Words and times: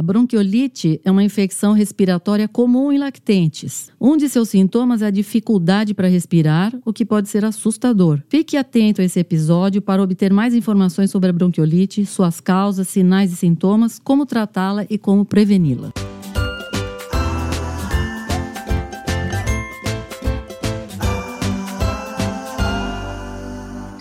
A 0.00 0.02
bronquiolite 0.02 0.98
é 1.04 1.10
uma 1.10 1.22
infecção 1.22 1.74
respiratória 1.74 2.48
comum 2.48 2.90
em 2.90 2.96
lactentes. 2.96 3.90
Um 4.00 4.16
de 4.16 4.30
seus 4.30 4.48
sintomas 4.48 5.02
é 5.02 5.06
a 5.08 5.10
dificuldade 5.10 5.92
para 5.92 6.08
respirar, 6.08 6.72
o 6.86 6.90
que 6.90 7.04
pode 7.04 7.28
ser 7.28 7.44
assustador. 7.44 8.18
Fique 8.26 8.56
atento 8.56 9.02
a 9.02 9.04
esse 9.04 9.20
episódio 9.20 9.82
para 9.82 10.02
obter 10.02 10.32
mais 10.32 10.54
informações 10.54 11.10
sobre 11.10 11.28
a 11.28 11.32
bronquiolite, 11.34 12.06
suas 12.06 12.40
causas, 12.40 12.88
sinais 12.88 13.30
e 13.30 13.36
sintomas, 13.36 14.00
como 14.02 14.24
tratá-la 14.24 14.86
e 14.88 14.96
como 14.96 15.22
preveni-la. 15.22 15.92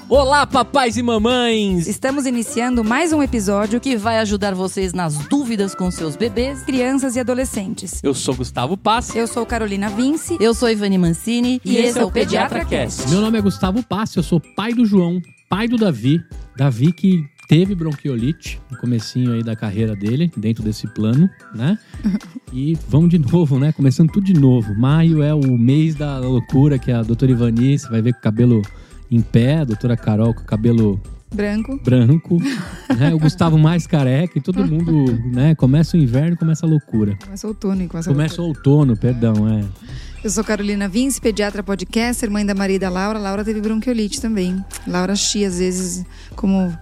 Olá, 0.10 0.48
papais 0.48 0.98
e 0.98 1.04
mamães! 1.04 1.88
Estamos 1.88 2.25
iniciando 2.25 2.84
mais 2.84 3.14
um 3.14 3.21
episódio 3.21 3.80
que 3.80 3.96
vai 3.96 4.18
ajudar 4.18 4.55
vocês 4.55 4.92
nas 4.92 5.16
dúvidas 5.28 5.75
com 5.75 5.92
seus 5.92 6.16
bebês, 6.16 6.64
crianças 6.64 7.16
e 7.16 7.20
adolescentes. 7.20 8.01
Eu 8.01 8.15
sou 8.15 8.34
Gustavo 8.34 8.75
Pass. 8.75 9.15
Eu 9.15 9.28
sou 9.28 9.46
Carolina 9.46 9.87
Vince. 9.87 10.36
Eu 10.39 10.56
sou 10.56 10.68
Ivani 10.68 10.98
Mancini. 10.98 11.61
E, 11.64 11.74
e 11.74 11.78
esse 11.78 12.00
é 12.00 12.04
o 12.04 12.10
Pediatra 12.10 12.65
Cast. 12.65 13.07
Meu 13.07 13.21
nome 13.21 13.37
é 13.37 13.42
Gustavo 13.42 13.84
Pass, 13.84 14.15
eu 14.15 14.24
sou 14.24 14.39
pai 14.39 14.74
do 14.74 14.84
João, 14.84 15.21
pai 15.48 15.68
do 15.68 15.78
Davi. 15.78 16.20
Davi 16.57 16.92
que 16.92 17.23
teve 17.48 17.76
bronquiolite 17.76 18.60
no 18.71 18.79
comecinho 18.79 19.34
aí 19.34 19.43
da 19.43 19.56
carreira 19.56 19.96
dele, 19.96 20.32
dentro 20.36 20.64
desse 20.64 20.87
plano, 20.87 21.29
né? 21.54 21.78
E 22.51 22.76
vamos 22.87 23.12
de 23.12 23.20
novo, 23.20 23.60
né? 23.60 23.71
Começando 23.71 24.12
tudo 24.12 24.26
de 24.26 24.34
novo. 24.34 24.73
Maio 24.73 25.21
é 25.21 25.36
o 25.36 25.56
mês 25.56 25.93
da 25.93 26.18
loucura 26.18 26.79
que 26.79 26.92
a 26.92 27.04
doutora 27.04 27.32
Ivani, 27.32 27.78
você 27.78 27.87
vai 27.87 28.01
ver 28.01 28.14
com 28.14 28.18
o 28.18 28.23
cabelo 28.23 28.64
em 29.12 29.22
pé, 29.22 29.60
a 29.60 29.64
doutora 29.64 29.98
Carol 29.98 30.34
com 30.34 30.42
o 30.42 30.46
cabelo 30.46 31.02
branco, 31.34 31.80
branco 31.84 32.38
né? 32.98 33.14
o 33.14 33.20
Gustavo 33.20 33.58
mais 33.58 33.86
careca 33.86 34.38
e 34.38 34.42
todo 34.42 34.66
mundo, 34.66 35.06
né? 35.32 35.56
Começa 35.56 35.98
o 35.98 36.00
inverno, 36.00 36.38
começa 36.38 36.66
a 36.66 36.70
loucura. 36.70 37.18
Começa 37.23 37.48
o 37.48 37.50
outono, 37.50 37.88
começa, 37.88 38.09
começa 38.09 38.42
o 38.42 38.45
outono, 38.45 38.98
perdão, 38.98 39.48
é. 39.48 39.64
Eu 40.24 40.30
sou 40.30 40.44
Carolina 40.44 40.90
Vince, 40.90 41.22
pediatra 41.22 41.64
podcaster, 41.64 42.30
mãe 42.30 42.46
da 42.46 42.54
Maria 42.54 42.76
e 42.76 42.80
da 42.80 42.90
Laura. 42.90 43.18
Laura 43.18 43.46
teve 43.46 43.62
bronquiolite 43.62 44.20
também. 44.20 44.64
Laura 44.86 45.16
chia 45.16 45.48
às 45.48 45.60
vezes 45.60 46.06
como 46.36 46.76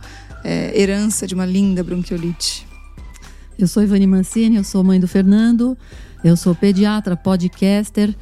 é, 0.43 0.79
herança 0.79 1.27
de 1.27 1.35
uma 1.35 1.45
linda 1.45 1.83
bronquiolite. 1.83 2.65
Eu 3.59 3.67
sou 3.67 3.83
Ivani 3.83 4.07
Mancini, 4.07 4.55
eu 4.55 4.63
sou 4.63 4.83
mãe 4.83 4.99
do 4.99 5.07
Fernando, 5.07 5.77
eu 6.23 6.35
sou 6.35 6.55
pediatra, 6.55 7.15
podcaster. 7.15 8.15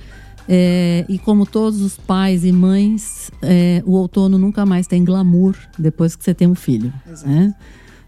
É, 0.47 1.05
e 1.09 1.17
como 1.17 1.45
todos 1.45 1.81
os 1.81 1.97
pais 1.97 2.45
e 2.45 2.51
mães, 2.51 3.31
é, 3.41 3.81
o 3.85 3.93
outono 3.93 4.37
nunca 4.37 4.65
mais 4.65 4.87
tem 4.87 5.03
glamour 5.03 5.55
depois 5.77 6.15
que 6.15 6.23
você 6.23 6.33
tem 6.33 6.47
um 6.47 6.55
filho. 6.55 6.93
Né? 7.25 7.55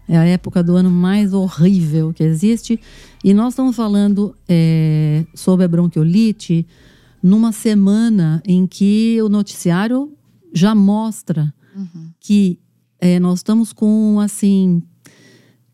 É 0.08 0.16
a 0.16 0.24
época 0.24 0.62
do 0.62 0.76
ano 0.76 0.90
mais 0.90 1.32
horrível 1.32 2.12
que 2.12 2.22
existe. 2.22 2.80
E 3.22 3.34
nós 3.34 3.52
estamos 3.52 3.76
falando 3.76 4.34
é, 4.48 5.24
sobre 5.34 5.64
a 5.64 5.68
bronquiolite 5.68 6.66
numa 7.22 7.52
semana 7.52 8.40
em 8.46 8.66
que 8.66 9.20
o 9.20 9.28
noticiário 9.28 10.12
já 10.52 10.74
mostra 10.74 11.52
uhum. 11.76 12.10
que 12.20 12.58
é, 13.00 13.18
nós 13.20 13.40
estamos 13.40 13.72
com 13.72 14.18
assim 14.20 14.82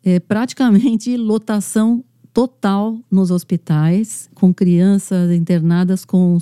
é, 0.02 0.18
praticamente 0.20 1.16
lotação 1.16 2.04
total 2.34 2.98
nos 3.08 3.30
hospitais, 3.30 4.28
com 4.34 4.52
crianças 4.52 5.30
internadas 5.30 6.04
com 6.04 6.36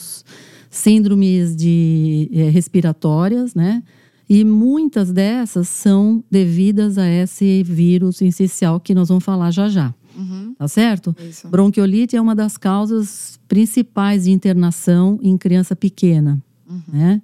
síndromes 0.70 1.54
de 1.54 2.30
é, 2.32 2.48
respiratórias, 2.48 3.54
né? 3.54 3.82
E 4.28 4.42
muitas 4.42 5.12
dessas 5.12 5.68
são 5.68 6.24
devidas 6.30 6.96
a 6.96 7.06
esse 7.06 7.62
vírus 7.62 8.22
incisional 8.22 8.80
que 8.80 8.94
nós 8.94 9.08
vamos 9.08 9.22
falar 9.22 9.50
já 9.50 9.68
já. 9.68 9.94
Uhum. 10.16 10.54
Tá 10.58 10.66
certo? 10.66 11.14
Isso. 11.28 11.46
Bronquiolite 11.48 12.16
é 12.16 12.20
uma 12.20 12.34
das 12.34 12.56
causas 12.56 13.38
principais 13.46 14.24
de 14.24 14.30
internação 14.30 15.18
em 15.22 15.36
criança 15.36 15.77
pequena, 15.77 16.42
uhum. 16.66 16.82
né? 16.88 17.22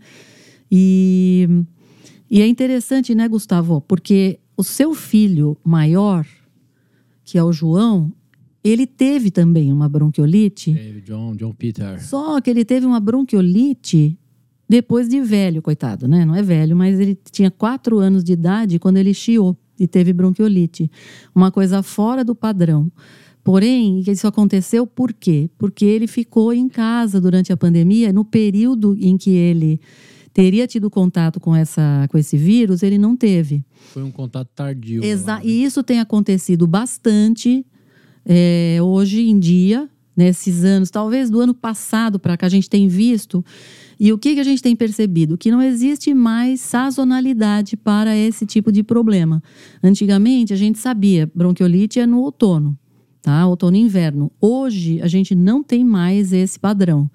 E, 0.70 1.48
e 2.30 2.42
é 2.42 2.46
interessante, 2.46 3.14
né, 3.14 3.26
Gustavo? 3.26 3.80
Porque 3.80 4.38
o 4.54 4.62
seu 4.62 4.94
filho 4.94 5.56
maior, 5.64 6.26
que 7.24 7.38
é 7.38 7.44
o 7.44 7.52
João, 7.52 8.12
ele 8.62 8.86
teve 8.86 9.30
também 9.30 9.72
uma 9.72 9.88
bronquiolite. 9.88 10.74
Teve, 10.74 11.00
John, 11.00 11.34
John 11.36 11.52
Peter. 11.52 12.02
Só 12.02 12.40
que 12.40 12.50
ele 12.50 12.64
teve 12.64 12.86
uma 12.86 13.00
bronquiolite 13.00 14.18
depois 14.68 15.08
de 15.08 15.20
velho, 15.20 15.62
coitado, 15.62 16.06
né? 16.06 16.24
Não 16.24 16.34
é 16.34 16.42
velho, 16.42 16.76
mas 16.76 17.00
ele 17.00 17.18
tinha 17.30 17.50
quatro 17.50 17.98
anos 17.98 18.22
de 18.22 18.32
idade 18.32 18.78
quando 18.78 18.98
ele 18.98 19.14
chiou 19.14 19.56
e 19.78 19.86
teve 19.86 20.12
bronquiolite. 20.12 20.90
Uma 21.34 21.50
coisa 21.50 21.82
fora 21.82 22.22
do 22.22 22.34
padrão. 22.34 22.90
Porém, 23.42 24.02
isso 24.06 24.26
aconteceu 24.26 24.86
por 24.86 25.12
quê? 25.12 25.48
Porque 25.56 25.84
ele 25.84 26.06
ficou 26.06 26.52
em 26.52 26.68
casa 26.68 27.18
durante 27.18 27.50
a 27.50 27.56
pandemia, 27.56 28.12
no 28.12 28.24
período 28.24 28.94
em 29.00 29.16
que 29.16 29.30
ele 29.30 29.80
teria 30.34 30.66
tido 30.66 30.90
contato 30.90 31.40
com, 31.40 31.56
essa, 31.56 32.06
com 32.10 32.18
esse 32.18 32.36
vírus, 32.36 32.82
ele 32.82 32.98
não 32.98 33.16
teve. 33.16 33.64
Foi 33.92 34.02
um 34.02 34.10
contato 34.10 34.48
tardio. 34.54 35.02
Exa 35.02 35.32
lá, 35.32 35.38
né? 35.38 35.46
E 35.46 35.64
isso 35.64 35.82
tem 35.82 35.98
acontecido 35.98 36.66
bastante 36.66 37.64
é, 38.30 38.78
hoje 38.82 39.22
em 39.22 39.38
dia, 39.38 39.88
nesses 40.14 40.62
anos, 40.62 40.90
talvez 40.90 41.30
do 41.30 41.40
ano 41.40 41.54
passado 41.54 42.18
para 42.18 42.36
cá, 42.36 42.46
a 42.46 42.50
gente 42.50 42.68
tem 42.68 42.86
visto. 42.86 43.42
E 43.98 44.12
o 44.12 44.18
que, 44.18 44.34
que 44.34 44.40
a 44.40 44.44
gente 44.44 44.62
tem 44.62 44.76
percebido? 44.76 45.38
Que 45.38 45.50
não 45.50 45.62
existe 45.62 46.12
mais 46.12 46.60
sazonalidade 46.60 47.74
para 47.74 48.14
esse 48.14 48.44
tipo 48.44 48.70
de 48.70 48.82
problema. 48.82 49.42
Antigamente, 49.82 50.52
a 50.52 50.56
gente 50.56 50.78
sabia, 50.78 51.30
bronquiolite 51.34 51.98
é 51.98 52.06
no 52.06 52.20
outono, 52.20 52.78
tá? 53.22 53.46
Outono 53.46 53.76
e 53.76 53.80
inverno. 53.80 54.30
Hoje, 54.38 55.00
a 55.00 55.08
gente 55.08 55.34
não 55.34 55.62
tem 55.62 55.82
mais 55.82 56.30
esse 56.30 56.58
padrão. 56.58 57.10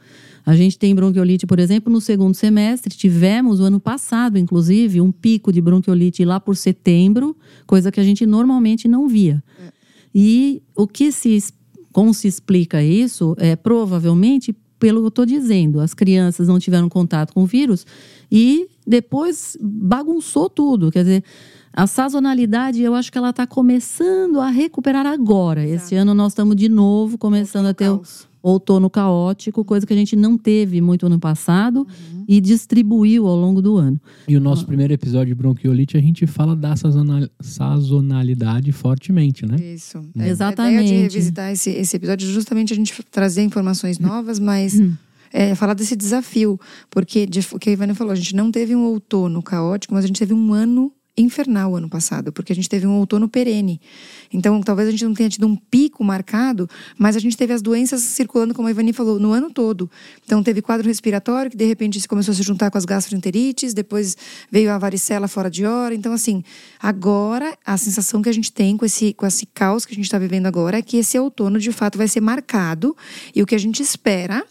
A 0.46 0.56
gente 0.56 0.79
tem 0.79 0.96
bronquiolite, 0.96 1.46
por 1.46 1.59
exemplo, 1.59 1.94
no 1.94 2.02
segundo 2.02 2.34
semestre. 2.34 2.97
Tivemos, 2.97 3.59
o 3.59 3.63
ano 3.63 3.79
passado, 3.79 4.38
inclusive, 4.38 5.00
um 5.00 5.12
pico 5.12 5.53
de 5.53 5.62
bronquiolite 5.62 6.25
lá 6.25 6.40
por 6.40 6.57
setembro, 6.57 7.38
coisa 7.68 7.91
que 7.91 8.00
a 8.00 8.03
gente 8.03 8.25
normalmente 8.25 8.88
não 8.88 9.07
via. 9.07 9.44
É. 9.62 9.82
E 10.13 10.62
o 10.75 10.88
que 10.88 11.12
se 11.12 11.53
como 11.91 12.13
se 12.13 12.28
explica 12.28 12.84
isso 12.84 13.35
é 13.38 13.56
provavelmente 13.56 14.53
pelo 14.79 15.00
que 15.00 15.06
eu 15.06 15.09
estou 15.09 15.25
dizendo, 15.25 15.79
as 15.79 15.94
crianças 15.94 16.50
não 16.50 16.59
tiveram 16.59 16.90
contato 16.90 17.34
com 17.34 17.44
o 17.44 17.46
vírus 17.46 17.85
e 18.29 18.68
depois 18.85 19.56
bagunçou 19.62 20.50
tudo. 20.50 20.91
Quer 20.91 21.03
dizer, 21.03 21.23
a 21.72 21.88
sazonalidade 21.88 22.81
eu 22.81 22.94
acho 22.94 23.09
que 23.09 23.18
ela 23.18 23.29
está 23.29 23.47
começando 23.47 24.41
a 24.41 24.50
recuperar 24.50 25.06
agora. 25.06 25.66
Exato. 25.66 25.85
Esse 25.85 25.96
ano 25.96 26.13
nós 26.13 26.34
estamos 26.34 26.57
de 26.57 26.68
novo 26.68 27.18
começando 27.18 27.68
a 27.68 27.73
ter 27.73 27.90
o, 27.90 28.02
outono 28.43 28.89
caótico, 28.89 29.63
coisa 29.63 29.87
que 29.87 29.93
a 29.93 29.95
gente 29.95 30.17
não 30.17 30.37
teve 30.37 30.81
muito 30.81 31.05
ano 31.05 31.17
passado 31.17 31.87
uhum. 31.87 32.25
e 32.27 32.41
distribuiu 32.41 33.25
ao 33.25 33.37
longo 33.37 33.61
do 33.61 33.77
ano. 33.77 33.99
E 34.27 34.35
o 34.35 34.41
nosso 34.41 34.65
primeiro 34.65 34.91
episódio 34.91 35.27
de 35.27 35.35
bronquiolite, 35.35 35.95
a 35.95 36.01
gente 36.01 36.27
fala 36.27 36.53
da 36.53 36.75
sazonalidade 37.39 38.73
fortemente, 38.73 39.45
né? 39.45 39.55
Isso. 39.55 39.97
Hum. 39.97 40.21
Exatamente. 40.21 40.79
A 40.79 40.83
ideia 40.83 40.97
de 40.97 41.01
revisitar 41.03 41.51
esse, 41.53 41.69
esse 41.69 41.95
episódio 41.95 42.27
é 42.27 42.33
justamente 42.33 42.73
a 42.73 42.75
gente 42.75 42.93
trazer 43.09 43.41
informações 43.43 43.97
novas, 43.97 44.37
mas. 44.39 44.77
Hum. 44.77 44.93
É, 45.35 45.55
falar 45.55 45.73
desse 45.73 45.95
desafio, 45.95 46.59
porque 46.91 47.25
de, 47.25 47.39
o 47.51 47.57
que 47.57 47.67
a 47.67 47.73
Ivana 47.73 47.95
falou, 47.95 48.13
a 48.13 48.15
gente 48.15 48.35
não 48.35 48.51
teve 48.51 48.75
um 48.75 48.83
outono 48.83 49.41
caótico, 49.41 49.91
mas 49.91 50.03
a 50.03 50.07
gente 50.07 50.19
teve 50.19 50.31
um 50.31 50.53
ano 50.53 50.91
infernal 51.16 51.75
ano 51.75 51.88
passado, 51.88 52.31
porque 52.31 52.51
a 52.51 52.56
gente 52.56 52.68
teve 52.68 52.88
um 52.88 52.97
outono 52.97 53.29
perene. 53.29 53.79
Então, 54.31 54.62
talvez 54.62 54.88
a 54.88 54.91
gente 54.91 55.06
não 55.06 55.13
tenha 55.13 55.29
tido 55.29 55.46
um 55.46 55.56
pico 55.56 56.03
marcado, 56.03 56.68
mas 56.97 57.16
a 57.16 57.19
gente 57.19 57.38
teve 57.38 57.53
as 57.53 57.62
doenças 57.62 58.01
circulando, 58.01 58.53
como 58.53 58.68
a 58.68 58.72
Ivani 58.72 58.94
falou, 58.94 59.19
no 59.19 59.31
ano 59.31 59.52
todo. 59.52 59.90
Então, 60.25 60.41
teve 60.41 60.62
quadro 60.62 60.88
respiratório, 60.88 61.52
que 61.52 61.57
de 61.57 61.66
repente 61.66 62.06
começou 62.07 62.31
a 62.31 62.35
se 62.35 62.41
juntar 62.41 62.72
com 62.72 62.78
as 62.78 62.85
gastroenterites, 62.85 63.73
depois 63.73 64.18
veio 64.52 64.72
a 64.72 64.78
varicela 64.78 65.28
fora 65.28 65.50
de 65.50 65.66
hora. 65.66 65.94
Então, 65.94 66.13
assim, 66.13 66.44
agora 66.79 67.56
a 67.66 67.78
sensação 67.78 68.22
que 68.22 68.29
a 68.29 68.34
gente 68.34 68.52
tem 68.52 68.75
com 68.75 68.85
esse, 68.85 69.13
com 69.13 69.25
esse 69.25 69.46
caos 69.46 69.85
que 69.85 69.94
a 69.94 69.96
gente 69.96 70.06
está 70.06 70.18
vivendo 70.18 70.47
agora 70.47 70.79
é 70.79 70.81
que 70.81 70.97
esse 70.97 71.18
outono, 71.19 71.59
de 71.59 71.72
fato, 71.72 71.97
vai 71.97 72.07
ser 72.07 72.22
marcado. 72.22 72.96
E 73.35 73.43
o 73.43 73.46
que 73.46 73.53
a 73.53 73.59
gente 73.59 73.84
espera 73.84 74.43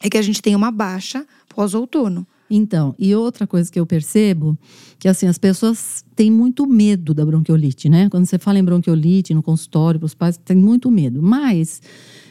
é 0.00 0.10
que 0.10 0.18
a 0.18 0.22
gente 0.22 0.42
tenha 0.42 0.56
uma 0.56 0.70
baixa 0.70 1.26
pós-outono. 1.48 2.26
Então, 2.50 2.94
e 2.98 3.14
outra 3.14 3.46
coisa 3.46 3.70
que 3.70 3.80
eu 3.80 3.86
percebo, 3.86 4.58
que 4.98 5.08
assim, 5.08 5.26
as 5.26 5.38
pessoas 5.38 6.04
têm 6.14 6.30
muito 6.30 6.66
medo 6.66 7.14
da 7.14 7.24
bronquiolite, 7.24 7.88
né? 7.88 8.08
Quando 8.10 8.26
você 8.26 8.38
fala 8.38 8.58
em 8.58 8.64
bronquiolite 8.64 9.32
no 9.32 9.42
consultório 9.42 9.98
para 9.98 10.06
os 10.06 10.14
pais, 10.14 10.36
tem 10.36 10.56
muito 10.56 10.90
medo. 10.90 11.22
Mas 11.22 11.80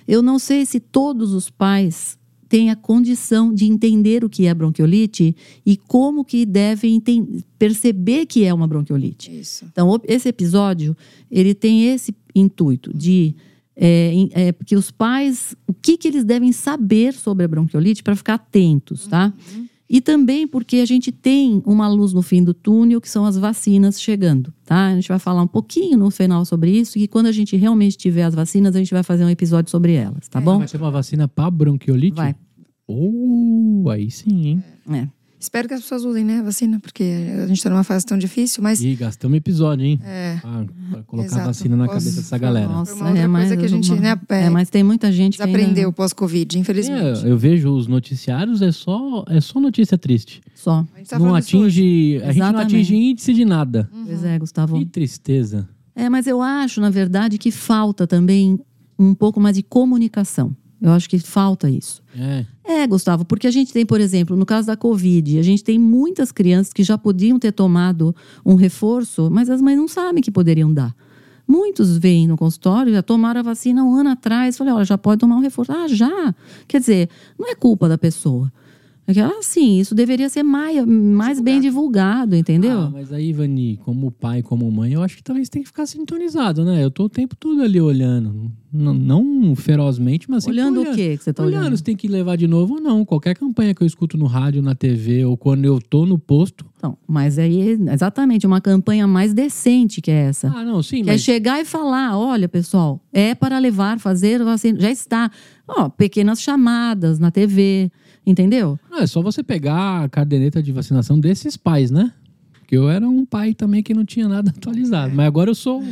eu 0.07 0.21
não 0.21 0.37
sei 0.37 0.65
se 0.65 0.79
todos 0.79 1.33
os 1.33 1.49
pais 1.49 2.19
têm 2.51 2.69
a 2.69 2.75
condição 2.75 3.53
de 3.53 3.65
entender 3.65 4.25
o 4.25 4.29
que 4.29 4.45
é 4.45 4.53
bronquiolite 4.53 5.33
e 5.65 5.77
como 5.77 6.25
que 6.25 6.45
devem 6.45 7.01
perceber 7.57 8.25
que 8.25 8.43
é 8.43 8.53
uma 8.53 8.67
bronquiolite. 8.67 9.39
Isso. 9.39 9.65
Então, 9.71 9.99
esse 10.05 10.27
episódio, 10.27 10.95
ele 11.31 11.55
tem 11.55 11.85
esse 11.85 12.13
intuito 12.35 12.93
de 12.93 13.33
é, 13.73 14.13
é, 14.33 14.53
que 14.65 14.75
os 14.75 14.91
pais, 14.91 15.55
o 15.65 15.73
que, 15.73 15.97
que 15.97 16.09
eles 16.09 16.25
devem 16.25 16.51
saber 16.51 17.13
sobre 17.13 17.45
a 17.45 17.47
bronquiolite 17.47 18.03
para 18.03 18.15
ficar 18.17 18.33
atentos, 18.33 19.07
tá? 19.07 19.33
Uhum. 19.55 19.67
E 19.93 19.99
também 19.99 20.47
porque 20.47 20.77
a 20.77 20.85
gente 20.85 21.11
tem 21.11 21.61
uma 21.65 21.85
luz 21.89 22.13
no 22.13 22.21
fim 22.21 22.41
do 22.41 22.53
túnel, 22.53 23.01
que 23.01 23.09
são 23.09 23.25
as 23.25 23.37
vacinas 23.37 24.01
chegando, 24.01 24.53
tá? 24.63 24.87
A 24.87 24.95
gente 24.95 25.09
vai 25.09 25.19
falar 25.19 25.41
um 25.41 25.47
pouquinho 25.47 25.97
no 25.97 26.09
final 26.09 26.45
sobre 26.45 26.71
isso 26.71 26.97
e 26.97 27.09
quando 27.09 27.25
a 27.25 27.31
gente 27.33 27.57
realmente 27.57 27.97
tiver 27.97 28.23
as 28.23 28.33
vacinas, 28.33 28.73
a 28.73 28.79
gente 28.79 28.93
vai 28.93 29.03
fazer 29.03 29.25
um 29.25 29.29
episódio 29.29 29.69
sobre 29.69 29.91
elas, 29.91 30.29
tá 30.29 30.39
bom? 30.39 30.59
Vai 30.59 30.67
ser 30.69 30.77
uma 30.77 30.91
vacina 30.91 31.27
para 31.27 31.51
bronquiolite? 31.51 32.15
Vai. 32.15 32.33
Oh, 32.87 33.89
aí 33.89 34.09
sim, 34.09 34.47
hein? 34.47 34.63
É. 34.89 35.09
Espero 35.41 35.67
que 35.67 35.73
as 35.73 35.81
pessoas 35.81 36.05
usem, 36.05 36.23
né, 36.23 36.37
a 36.39 36.43
vacina, 36.43 36.79
porque 36.79 37.03
a 37.43 37.47
gente 37.47 37.63
tá 37.63 37.69
numa 37.69 37.83
fase 37.83 38.05
tão 38.05 38.15
difícil, 38.15 38.61
mas 38.61 38.79
E 38.81 38.93
gastamos 38.93 39.35
episódio, 39.35 39.83
hein? 39.83 39.99
É. 40.05 40.39
Ah, 40.43 40.63
pra 40.91 41.03
colocar 41.03 41.25
Exato. 41.27 41.45
vacina 41.47 41.75
na 41.75 41.85
Posso- 41.87 41.97
cabeça 41.97 42.21
dessa 42.21 42.37
galera. 42.37 42.67
Nossa, 42.67 42.93
uma 42.93 43.17
é, 43.17 43.25
mas, 43.27 43.47
coisa 43.49 43.57
que 43.57 43.65
a 43.65 43.67
gente, 43.67 43.91
né, 43.99 44.15
é, 44.29 44.43
é, 44.45 44.49
mas 44.51 44.69
tem 44.69 44.83
muita 44.83 45.11
gente 45.11 45.37
que 45.37 45.43
ainda- 45.43 45.57
desaprendeu 45.57 45.91
pós-Covid, 45.91 46.59
infelizmente. 46.59 47.25
É, 47.25 47.29
eu 47.31 47.37
vejo 47.37 47.69
os 47.75 47.87
noticiários, 47.87 48.61
é 48.61 48.71
só, 48.71 49.25
é 49.27 49.41
só 49.41 49.59
notícia 49.59 49.97
triste. 49.97 50.41
Só. 50.53 50.85
A 50.93 50.97
gente 50.99 51.09
tá 51.09 51.17
não 51.17 51.33
atinge. 51.33 52.21
A 52.23 52.31
gente 52.31 52.51
não 52.51 52.59
atinge 52.59 52.95
índice 52.95 53.33
de 53.33 53.43
nada. 53.43 53.89
Pois 54.05 54.23
é, 54.23 54.37
Gustavo. 54.37 54.77
Que 54.77 54.85
tristeza. 54.85 55.67
É, 55.95 56.07
mas 56.07 56.27
eu 56.27 56.39
acho, 56.41 56.79
na 56.79 56.89
verdade, 56.91 57.37
que 57.39 57.49
falta 57.49 58.05
também 58.05 58.59
um 58.99 59.15
pouco 59.15 59.39
mais 59.39 59.55
de 59.55 59.63
comunicação. 59.63 60.55
Eu 60.81 60.91
acho 60.91 61.07
que 61.07 61.19
falta 61.19 61.69
isso. 61.69 62.01
É. 62.17 62.45
É, 62.63 62.87
Gustavo, 62.87 63.23
porque 63.23 63.45
a 63.45 63.51
gente 63.51 63.71
tem, 63.71 63.85
por 63.85 64.01
exemplo, 64.01 64.35
no 64.35 64.45
caso 64.45 64.67
da 64.67 64.75
Covid, 64.75 65.37
a 65.37 65.43
gente 65.43 65.63
tem 65.63 65.77
muitas 65.77 66.31
crianças 66.31 66.73
que 66.73 66.83
já 66.83 66.97
podiam 66.97 67.37
ter 67.37 67.51
tomado 67.51 68.15
um 68.43 68.55
reforço, 68.55 69.29
mas 69.29 69.49
as 69.49 69.61
mães 69.61 69.77
não 69.77 69.87
sabem 69.87 70.23
que 70.23 70.31
poderiam 70.31 70.73
dar. 70.73 70.95
Muitos 71.47 71.97
vêm 71.97 72.27
no 72.27 72.37
consultório, 72.37 72.93
já 72.93 73.03
tomaram 73.03 73.41
a 73.41 73.43
vacina 73.43 73.83
um 73.83 73.93
ano 73.93 74.09
atrás, 74.09 74.57
falei, 74.57 74.73
olha, 74.73 74.85
já 74.85 74.97
pode 74.97 75.19
tomar 75.19 75.35
um 75.35 75.41
reforço. 75.41 75.71
Ah, 75.71 75.87
já? 75.87 76.33
Quer 76.67 76.79
dizer, 76.79 77.09
não 77.37 77.49
é 77.49 77.55
culpa 77.55 77.87
da 77.87 77.97
pessoa. 77.97 78.51
É 79.07 79.13
que, 79.13 79.19
ah, 79.19 79.39
sim, 79.41 79.79
isso 79.79 79.95
deveria 79.95 80.29
ser 80.29 80.43
mais, 80.43 80.85
mais 80.85 81.41
bem 81.41 81.59
divulgado, 81.59 82.35
entendeu? 82.35 82.81
Ah, 82.81 82.89
mas 82.93 83.11
aí, 83.11 83.29
Ivani, 83.29 83.77
como 83.83 84.11
pai, 84.11 84.41
como 84.43 84.71
mãe, 84.71 84.93
eu 84.93 85.01
acho 85.01 85.17
que 85.17 85.23
também 85.23 85.43
você 85.43 85.49
tem 85.49 85.63
que 85.63 85.67
ficar 85.67 85.85
sintonizado, 85.87 86.63
né? 86.63 86.83
Eu 86.83 86.91
tô 86.91 87.05
o 87.05 87.09
tempo 87.09 87.35
todo 87.35 87.61
ali 87.63 87.81
olhando. 87.81 88.51
N- 88.71 88.93
não 88.93 89.53
ferozmente, 89.55 90.29
mas 90.29 90.45
olhando, 90.47 90.79
olhando 90.81 90.93
o 90.93 90.95
quê 90.95 91.17
que 91.17 91.23
você 91.23 91.33
tá 91.33 91.43
olhando, 91.43 91.61
olhando? 91.63 91.77
se 91.77 91.83
tem 91.83 91.95
que 91.95 92.07
levar 92.07 92.37
de 92.37 92.47
novo 92.47 92.75
ou 92.75 92.81
não. 92.81 93.03
Qualquer 93.03 93.35
campanha 93.35 93.73
que 93.73 93.81
eu 93.81 93.87
escuto 93.87 94.17
no 94.17 94.27
rádio, 94.27 94.61
na 94.61 94.75
TV, 94.75 95.25
ou 95.25 95.35
quando 95.35 95.65
eu 95.65 95.81
tô 95.81 96.05
no 96.05 96.17
posto. 96.17 96.65
Então, 96.77 96.97
mas 97.07 97.37
aí, 97.39 97.77
exatamente, 97.91 98.45
uma 98.47 98.61
campanha 98.61 99.05
mais 99.07 99.33
decente 99.33 99.99
que 99.99 100.09
é 100.11 100.25
essa. 100.29 100.47
Ah, 100.55 100.63
não, 100.63 100.81
sim, 100.81 101.03
Que 101.03 101.09
é 101.09 101.13
mas. 101.13 101.21
chegar 101.21 101.59
e 101.59 101.65
falar, 101.65 102.17
olha, 102.17 102.47
pessoal, 102.47 103.01
é 103.11 103.35
para 103.35 103.57
levar, 103.59 103.99
fazer 103.99 104.41
vacina. 104.43 104.79
Já 104.79 104.91
está. 104.91 105.29
Ó, 105.67 105.89
pequenas 105.89 106.41
chamadas 106.41 107.19
na 107.19 107.29
TV, 107.31 107.91
entendeu? 108.25 108.79
Não, 108.89 108.99
é 108.99 109.07
só 109.07 109.21
você 109.21 109.43
pegar 109.43 110.03
a 110.03 110.09
caderneta 110.09 110.61
de 110.61 110.71
vacinação 110.71 111.19
desses 111.19 111.57
pais, 111.57 111.91
né? 111.91 112.11
Porque 112.71 112.77
eu 112.77 112.89
era 112.89 113.05
um 113.05 113.25
pai 113.25 113.53
também 113.53 113.83
que 113.83 113.93
não 113.93 114.05
tinha 114.05 114.29
nada 114.29 114.49
atualizado. 114.55 115.13
Mas 115.13 115.27
agora 115.27 115.49
eu 115.49 115.55
sou. 115.55 115.83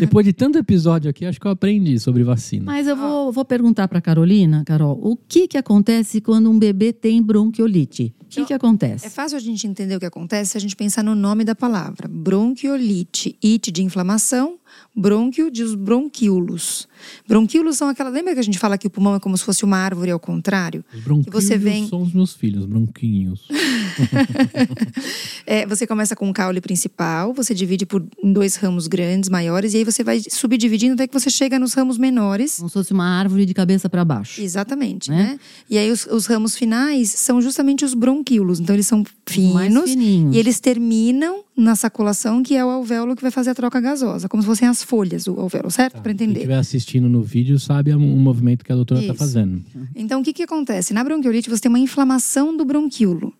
Depois 0.00 0.26
de 0.26 0.32
tanto 0.32 0.58
episódio 0.58 1.08
aqui, 1.08 1.24
acho 1.24 1.38
que 1.40 1.46
eu 1.46 1.50
aprendi 1.52 1.96
sobre 2.00 2.24
vacina. 2.24 2.64
Mas 2.64 2.88
eu 2.88 2.96
vou, 2.96 3.30
vou 3.30 3.44
perguntar 3.44 3.86
para 3.86 4.00
Carolina, 4.00 4.64
Carol, 4.66 4.98
o 5.00 5.14
que 5.16 5.46
que 5.46 5.56
acontece 5.56 6.20
quando 6.20 6.50
um 6.50 6.58
bebê 6.58 6.92
tem 6.92 7.22
bronquiolite? 7.22 8.12
O 8.20 8.24
que 8.28 8.44
que 8.44 8.52
É 8.52 8.56
acontece? 8.56 9.08
fácil 9.08 9.36
a 9.38 9.40
gente 9.40 9.64
entender 9.68 9.94
o 9.94 10.00
que 10.00 10.04
acontece 10.06 10.50
se 10.50 10.58
a 10.58 10.60
gente 10.60 10.74
pensar 10.74 11.04
no 11.04 11.14
nome 11.14 11.44
da 11.44 11.54
palavra. 11.54 12.08
Bronquiolite. 12.08 13.36
It 13.42 13.70
de 13.70 13.82
inflamação, 13.84 14.56
brônquio 14.94 15.50
de 15.52 15.62
os 15.62 15.74
bronquíolos. 15.76 16.88
Bronquíolos 17.28 17.76
são 17.76 17.88
aquela. 17.88 18.10
Lembra 18.10 18.34
que 18.34 18.40
a 18.40 18.42
gente 18.42 18.58
fala 18.58 18.76
que 18.76 18.86
o 18.86 18.90
pulmão 18.90 19.14
é 19.14 19.20
como 19.20 19.38
se 19.38 19.44
fosse 19.44 19.64
uma 19.64 19.78
árvore 19.78 20.10
ao 20.10 20.18
contrário? 20.20 20.84
Os 20.92 21.00
bronquinhos 21.00 21.44
você 21.44 21.56
vem- 21.56 21.88
são 21.88 22.02
os 22.02 22.12
meus 22.12 22.34
filhos, 22.34 22.66
bronquinhos. 22.66 23.46
É, 25.46 25.66
você 25.66 25.86
começa 25.86 26.14
com 26.14 26.28
o 26.28 26.32
caule 26.32 26.60
principal, 26.60 27.32
você 27.32 27.54
divide 27.54 27.86
por 27.86 28.04
em 28.22 28.32
dois 28.32 28.56
ramos 28.56 28.86
grandes, 28.86 29.30
maiores, 29.30 29.72
e 29.72 29.78
aí 29.78 29.84
você 29.84 30.04
vai 30.04 30.20
subdividindo 30.28 30.94
até 30.94 31.06
que 31.06 31.12
você 31.18 31.30
chega 31.30 31.58
nos 31.58 31.72
ramos 31.72 31.96
menores. 31.96 32.56
Como 32.56 32.68
se 32.68 32.74
fosse 32.74 32.92
uma 32.92 33.06
árvore 33.18 33.46
de 33.46 33.54
cabeça 33.54 33.88
para 33.88 34.04
baixo. 34.04 34.40
Exatamente, 34.42 35.10
Né? 35.10 35.16
né? 35.16 35.40
E 35.70 35.78
aí 35.78 35.90
os, 35.90 36.06
os 36.06 36.26
ramos 36.26 36.54
finais 36.56 37.10
são 37.10 37.40
justamente 37.40 37.84
os 37.84 37.94
bronquíolos. 37.94 38.60
Então 38.60 38.74
eles 38.76 38.86
são 38.86 39.04
finos 39.26 39.90
e 39.94 40.38
eles 40.38 40.60
terminam 40.60 41.44
na 41.56 41.74
saculação, 41.74 42.42
que 42.42 42.54
é 42.54 42.64
o 42.64 42.68
alvéolo 42.68 43.16
que 43.16 43.22
vai 43.22 43.30
fazer 43.30 43.50
a 43.50 43.54
troca 43.54 43.80
gasosa, 43.80 44.28
como 44.28 44.42
se 44.42 44.46
fossem 44.46 44.68
as 44.68 44.82
folhas, 44.82 45.26
o 45.26 45.40
alvéolo, 45.40 45.70
certo? 45.70 45.94
Para 45.94 46.14
Quem 46.14 46.26
entender. 46.26 46.40
estiver 46.40 46.56
assistindo 46.58 47.08
no 47.08 47.22
vídeo 47.22 47.58
sabe 47.58 47.92
o 47.94 47.98
movimento 47.98 48.64
que 48.64 48.70
a 48.72 48.76
doutora 48.76 49.00
está 49.00 49.14
fazendo. 49.14 49.62
Então, 49.94 50.20
o 50.20 50.24
que, 50.24 50.32
que 50.32 50.42
acontece? 50.42 50.92
Na 50.94 51.02
bronquiolite, 51.02 51.48
você 51.50 51.62
tem 51.62 51.68
uma 51.70 51.78
inflamação 51.78 52.56
do 52.56 52.64
bronquíolo. 52.64 53.32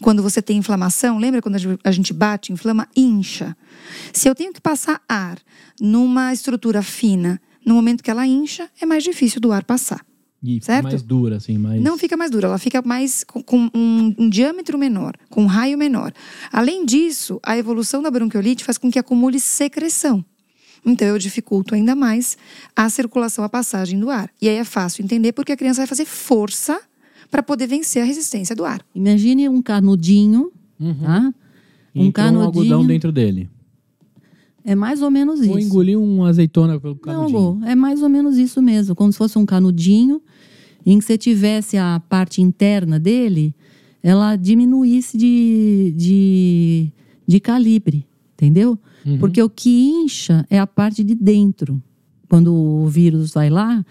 Quando 0.00 0.22
você 0.22 0.40
tem 0.42 0.58
inflamação, 0.58 1.18
lembra 1.18 1.40
quando 1.42 1.56
a 1.84 1.90
gente- 1.92 2.12
bate, 2.12 2.52
inflama, 2.52 2.88
incha. 2.96 3.56
Se 4.12 4.28
eu 4.28 4.34
tenho 4.34 4.52
que 4.52 4.60
passar 4.60 5.00
ar 5.08 5.38
numa 5.80 6.32
estrutura 6.32 6.82
fina, 6.82 7.40
no 7.64 7.74
momento 7.74 8.02
que 8.02 8.10
ela 8.10 8.26
incha, 8.26 8.70
é 8.80 8.86
mais 8.86 9.02
difícil 9.04 9.40
do 9.40 9.52
ar 9.52 9.64
passar. 9.64 10.04
E 10.42 10.60
Certo? 10.62 10.84
mais 10.84 11.02
dura, 11.02 11.36
assim, 11.36 11.58
mais. 11.58 11.82
Não 11.82 11.98
fica 11.98 12.16
mais 12.16 12.30
dura, 12.30 12.46
ela 12.46 12.58
fica 12.58 12.80
mais 12.82 13.24
com, 13.24 13.42
com 13.42 13.70
um, 13.74 14.14
um 14.18 14.28
diâmetro 14.28 14.78
menor, 14.78 15.14
com 15.28 15.42
um 15.42 15.46
raio 15.46 15.76
menor. 15.76 16.12
Além 16.52 16.84
disso, 16.84 17.40
a 17.42 17.56
evolução 17.58 18.02
da 18.02 18.10
bronquiolite 18.10 18.62
faz 18.62 18.78
com 18.78 18.90
que 18.90 18.98
acumule 18.98 19.40
secreção. 19.40 20.24
Então, 20.84 21.08
eu 21.08 21.18
dificulto 21.18 21.74
ainda 21.74 21.96
mais 21.96 22.38
a 22.76 22.88
circulação, 22.88 23.44
a 23.44 23.48
passagem 23.48 23.98
do 23.98 24.08
ar. 24.08 24.30
E 24.40 24.48
aí 24.48 24.54
é 24.56 24.62
fácil 24.64 25.02
entender 25.04 25.32
porque 25.32 25.50
a 25.50 25.56
criança 25.56 25.80
vai 25.80 25.86
fazer 25.88 26.04
força 26.04 26.80
para 27.30 27.42
poder 27.42 27.66
vencer 27.66 28.02
a 28.02 28.04
resistência 28.04 28.54
do 28.54 28.64
ar. 28.64 28.80
Imagine 28.94 29.48
um 29.48 29.60
canudinho, 29.62 30.52
tá? 31.02 31.32
Um 31.94 32.04
Entrou 32.04 32.26
um 32.32 32.40
algodão 32.40 32.68
canudinho. 32.68 32.88
dentro 32.88 33.12
dele. 33.12 33.48
É 34.64 34.74
mais 34.74 35.00
ou 35.00 35.10
menos 35.10 35.40
Ou 35.40 35.58
isso. 35.58 35.68
engolir 35.68 35.98
um 35.98 36.24
azeitona 36.24 36.78
pelo 36.80 36.94
Não, 36.94 37.00
canudinho. 37.00 37.38
Gô, 37.60 37.64
é 37.64 37.74
mais 37.74 38.02
ou 38.02 38.08
menos 38.08 38.36
isso 38.36 38.60
mesmo. 38.60 38.94
Como 38.94 39.12
se 39.12 39.18
fosse 39.18 39.38
um 39.38 39.46
canudinho 39.46 40.20
em 40.84 40.98
que 40.98 41.04
você 41.04 41.16
tivesse 41.16 41.76
a 41.76 42.00
parte 42.08 42.42
interna 42.42 42.98
dele, 42.98 43.54
ela 44.02 44.36
diminuísse 44.36 45.16
de, 45.16 45.94
de, 45.96 46.92
de 47.26 47.40
calibre, 47.40 48.06
entendeu? 48.34 48.78
Uhum. 49.04 49.18
Porque 49.18 49.40
o 49.42 49.48
que 49.48 49.88
incha 49.88 50.44
é 50.50 50.58
a 50.58 50.66
parte 50.66 51.04
de 51.04 51.14
dentro. 51.14 51.80
Quando 52.28 52.52
o 52.52 52.88
vírus 52.88 53.32
vai 53.32 53.48
lá, 53.48 53.84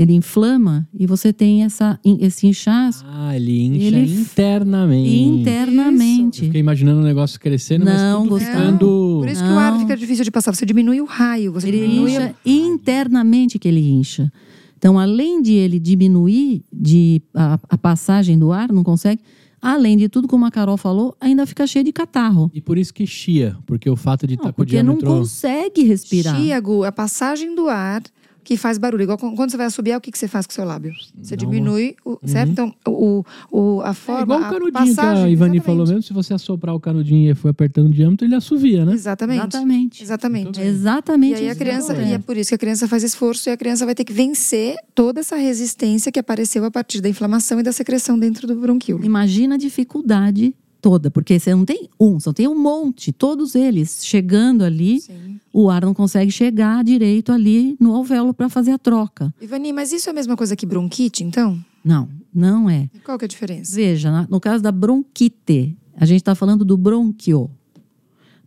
ele 0.00 0.12
inflama 0.14 0.86
e 0.94 1.06
você 1.06 1.32
tem 1.32 1.64
essa, 1.64 1.98
esse 2.20 2.46
inchaço 2.46 3.04
Ah, 3.08 3.34
ele 3.34 3.62
incha 3.64 3.86
Ele 3.86 4.02
f- 4.04 4.20
internamente. 4.20 5.10
Eu 5.10 5.34
internamente. 5.40 6.40
fiquei 6.42 6.60
imaginando 6.60 7.00
o 7.00 7.04
negócio 7.04 7.40
crescendo, 7.40 7.84
Não, 7.84 7.92
mas 7.92 8.22
tudo 8.22 8.28
Gustavo. 8.30 8.56
ficando... 8.62 9.16
Por 9.20 9.28
isso 9.28 9.42
que 9.42 9.50
o 9.50 9.58
ar 9.58 9.72
Não. 9.72 9.80
fica 9.80 9.96
difícil 9.96 10.24
de 10.24 10.30
passar. 10.30 10.54
Você 10.54 10.64
diminui 10.64 11.00
o 11.00 11.04
raio, 11.04 11.52
você 11.52 11.68
Ele 11.68 11.80
diminui 11.80 12.10
incha 12.12 12.34
internamente 12.82 13.58
que 13.58 13.66
ele 13.68 13.80
incha. 13.88 14.32
Então, 14.76 14.98
além 14.98 15.42
de 15.42 15.54
ele 15.54 15.80
diminuir 15.80 16.62
de 16.72 17.20
a, 17.34 17.58
a 17.68 17.76
passagem 17.78 18.38
do 18.38 18.52
ar, 18.52 18.72
não 18.72 18.84
consegue. 18.84 19.20
Além 19.60 19.96
de 19.96 20.08
tudo, 20.08 20.28
como 20.28 20.46
a 20.46 20.50
Carol 20.52 20.76
falou, 20.76 21.16
ainda 21.20 21.44
fica 21.44 21.66
cheio 21.66 21.84
de 21.84 21.92
catarro. 21.92 22.48
E 22.54 22.60
por 22.60 22.78
isso 22.78 22.94
que 22.94 23.04
chia, 23.04 23.56
porque 23.66 23.90
o 23.90 23.96
fato 23.96 24.24
de 24.24 24.34
estar 24.34 24.44
Não, 24.46 24.52
com 24.52 24.62
o 24.62 24.64
porque 24.64 24.80
não 24.82 24.94
diâmetro... 24.94 25.18
consegue 25.18 25.82
respirar. 25.82 26.40
Tiago, 26.40 26.84
a 26.84 26.92
passagem 26.92 27.56
do 27.56 27.68
ar 27.68 28.00
que 28.48 28.56
faz 28.56 28.78
barulho. 28.78 29.02
Igual 29.02 29.18
quando 29.18 29.50
você 29.50 29.58
vai 29.58 29.66
assobiar, 29.66 29.98
o 29.98 30.00
que, 30.00 30.10
que 30.10 30.18
você 30.18 30.26
faz 30.26 30.46
com 30.46 30.52
o 30.52 30.54
seu 30.54 30.64
lábio? 30.64 30.90
Você 31.22 31.36
Dá 31.36 31.44
uma- 31.44 31.52
diminui, 31.52 31.94
o, 32.02 32.18
certo? 32.24 32.50
Então, 32.50 32.74
o, 32.86 33.22
o, 33.52 33.82
a 33.82 33.90
É 33.90 33.92
forma. 33.92 34.22
igual 34.22 34.40
o 34.40 34.44
a 34.44 34.48
canudinho 34.48 34.72
que 34.72 34.78
a 34.78 34.86
passagem, 34.86 35.32
Ivani 35.32 35.32
exatamente. 35.58 35.60
falou 35.62 35.86
mesmo, 35.86 36.02
se 36.02 36.12
você 36.14 36.32
assoprar 36.32 36.74
o 36.74 36.80
canudinho 36.80 37.30
e 37.30 37.34
for 37.34 37.50
apertando 37.50 37.88
o 37.88 37.90
diâmetro, 37.90 38.26
ele 38.26 38.34
assovia, 38.34 38.86
né? 38.86 38.94
Exatamente. 38.94 39.40
Exatamente. 39.42 40.02
Exatamente. 40.02 40.60
É 40.60 40.66
Exatamente. 40.66 41.40
E 41.42 41.44
aí 41.44 41.50
a 41.50 41.54
criança, 41.54 41.92
acontece. 41.92 42.10
e 42.10 42.14
é 42.14 42.18
por 42.18 42.38
isso 42.38 42.48
que 42.48 42.54
a 42.54 42.58
criança 42.58 42.88
faz 42.88 43.02
esforço 43.02 43.50
e 43.50 43.52
a 43.52 43.56
criança 43.58 43.84
vai 43.84 43.94
ter 43.94 44.04
que 44.04 44.14
vencer 44.14 44.76
toda 44.94 45.20
essa 45.20 45.36
resistência 45.36 46.10
que 46.10 46.18
apareceu 46.18 46.64
a 46.64 46.70
partir 46.70 47.02
da 47.02 47.08
inflamação 47.10 47.60
e 47.60 47.62
da 47.62 47.72
secreção 47.72 48.18
dentro 48.18 48.46
do 48.46 48.56
bronquíolo. 48.56 49.04
Imagina 49.04 49.56
a 49.56 49.58
dificuldade 49.58 50.54
toda, 50.80 51.10
porque 51.10 51.38
você 51.38 51.54
não 51.54 51.64
tem 51.64 51.88
um, 51.98 52.18
só 52.20 52.32
tem 52.32 52.46
um 52.48 52.58
monte, 52.58 53.12
todos 53.12 53.54
eles 53.54 54.04
chegando 54.04 54.62
ali, 54.64 55.00
Sim. 55.00 55.40
o 55.52 55.70
ar 55.70 55.84
não 55.84 55.94
consegue 55.94 56.30
chegar 56.30 56.82
direito 56.84 57.32
ali 57.32 57.76
no 57.80 57.94
alvéolo 57.94 58.32
para 58.32 58.48
fazer 58.48 58.72
a 58.72 58.78
troca. 58.78 59.32
Ivani, 59.40 59.72
mas 59.72 59.92
isso 59.92 60.08
é 60.08 60.12
a 60.12 60.14
mesma 60.14 60.36
coisa 60.36 60.54
que 60.56 60.66
bronquite, 60.66 61.24
então? 61.24 61.58
Não, 61.84 62.08
não 62.34 62.68
é. 62.68 62.88
E 62.94 62.98
Qual 62.98 63.18
que 63.18 63.24
é 63.24 63.26
a 63.26 63.28
diferença? 63.28 63.74
Veja, 63.74 64.26
no 64.28 64.40
caso 64.40 64.62
da 64.62 64.72
bronquite, 64.72 65.76
a 65.96 66.06
gente 66.06 66.20
está 66.20 66.34
falando 66.34 66.64
do 66.64 66.76
bronquio. 66.76 67.50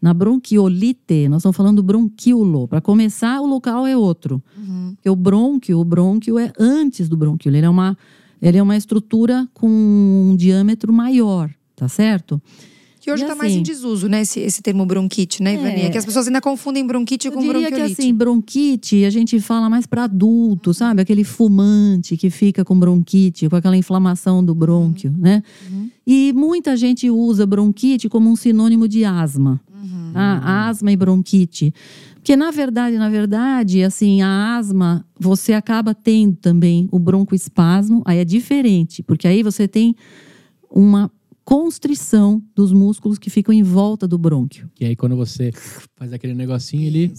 Na 0.01 0.13
bronquiolite, 0.15 1.27
nós 1.29 1.41
estamos 1.41 1.55
falando 1.55 1.75
do 1.75 1.83
bronquíolo. 1.83 2.67
Para 2.67 2.81
começar, 2.81 3.39
o 3.39 3.45
local 3.45 3.85
é 3.85 3.95
outro. 3.95 4.41
Porque 4.95 5.09
o 5.09 5.15
brônquio, 5.15 5.79
o 5.79 5.85
brônquio 5.85 6.39
é 6.39 6.51
antes 6.59 7.07
do 7.07 7.15
bronquíolo. 7.15 7.57
Ele 7.57 7.65
é 7.65 7.69
uma, 7.69 7.95
ele 8.41 8.57
é 8.57 8.63
uma 8.63 8.75
estrutura 8.75 9.47
com 9.53 9.67
um 9.69 10.35
diâmetro 10.35 10.91
maior, 10.91 11.51
tá 11.81 11.87
certo? 11.87 12.39
Que 12.99 13.11
hoje 13.11 13.23
está 13.23 13.33
mais 13.33 13.51
em 13.51 13.55
assim- 13.55 13.63
desuso, 13.63 14.07
né? 14.07 14.21
Esse, 14.21 14.39
esse 14.41 14.61
termo 14.61 14.85
bronquite, 14.85 15.41
né, 15.41 15.55
Ivani? 15.55 15.81
É. 15.81 15.89
que 15.89 15.97
as 15.97 16.05
pessoas 16.05 16.27
ainda 16.27 16.39
confundem 16.39 16.85
bronquite 16.85 17.25
Eu 17.25 17.31
com 17.33 17.39
diria 17.39 17.53
bronquiolite. 17.69 17.95
que 17.95 18.01
assim, 18.03 18.13
bronquite, 18.13 19.03
a 19.05 19.09
gente 19.09 19.39
fala 19.39 19.67
mais 19.67 19.87
para 19.87 20.03
adulto, 20.03 20.71
sabe? 20.71 21.01
Aquele 21.01 21.23
fumante 21.23 22.15
que 22.15 22.29
fica 22.29 22.63
com 22.63 22.77
bronquite, 22.79 23.49
com 23.49 23.55
aquela 23.55 23.75
inflamação 23.75 24.45
do 24.45 24.53
brônquio, 24.53 25.11
né? 25.17 25.41
E 26.05 26.31
muita 26.33 26.77
gente 26.77 27.09
usa 27.09 27.43
bronquite 27.47 28.07
como 28.07 28.29
um 28.29 28.35
sinônimo 28.35 28.87
de 28.87 29.03
asma. 29.03 29.59
tá? 30.13 30.67
Asma 30.69 30.91
e 30.91 30.95
bronquite. 30.95 31.73
Porque 32.17 32.35
na 32.35 32.51
verdade, 32.51 32.97
na 32.99 33.09
verdade, 33.09 33.81
assim, 33.83 34.21
a 34.21 34.55
asma, 34.57 35.03
você 35.19 35.53
acaba 35.53 35.95
tendo 35.95 36.35
também 36.35 36.87
o 36.91 36.99
broncoespasmo, 36.99 38.03
aí 38.05 38.19
é 38.19 38.25
diferente, 38.25 39.01
porque 39.01 39.27
aí 39.27 39.41
você 39.41 39.67
tem 39.67 39.95
uma 40.69 41.09
constrição 41.51 42.41
dos 42.55 42.71
músculos 42.71 43.19
que 43.19 43.29
ficam 43.29 43.53
em 43.53 43.61
volta 43.61 44.07
do 44.07 44.17
brônquio. 44.17 44.71
Que 44.73 44.85
aí 44.85 44.95
quando 44.95 45.17
você 45.17 45.51
faz 45.97 46.13
aquele 46.13 46.33
negocinho, 46.33 46.87
ele. 46.87 47.11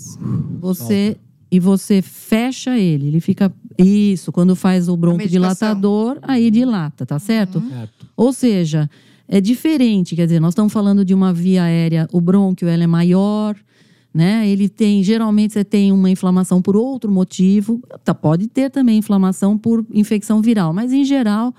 Você 0.58 1.18
e 1.50 1.60
você 1.60 2.00
fecha 2.00 2.78
ele, 2.78 3.08
ele 3.08 3.20
fica 3.20 3.52
isso, 3.76 4.32
quando 4.32 4.56
faz 4.56 4.88
o 4.88 4.96
broncodilatador, 4.96 6.18
aí 6.22 6.50
dilata, 6.50 7.04
tá 7.04 7.18
certo? 7.18 7.60
Certo. 7.60 8.06
Ou 8.16 8.32
seja, 8.32 8.88
é 9.28 9.38
diferente, 9.38 10.16
quer 10.16 10.24
dizer, 10.24 10.40
nós 10.40 10.52
estamos 10.52 10.72
falando 10.72 11.04
de 11.04 11.12
uma 11.12 11.30
via 11.30 11.64
aérea, 11.64 12.08
o 12.10 12.18
brônquio 12.18 12.66
ela 12.66 12.84
é 12.84 12.86
maior, 12.86 13.54
né? 14.14 14.48
Ele 14.48 14.66
tem, 14.66 15.02
geralmente 15.02 15.52
você 15.52 15.62
tem 15.62 15.92
uma 15.92 16.08
inflamação 16.08 16.62
por 16.62 16.74
outro 16.74 17.12
motivo, 17.12 17.82
tá, 18.02 18.14
pode 18.14 18.46
ter 18.46 18.70
também 18.70 18.96
inflamação 18.96 19.58
por 19.58 19.84
infecção 19.92 20.40
viral, 20.40 20.72
mas 20.72 20.90
em 20.90 21.04
geral 21.04 21.54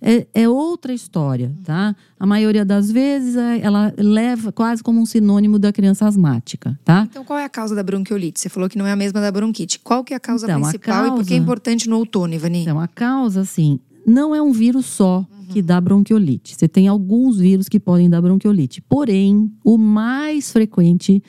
é, 0.00 0.26
é 0.34 0.48
outra 0.48 0.92
história, 0.92 1.54
tá? 1.64 1.94
A 2.18 2.26
maioria 2.26 2.64
das 2.64 2.90
vezes 2.90 3.36
é- 3.36 3.60
ela 3.60 3.92
leva 3.96 4.52
quase 4.52 4.82
como 4.82 5.00
um 5.00 5.06
sinônimo 5.06 5.58
da 5.58 5.72
criança 5.72 6.06
asmática, 6.06 6.78
tá? 6.84 7.06
Então, 7.10 7.24
qual 7.24 7.38
é 7.38 7.44
a 7.44 7.48
causa 7.48 7.74
da 7.74 7.82
bronquiolite? 7.82 8.40
Você 8.40 8.48
falou 8.48 8.68
que 8.68 8.76
não 8.78 8.86
é 8.86 8.92
a 8.92 8.96
mesma 8.96 9.20
da 9.20 9.30
bronquite. 9.32 9.78
Qual 9.80 10.04
que 10.04 10.12
é 10.12 10.16
a 10.16 10.20
causa 10.20 10.46
Então, 10.46 10.58
a 10.58 10.60
principal 10.62 11.06
e 11.06 11.10
por 11.10 11.16
que 11.16 11.20
é 11.22 11.24
causa- 11.24 11.34
importante 11.36 11.88
no 11.88 11.96
outono, 11.98 12.34
Ivani? 12.34 12.62
Então, 12.62 12.78
a 12.80 12.86
causa, 12.88 13.40
assim, 13.40 13.80
não 14.06 14.34
é 14.34 14.40
um 14.42 14.52
vírus 14.52 14.86
só 14.86 15.26
que 15.48 15.62
dá 15.62 15.80
bronquiolite. 15.80 16.56
Você 16.56 16.66
tem 16.68 16.88
alguns 16.88 17.38
vírus 17.38 17.68
que 17.68 17.78
podem 17.80 18.10
dar 18.10 18.20
bronquiolite. 18.20 18.80
Porém, 18.82 19.50
o 19.64 19.78
mais 19.78 20.50
frequente 20.50 21.22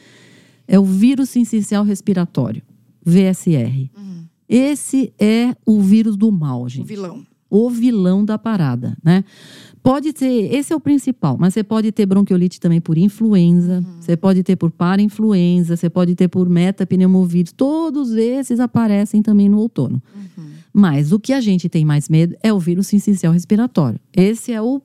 é 0.68 0.80
o 0.80 0.84
vírus 0.84 1.30
sincicial 1.30 1.84
respiratório, 1.84 2.62
VSR. 3.06 3.90
Esse 4.50 5.14
é 5.20 5.56
o 5.66 5.82
vírus 5.82 6.16
do 6.18 6.32
mal, 6.32 6.64
o 6.64 6.70
gente. 6.70 6.86
vilão. 6.88 7.26
O 7.50 7.70
vilão 7.70 8.26
da 8.26 8.38
parada, 8.38 8.98
né? 9.04 9.24
Pode 9.82 10.12
ter, 10.12 10.54
esse 10.54 10.74
é 10.74 10.76
o 10.76 10.82
principal, 10.82 11.38
mas 11.40 11.54
você 11.54 11.64
pode 11.64 11.92
ter 11.94 12.06
bronquiolite 12.06 12.60
também 12.60 12.82
por 12.82 12.98
influenza, 12.98 13.82
você 14.02 14.18
pode 14.18 14.44
ter 14.44 14.58
por 14.58 14.70
parainfluenza, 14.70 15.78
você 15.78 15.90
pode 15.90 16.14
ter 16.14 16.28
por 16.28 16.50
metapneumovírus. 16.50 17.54
Todos 17.54 18.12
esses 18.12 18.60
aparecem 18.60 19.22
também 19.22 19.48
no 19.48 19.60
outono. 19.60 20.02
Mas 20.74 21.12
o 21.14 21.20
que 21.20 21.32
a 21.32 21.40
gente 21.40 21.70
tem 21.70 21.86
mais 21.86 22.10
medo 22.10 22.36
é 22.44 22.52
o 22.52 22.60
vírus 22.60 22.88
sincicial 22.88 23.32
respiratório. 23.32 24.00
Esse 24.14 24.52
é 24.52 24.62
o, 24.62 24.82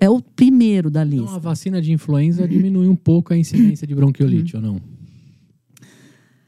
é 0.00 0.10
o 0.10 0.20
primeiro 0.20 0.90
da 0.90 1.04
Então, 1.06 1.18
a 1.18 1.22
lista. 1.22 1.38
vacina 1.38 1.80
de 1.80 1.92
influenza 1.92 2.46
diminui 2.46 2.88
um 2.88 2.96
pouco 2.96 3.32
a 3.32 3.38
incidência 3.38 3.86
de 3.86 3.94
bronquiolite, 3.94 4.56
ou 4.56 4.62
não? 4.62 4.80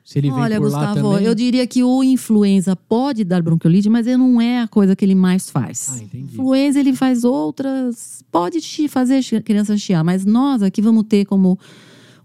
Se 0.05 0.19
ele 0.19 0.31
vem 0.31 0.39
Olha, 0.39 0.61
por 0.61 0.71
lá 0.71 0.89
Gustavo, 0.89 1.13
também... 1.13 1.27
eu 1.27 1.35
diria 1.35 1.67
que 1.67 1.83
o 1.83 2.05
influenza 2.05 2.77
pode 2.77 3.25
dar 3.25 3.43
bronquiolite, 3.43 3.89
mas 3.89 4.07
ele 4.07 4.19
não 4.19 4.39
é 4.39 4.61
a 4.61 4.69
coisa 4.69 4.95
que 4.95 5.03
ele 5.03 5.15
mais 5.15 5.49
faz. 5.49 5.89
Ah, 5.93 6.03
entendi. 6.03 6.25
Influenza, 6.25 6.79
ele 6.79 6.93
faz 6.93 7.25
outras. 7.25 8.23
Pode 8.31 8.61
fazer 8.89 9.23
criança 9.43 9.79
chiar, 9.79 10.05
mas 10.05 10.27
nós 10.27 10.63
aqui 10.63 10.83
vamos 10.83 11.05
ter 11.09 11.25
como 11.25 11.59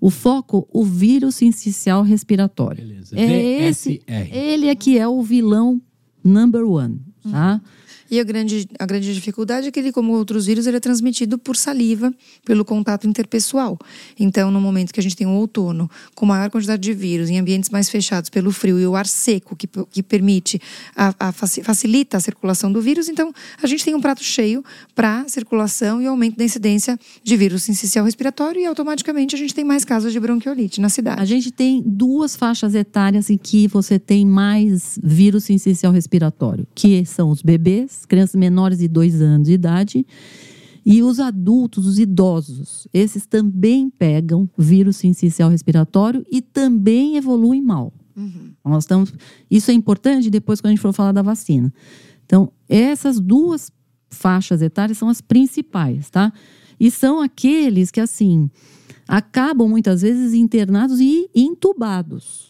o 0.01 0.09
foco 0.09 0.67
o 0.73 0.83
vírus 0.83 1.35
sincicial 1.35 2.03
respiratório. 2.03 2.85
Beleza. 2.85 3.17
É 3.17 3.69
esse, 3.69 4.01
ele 4.07 4.67
é 4.67 4.75
que 4.75 4.97
é 4.97 5.07
o 5.07 5.21
vilão 5.21 5.81
number 6.21 6.65
one, 6.65 6.99
tá? 7.31 7.61
E 8.09 8.19
a 8.19 8.23
grande, 8.23 8.67
a 8.77 8.85
grande 8.85 9.13
dificuldade 9.13 9.67
é 9.67 9.71
que 9.71 9.79
ele, 9.79 9.91
como 9.91 10.13
outros 10.13 10.45
vírus, 10.45 10.65
ele 10.67 10.77
é 10.77 10.79
transmitido 10.79 11.37
por 11.37 11.55
saliva, 11.55 12.13
pelo 12.43 12.65
contato 12.65 13.07
interpessoal. 13.07 13.77
Então, 14.19 14.49
no 14.51 14.59
momento 14.59 14.93
que 14.93 14.99
a 14.99 15.03
gente 15.03 15.15
tem 15.15 15.27
um 15.27 15.35
outono 15.35 15.89
com 16.15 16.25
maior 16.25 16.49
quantidade 16.49 16.81
de 16.81 16.93
vírus, 16.93 17.29
em 17.29 17.39
ambientes 17.39 17.69
mais 17.69 17.89
fechados 17.89 18.29
pelo 18.29 18.51
frio 18.51 18.79
e 18.79 18.87
o 18.87 18.95
ar 18.95 19.05
seco, 19.05 19.55
que, 19.55 19.67
que 19.91 20.01
permite, 20.01 20.59
a, 20.95 21.13
a 21.19 21.31
faci- 21.31 21.63
facilita 21.63 22.17
a 22.17 22.19
circulação 22.19 22.71
do 22.71 22.81
vírus, 22.81 23.09
então 23.09 23.33
a 23.61 23.67
gente 23.67 23.83
tem 23.85 23.93
um 23.95 24.01
prato 24.01 24.23
cheio 24.23 24.63
para 24.95 25.27
circulação 25.27 26.01
e 26.01 26.07
aumento 26.07 26.37
da 26.37 26.43
incidência 26.43 26.99
de 27.23 27.37
vírus 27.37 27.63
sincicial 27.63 28.05
respiratório 28.05 28.61
e 28.61 28.65
automaticamente 28.65 29.35
a 29.35 29.37
gente 29.37 29.53
tem 29.53 29.63
mais 29.63 29.85
casos 29.85 30.11
de 30.11 30.19
bronquiolite 30.19 30.81
na 30.81 30.87
A 30.87 30.89
cidade. 30.89 31.25
gente 31.25 31.51
tem 31.51 31.83
duas 31.85 32.35
faixas 32.35 32.75
etárias 32.75 33.29
em 33.29 33.37
que 33.37 33.67
você 33.67 33.99
tem 33.99 34.25
mais 34.25 34.99
vírus 35.03 35.43
sincicial 35.43 35.91
respiratório, 35.91 36.67
que 36.73 37.05
são 37.05 37.29
os 37.29 37.41
bebês, 37.41 37.98
crianças 38.05 38.35
menores 38.35 38.79
de 38.79 38.87
dois 38.87 39.21
anos 39.21 39.47
de 39.47 39.53
idade, 39.53 40.05
e 40.85 41.03
os 41.03 41.19
adultos, 41.19 41.85
os 41.85 41.99
idosos. 41.99 42.87
Esses 42.93 43.25
também 43.25 43.89
pegam 43.89 44.49
vírus 44.57 44.97
sincicial 44.97 45.49
respiratório 45.49 46.25
e 46.31 46.41
também 46.41 47.17
evoluem 47.17 47.61
mal. 47.61 47.93
Nós 48.65 48.83
estamos, 48.83 49.13
isso 49.49 49.71
é 49.71 49.73
importante 49.73 50.29
depois 50.29 50.59
quando 50.59 50.71
a 50.71 50.75
gente 50.75 50.81
for 50.81 50.93
falar 50.93 51.11
da 51.11 51.21
vacina. 51.21 51.73
Então, 52.25 52.51
essas 52.67 53.19
duas 53.19 53.71
faixas 54.09 54.61
etárias 54.61 54.97
são 54.97 55.09
as 55.09 55.21
principais, 55.21 56.09
tá? 56.09 56.31
E 56.79 56.89
são 56.89 57.21
aqueles 57.21 57.91
que, 57.91 57.99
assim, 57.99 58.49
acabam 59.07 59.67
muitas 59.67 60.01
vezes 60.01 60.33
internados 60.33 60.99
e 60.99 61.29
entubados. 61.33 62.49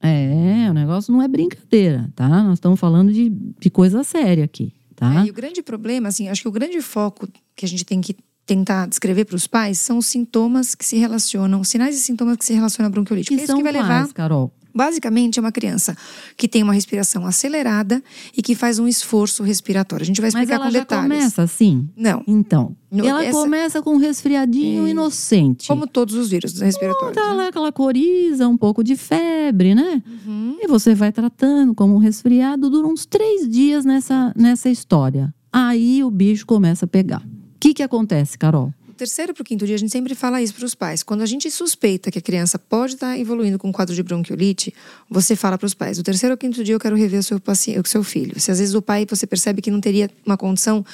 É, 0.00 0.70
o 0.70 0.74
negócio 0.74 1.12
não 1.12 1.22
é 1.22 1.28
brincadeira, 1.28 2.10
tá? 2.14 2.28
Nós 2.44 2.54
estamos 2.54 2.78
falando 2.78 3.12
de, 3.12 3.30
de 3.30 3.70
coisa 3.70 4.04
séria 4.04 4.44
aqui, 4.44 4.72
tá? 4.96 5.22
É, 5.22 5.26
e 5.26 5.30
o 5.30 5.34
grande 5.34 5.62
problema, 5.62 6.08
assim, 6.08 6.28
acho 6.28 6.42
que 6.42 6.48
o 6.48 6.52
grande 6.52 6.80
foco 6.80 7.28
que 7.54 7.64
a 7.64 7.68
gente 7.68 7.84
tem 7.84 8.00
que 8.00 8.16
tentar 8.44 8.86
descrever 8.86 9.24
para 9.24 9.36
os 9.36 9.46
pais 9.46 9.78
são 9.78 9.98
os 9.98 10.06
sintomas 10.06 10.74
que 10.74 10.84
se 10.84 10.96
relacionam, 10.96 11.62
sinais 11.64 11.96
e 11.96 12.00
sintomas 12.00 12.36
que 12.36 12.44
se 12.44 12.54
relacionam 12.54 12.88
à 12.88 12.90
bronquiolite. 12.90 13.28
que 13.28 13.34
é 13.34 13.38
isso 13.38 13.46
são 13.46 13.56
que 13.58 13.62
vai 13.62 13.72
quais, 13.72 13.88
levar 13.88 14.12
Carol? 14.12 14.52
Basicamente, 14.76 15.38
é 15.38 15.40
uma 15.40 15.50
criança 15.50 15.96
que 16.36 16.46
tem 16.46 16.62
uma 16.62 16.72
respiração 16.74 17.24
acelerada 17.24 18.02
e 18.36 18.42
que 18.42 18.54
faz 18.54 18.78
um 18.78 18.86
esforço 18.86 19.42
respiratório. 19.42 20.02
A 20.02 20.06
gente 20.06 20.20
vai 20.20 20.30
Mas 20.30 20.34
explicar 20.34 20.56
ela 20.56 20.66
com 20.66 20.72
detalhes. 20.72 21.02
começa 21.16 21.42
assim? 21.42 21.88
Não, 21.96 22.22
Então, 22.26 22.76
ela 22.92 23.24
essa- 23.24 23.32
começa 23.38 23.82
com 23.82 23.94
um 23.94 23.98
resfriadinho 23.98 24.86
É. 24.86 24.90
inocente. 24.90 25.66
como 25.68 25.86
todos 25.86 26.14
os 26.14 26.28
vírus 26.28 26.60
respiratórios. 26.60 27.16
Dá 27.16 27.28
né? 27.30 27.32
lá 27.34 27.48
aquela 27.48 27.72
coriza, 27.72 28.46
um 28.46 28.56
pouco 28.56 28.84
de 28.84 28.96
febre, 28.96 29.74
né? 29.74 30.02
Uhum. 30.26 30.58
E 30.60 30.66
você 30.68 30.94
vai 30.94 31.10
tratando 31.10 31.74
como 31.74 31.94
um 31.94 31.98
resfriado, 31.98 32.68
dura 32.68 32.86
uns 32.86 33.06
três 33.06 33.48
dias 33.48 33.84
nessa, 33.84 34.32
nessa 34.36 34.68
história. 34.68 35.34
Aí 35.52 36.04
o 36.04 36.10
bicho 36.10 36.44
começa 36.46 36.84
a 36.84 36.88
pegar. 36.88 37.22
O 37.22 37.58
que, 37.58 37.72
que 37.72 37.82
acontece, 37.82 38.36
Carol? 38.36 38.72
Terceiro 38.96 39.34
para 39.34 39.42
o 39.42 39.44
quinto 39.44 39.66
dia, 39.66 39.74
a 39.74 39.78
gente 39.78 39.92
sempre 39.92 40.14
fala 40.14 40.40
isso 40.40 40.54
para 40.54 40.64
os 40.64 40.74
pais. 40.74 41.02
Quando 41.02 41.20
a 41.20 41.26
gente 41.26 41.50
suspeita 41.50 42.10
que 42.10 42.18
a 42.18 42.22
criança 42.22 42.58
pode 42.58 42.94
estar 42.94 43.18
evoluindo 43.18 43.58
com 43.58 43.68
um 43.68 43.72
quadro 43.72 43.94
de 43.94 44.02
bronquiolite, 44.02 44.72
você 45.10 45.36
fala 45.36 45.58
para 45.58 45.66
os 45.66 45.74
pais: 45.74 45.98
do 45.98 46.02
terceiro 46.02 46.32
ao 46.32 46.38
quinto 46.38 46.64
dia 46.64 46.74
eu 46.74 46.80
quero 46.80 46.96
rever 46.96 47.20
o 47.20 47.22
seu, 47.22 47.38
paciente, 47.38 47.78
o 47.78 47.86
seu 47.86 48.02
filho. 48.02 48.40
Se 48.40 48.50
às 48.50 48.58
vezes 48.58 48.74
o 48.74 48.80
pai 48.80 49.06
você 49.08 49.26
percebe 49.26 49.60
que 49.60 49.70
não 49.70 49.80
teria 49.82 50.10
uma 50.24 50.36
condição 50.36 50.84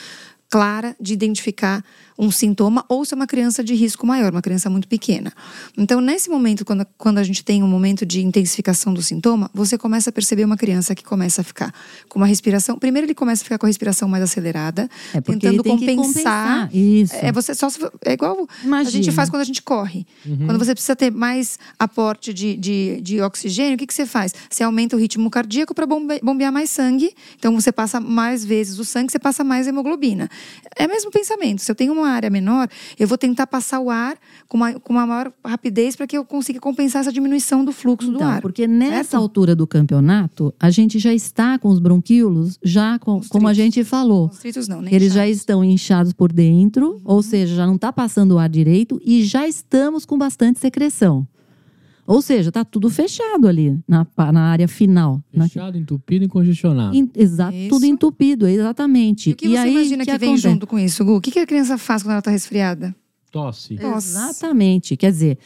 clara 0.50 0.96
de 1.00 1.12
identificar 1.12 1.84
um 2.18 2.30
sintoma 2.30 2.84
ou 2.88 3.04
se 3.04 3.14
é 3.14 3.16
uma 3.16 3.26
criança 3.26 3.62
de 3.64 3.74
risco 3.74 4.06
maior, 4.06 4.30
uma 4.32 4.42
criança 4.42 4.68
muito 4.70 4.86
pequena. 4.88 5.32
Então, 5.76 6.00
nesse 6.00 6.28
momento, 6.30 6.64
quando, 6.64 6.86
quando 6.96 7.18
a 7.18 7.22
gente 7.22 7.44
tem 7.44 7.62
um 7.62 7.68
momento 7.68 8.04
de 8.06 8.22
intensificação 8.22 8.92
do 8.92 9.02
sintoma, 9.02 9.50
você 9.54 9.76
começa 9.78 10.10
a 10.10 10.12
perceber 10.12 10.44
uma 10.44 10.56
criança 10.56 10.94
que 10.94 11.04
começa 11.04 11.40
a 11.40 11.44
ficar 11.44 11.72
com 12.08 12.18
uma 12.18 12.26
respiração. 12.26 12.78
Primeiro, 12.78 13.06
ele 13.06 13.14
começa 13.14 13.42
a 13.42 13.44
ficar 13.44 13.58
com 13.58 13.66
a 13.66 13.68
respiração 13.68 14.08
mais 14.08 14.22
acelerada, 14.22 14.88
É 15.14 15.20
porque 15.20 15.40
tentando 15.40 15.54
ele 15.54 15.62
tem 15.62 15.78
que 15.78 15.86
compensar. 15.96 16.68
compensar. 16.68 16.76
Isso. 16.76 17.14
É 17.16 17.32
você 17.32 17.54
só 17.54 17.68
é 18.04 18.12
igual 18.12 18.46
a 18.62 18.66
Imagina. 18.66 18.90
gente 18.90 19.12
faz 19.12 19.30
quando 19.30 19.42
a 19.42 19.44
gente 19.44 19.62
corre. 19.62 20.06
Uhum. 20.26 20.46
Quando 20.46 20.58
você 20.58 20.74
precisa 20.74 20.94
ter 20.96 21.10
mais 21.10 21.58
aporte 21.78 22.32
de, 22.34 22.56
de, 22.56 23.00
de 23.00 23.20
oxigênio, 23.20 23.74
o 23.74 23.78
que, 23.78 23.86
que 23.86 23.94
você 23.94 24.06
faz? 24.06 24.34
Você 24.50 24.62
aumenta 24.62 24.96
o 24.96 24.98
ritmo 24.98 25.30
cardíaco 25.30 25.74
para 25.74 25.86
bombear 25.86 26.52
mais 26.52 26.70
sangue. 26.70 27.14
Então 27.38 27.54
você 27.54 27.72
passa 27.72 28.00
mais 28.00 28.44
vezes 28.44 28.78
o 28.78 28.84
sangue, 28.84 29.10
você 29.12 29.18
passa 29.18 29.42
mais 29.44 29.66
hemoglobina. 29.66 30.28
É 30.76 30.86
o 30.86 30.88
mesmo 30.88 31.10
pensamento. 31.10 31.62
Se 31.62 31.70
eu 31.70 31.74
tenho 31.74 31.92
uma 31.92 32.01
área 32.08 32.30
menor, 32.30 32.68
eu 32.98 33.06
vou 33.08 33.16
tentar 33.18 33.46
passar 33.46 33.80
o 33.80 33.90
ar 33.90 34.16
com 34.48 34.56
uma, 34.56 34.72
com 34.74 34.92
uma 34.92 35.06
maior 35.06 35.32
rapidez 35.44 35.96
para 35.96 36.06
que 36.06 36.16
eu 36.16 36.24
consiga 36.24 36.60
compensar 36.60 37.00
essa 37.02 37.12
diminuição 37.12 37.64
do 37.64 37.72
fluxo 37.72 38.10
do 38.10 38.16
Então, 38.16 38.28
ar. 38.28 38.40
porque 38.40 38.66
nessa 38.66 39.02
certo? 39.10 39.14
altura 39.16 39.54
do 39.56 39.66
campeonato, 39.66 40.54
a 40.58 40.70
gente 40.70 40.98
já 40.98 41.12
está 41.12 41.58
com 41.58 41.68
os 41.68 41.78
bronquíolos, 41.78 42.58
já 42.62 42.98
com, 42.98 43.20
como 43.28 43.48
a 43.48 43.54
gente 43.54 43.84
falou. 43.84 44.28
Constritos 44.28 44.68
não, 44.68 44.80
nem 44.82 44.94
Eles 44.94 45.12
já 45.12 45.22
inchados. 45.24 45.36
estão 45.40 45.64
inchados 45.64 46.12
por 46.12 46.32
dentro, 46.32 47.00
ou 47.04 47.22
seja, 47.22 47.54
já 47.54 47.66
não 47.66 47.76
está 47.76 47.92
passando 47.92 48.32
o 48.32 48.38
ar 48.38 48.48
direito 48.48 49.00
e 49.04 49.22
já 49.24 49.46
estamos 49.46 50.04
com 50.04 50.16
bastante 50.18 50.58
secreção. 50.60 51.26
Ou 52.06 52.20
seja, 52.20 52.48
está 52.48 52.64
tudo 52.64 52.90
fechado 52.90 53.46
ali 53.46 53.78
na, 53.86 54.06
na 54.32 54.40
área 54.50 54.66
final. 54.66 55.22
na- 55.32 55.44
Fechado, 55.48 55.78
entupido 55.78 56.24
e 56.24 56.28
congestionado. 56.28 56.96
in- 56.96 57.08
exato, 57.16 57.56
Isso. 57.56 57.68
tudo 57.70 57.86
entupido, 57.86 58.46
exatamente. 58.48 59.30
E 59.30 59.32
o 59.32 59.36
que 59.36 59.48
você 59.48 59.56
aí, 59.56 59.72
imagina 59.72 60.02
o 60.02 60.06
que, 60.06 60.18
vem 60.18 60.28
acontece? 60.30 60.42
junto 60.52 60.66
com 60.66 60.78
isso, 60.78 61.04
Gu? 61.04 61.16
O 61.16 61.20
que, 61.20 61.30
que 61.30 61.38
a 61.38 61.46
criança 61.46 61.78
faz 61.78 62.02
quando 62.02 62.10
ela 62.12 62.18
está 62.18 62.30
resfriada? 62.30 62.94
Tosse. 63.30 63.76
Tosse. 63.76 64.08
Exatamente. 64.08 64.96
Quer 64.96 65.10
dizer, 65.12 65.38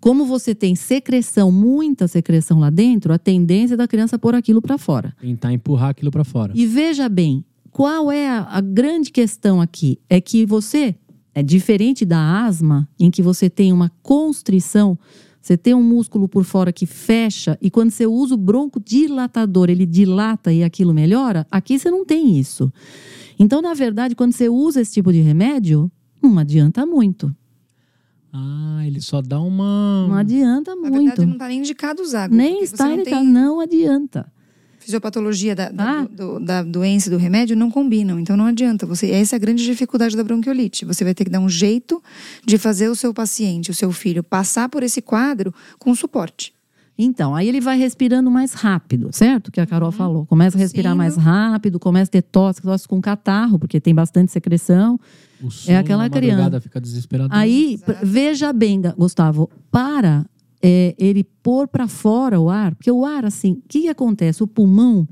como 0.00 0.24
você 0.26 0.54
tem 0.54 0.74
secreção, 0.74 1.52
muita 1.52 2.08
secreção 2.08 2.58
lá 2.58 2.70
dentro, 2.70 3.12
a 3.12 3.18
tendência 3.18 3.76
da 3.76 3.86
criança 3.86 4.18
pôr 4.18 4.34
aquilo 4.34 4.60
para 4.60 4.76
fora. 4.76 5.14
Tentar 5.20 5.52
empurrar 5.52 5.90
aquilo 5.90 6.10
pra 6.10 6.24
fora. 6.24 6.52
E 6.56 6.66
veja 6.66 7.08
bem, 7.08 7.44
qual 7.70 8.10
é 8.10 8.28
a, 8.28 8.42
a 8.50 8.60
grande 8.60 9.10
questão 9.12 9.60
aqui? 9.60 9.98
É 10.08 10.20
que 10.20 10.44
você 10.44 10.94
é 11.32 11.42
diferente 11.42 12.04
da 12.04 12.44
asma, 12.44 12.88
em 12.98 13.10
que 13.10 13.22
você 13.22 13.48
tem 13.48 13.72
uma 13.72 13.90
constrição, 14.02 14.98
você 15.40 15.56
tem 15.56 15.74
um 15.74 15.82
músculo 15.82 16.28
por 16.28 16.44
fora 16.44 16.72
que 16.72 16.84
fecha, 16.86 17.58
e 17.62 17.70
quando 17.70 17.90
você 17.90 18.06
usa 18.06 18.34
o 18.34 18.38
broncodilatador, 18.38 19.70
ele 19.70 19.86
dilata 19.86 20.52
e 20.52 20.62
aquilo 20.62 20.92
melhora. 20.92 21.46
Aqui 21.50 21.78
você 21.78 21.90
não 21.90 22.04
tem 22.04 22.38
isso. 22.38 22.72
Então, 23.38 23.62
na 23.62 23.72
verdade, 23.72 24.14
quando 24.14 24.32
você 24.32 24.48
usa 24.48 24.82
esse 24.82 24.92
tipo 24.92 25.12
de 25.12 25.20
remédio, 25.20 25.90
não 26.22 26.38
adianta 26.38 26.84
muito. 26.84 27.34
Ah, 28.32 28.82
ele 28.86 29.00
só 29.00 29.20
dá 29.20 29.40
uma. 29.40 30.06
Não 30.08 30.14
adianta 30.14 30.74
Na 30.76 30.82
muito. 30.82 30.92
verdade, 31.04 31.26
não 31.26 31.32
está 31.32 31.48
nem 31.48 31.58
indicado 31.58 32.02
usar. 32.02 32.28
Nem 32.28 32.62
está 32.62 32.84
não 32.84 32.94
indicado, 32.94 33.22
tem 33.22 33.28
não 33.32 33.60
adianta. 33.60 34.32
Fisiopatologia 34.80 35.54
da, 35.54 35.68
da, 35.70 36.00
Ah. 36.00 36.06
do- 36.10 36.40
da 36.40 36.62
doença 36.62 37.08
e 37.08 37.10
do 37.12 37.16
remédio 37.18 37.54
não 37.56 37.70
combinam, 37.70 38.18
então 38.18 38.36
não 38.36 38.46
adianta. 38.46 38.84
Você, 38.86 39.10
essa 39.10 39.36
é 39.36 39.38
a 39.38 39.38
grande 39.38 39.64
dificuldade 39.64 40.16
da 40.16 40.24
bronquiolite. 40.24 40.84
Você 40.84 41.04
vai 41.04 41.14
ter 41.14 41.24
que 41.24 41.30
dar 41.30 41.38
um 41.40 41.48
jeito 41.48 42.02
de 42.44 42.58
fazer 42.58 42.88
o 42.88 42.94
seu 42.96 43.12
paciente, 43.14 43.70
o 43.70 43.74
seu 43.74 43.92
filho, 43.92 44.22
passar 44.24 44.68
por 44.68 44.82
esse 44.82 45.00
quadro 45.00 45.54
com 45.78 45.94
suporte. 45.94 46.52
Então, 47.02 47.34
aí 47.34 47.48
ele 47.48 47.60
vai 47.62 47.78
respirando 47.78 48.30
mais 48.30 48.52
rápido, 48.52 49.08
certo? 49.12 49.50
Que 49.50 49.58
a 49.60 49.66
Carol 49.66 49.90
falou. 49.90 50.26
Começa 50.26 50.58
a 50.58 50.60
respirar 50.60 50.94
mais 50.94 51.14
Tossindo. 51.14 51.30
rápido, 51.30 51.78
começa 51.78 52.10
a 52.10 52.12
ter 52.12 52.20
tosse, 52.22 52.60
tosse 52.60 52.86
com 52.86 53.00
catarro, 53.00 53.58
porque 53.58 53.80
tem 53.80 53.94
bastante 53.94 54.30
secreção. 54.32 55.00
O 55.42 55.50
sono 55.50 55.74
É 55.74 55.78
aquela 55.78 56.10
criança. 56.10 56.60
fica 56.60 56.78
desesperador. 56.78 57.34
Aí, 57.34 57.74
Exato. 57.74 58.06
veja 58.06 58.52
bem, 58.52 58.82
Gustavo, 58.98 59.48
para 59.70 60.26
é, 60.62 60.94
ele 60.98 61.24
pôr 61.42 61.66
para 61.66 61.88
fora 61.88 62.40
o 62.40 62.50
ar, 62.50 62.74
porque 62.74 62.90
o 62.90 63.04
ar, 63.04 63.24
assim, 63.24 63.52
o 63.52 63.62
que, 63.68 63.82
que 63.82 63.88
acontece? 63.88 64.42
O 64.42 64.46
pulmão, 64.46 65.08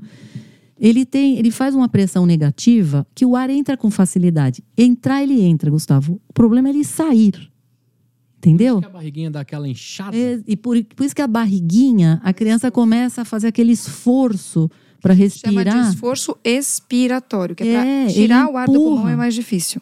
ele 0.79 1.05
tem, 1.05 1.37
ele 1.37 1.51
faz 1.51 1.75
uma 1.75 1.89
pressão 1.89 2.25
negativa 2.25 3.05
que 3.15 3.25
o 3.25 3.35
ar 3.35 3.49
entra 3.49 3.75
com 3.75 3.89
facilidade. 3.89 4.63
Entrar, 4.77 5.23
ele 5.23 5.41
entra, 5.41 5.69
Gustavo. 5.69 6.21
O 6.29 6.33
problema 6.33 6.69
é 6.69 6.71
ele 6.71 6.83
sair. 6.83 7.49
Entendeu? 8.37 8.75
Por 8.75 8.79
isso 8.79 8.89
que 8.89 8.95
a 8.95 8.99
barriguinha 8.99 9.31
dá 9.31 9.39
aquela 9.41 9.67
inchada. 9.67 10.15
É, 10.15 10.39
e 10.47 10.55
por, 10.55 10.81
por 10.95 11.05
isso 11.05 11.13
que 11.13 11.21
a 11.21 11.27
barriguinha, 11.27 12.21
a 12.23 12.31
criança 12.31 12.71
começa 12.71 13.23
a 13.23 13.25
fazer 13.25 13.47
aquele 13.47 13.73
esforço 13.73 14.69
para 15.01 15.13
Chama 15.13 15.23
respirar. 15.25 15.83
de 15.83 15.89
esforço 15.89 16.37
expiratório, 16.43 17.55
que 17.55 17.63
é, 17.63 17.67
É, 17.67 18.03
para 18.05 18.13
tirar 18.13 18.49
o 18.49 18.55
ar 18.55 18.67
do 18.67 18.73
pulmão 18.73 19.09
é 19.09 19.15
mais 19.15 19.33
difícil. 19.33 19.81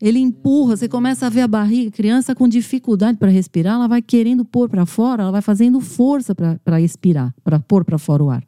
Ele 0.00 0.18
empurra, 0.18 0.76
você 0.76 0.88
começa 0.88 1.26
a 1.26 1.30
ver 1.30 1.42
a 1.42 1.48
barriga, 1.48 1.90
criança 1.90 2.34
com 2.34 2.46
dificuldade 2.48 3.16
para 3.18 3.30
respirar, 3.30 3.74
ela 3.74 3.88
vai 3.88 4.02
querendo 4.02 4.44
pôr 4.44 4.68
para 4.68 4.84
fora, 4.84 5.22
ela 5.22 5.32
vai 5.32 5.40
fazendo 5.42 5.80
força 5.80 6.34
para 6.34 6.80
expirar, 6.80 7.34
para 7.42 7.58
pôr 7.58 7.84
para 7.84 7.96
fora 7.98 8.22
o 8.22 8.30
ar. 8.30 8.44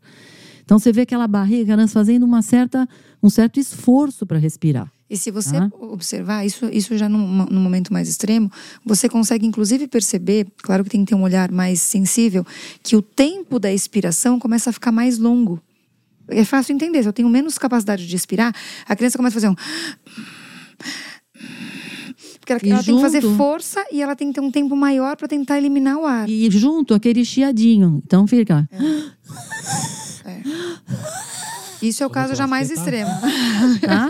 Então 0.65 0.79
você 0.79 0.93
vê 0.93 1.03
aquela 1.03 1.29
barriga, 1.29 1.73
a 1.73 1.76
criança 1.76 1.95
fazendo 1.95 2.25
uma 2.25 2.43
certa, 2.43 2.88
um 3.23 3.31
certo 3.31 3.61
esforço 3.61 4.26
para 4.26 4.38
respirar. 4.38 4.91
E 5.09 5.17
se 5.17 5.31
você 5.31 5.57
Ah. 5.57 5.71
observar, 5.79 6.45
isso, 6.45 6.67
isso 6.67 6.99
já 6.99 7.09
num, 7.09 7.47
num 7.47 7.61
momento 7.61 7.93
mais 7.93 8.09
extremo, 8.09 8.50
você 8.85 9.09
consegue 9.09 9.47
inclusive 9.47 9.87
perceber, 9.87 10.49
claro 10.61 10.83
que 10.83 10.91
tem 10.91 11.05
que 11.05 11.11
ter 11.11 11.15
um 11.15 11.23
olhar 11.23 11.53
mais 11.53 11.81
sensível, 11.81 12.45
que 12.83 12.97
o 12.97 13.00
tempo 13.03 13.61
da 13.61 13.73
expiração 13.73 14.41
começa 14.41 14.71
a 14.71 14.73
ficar 14.73 14.91
mais 14.91 15.17
longo. 15.17 15.62
É 16.29 16.45
fácil 16.45 16.75
entender, 16.75 17.05
se 17.05 17.09
eu 17.09 17.12
tenho 17.12 17.29
menos 17.29 17.57
capacidade 17.57 18.05
de 18.05 18.17
expirar, 18.17 18.53
a 18.85 18.97
criança 18.97 19.17
começa 19.17 19.38
a 19.38 19.41
fazer 19.41 19.49
um. 19.49 19.55
Porque 22.40 22.52
ela, 22.52 22.61
ela 22.76 22.83
tem 22.85 22.95
que 22.97 23.02
fazer 23.02 23.21
junto- 23.21 23.37
força 23.37 23.85
e 23.93 24.00
ela 24.00 24.14
tem 24.16 24.28
que 24.28 24.35
ter 24.35 24.40
um 24.40 24.50
tempo 24.50 24.75
maior 24.76 25.16
para 25.16 25.28
tentar 25.28 25.59
eliminar 25.59 25.99
o 25.99 26.07
ar. 26.07 26.28
E 26.28 26.50
junto 26.50 26.95
aquele 26.95 27.25
chiadinho. 27.25 28.00
Então 28.05 28.26
fica. 28.26 28.69
Isso 31.83 32.02
é 32.02 32.07
o 32.07 32.11
caso 32.11 32.28
vou 32.28 32.37
já 32.37 32.47
mais 32.47 32.71
espetar. 32.71 32.95
extremo. 32.95 33.81
Tá? 33.81 34.09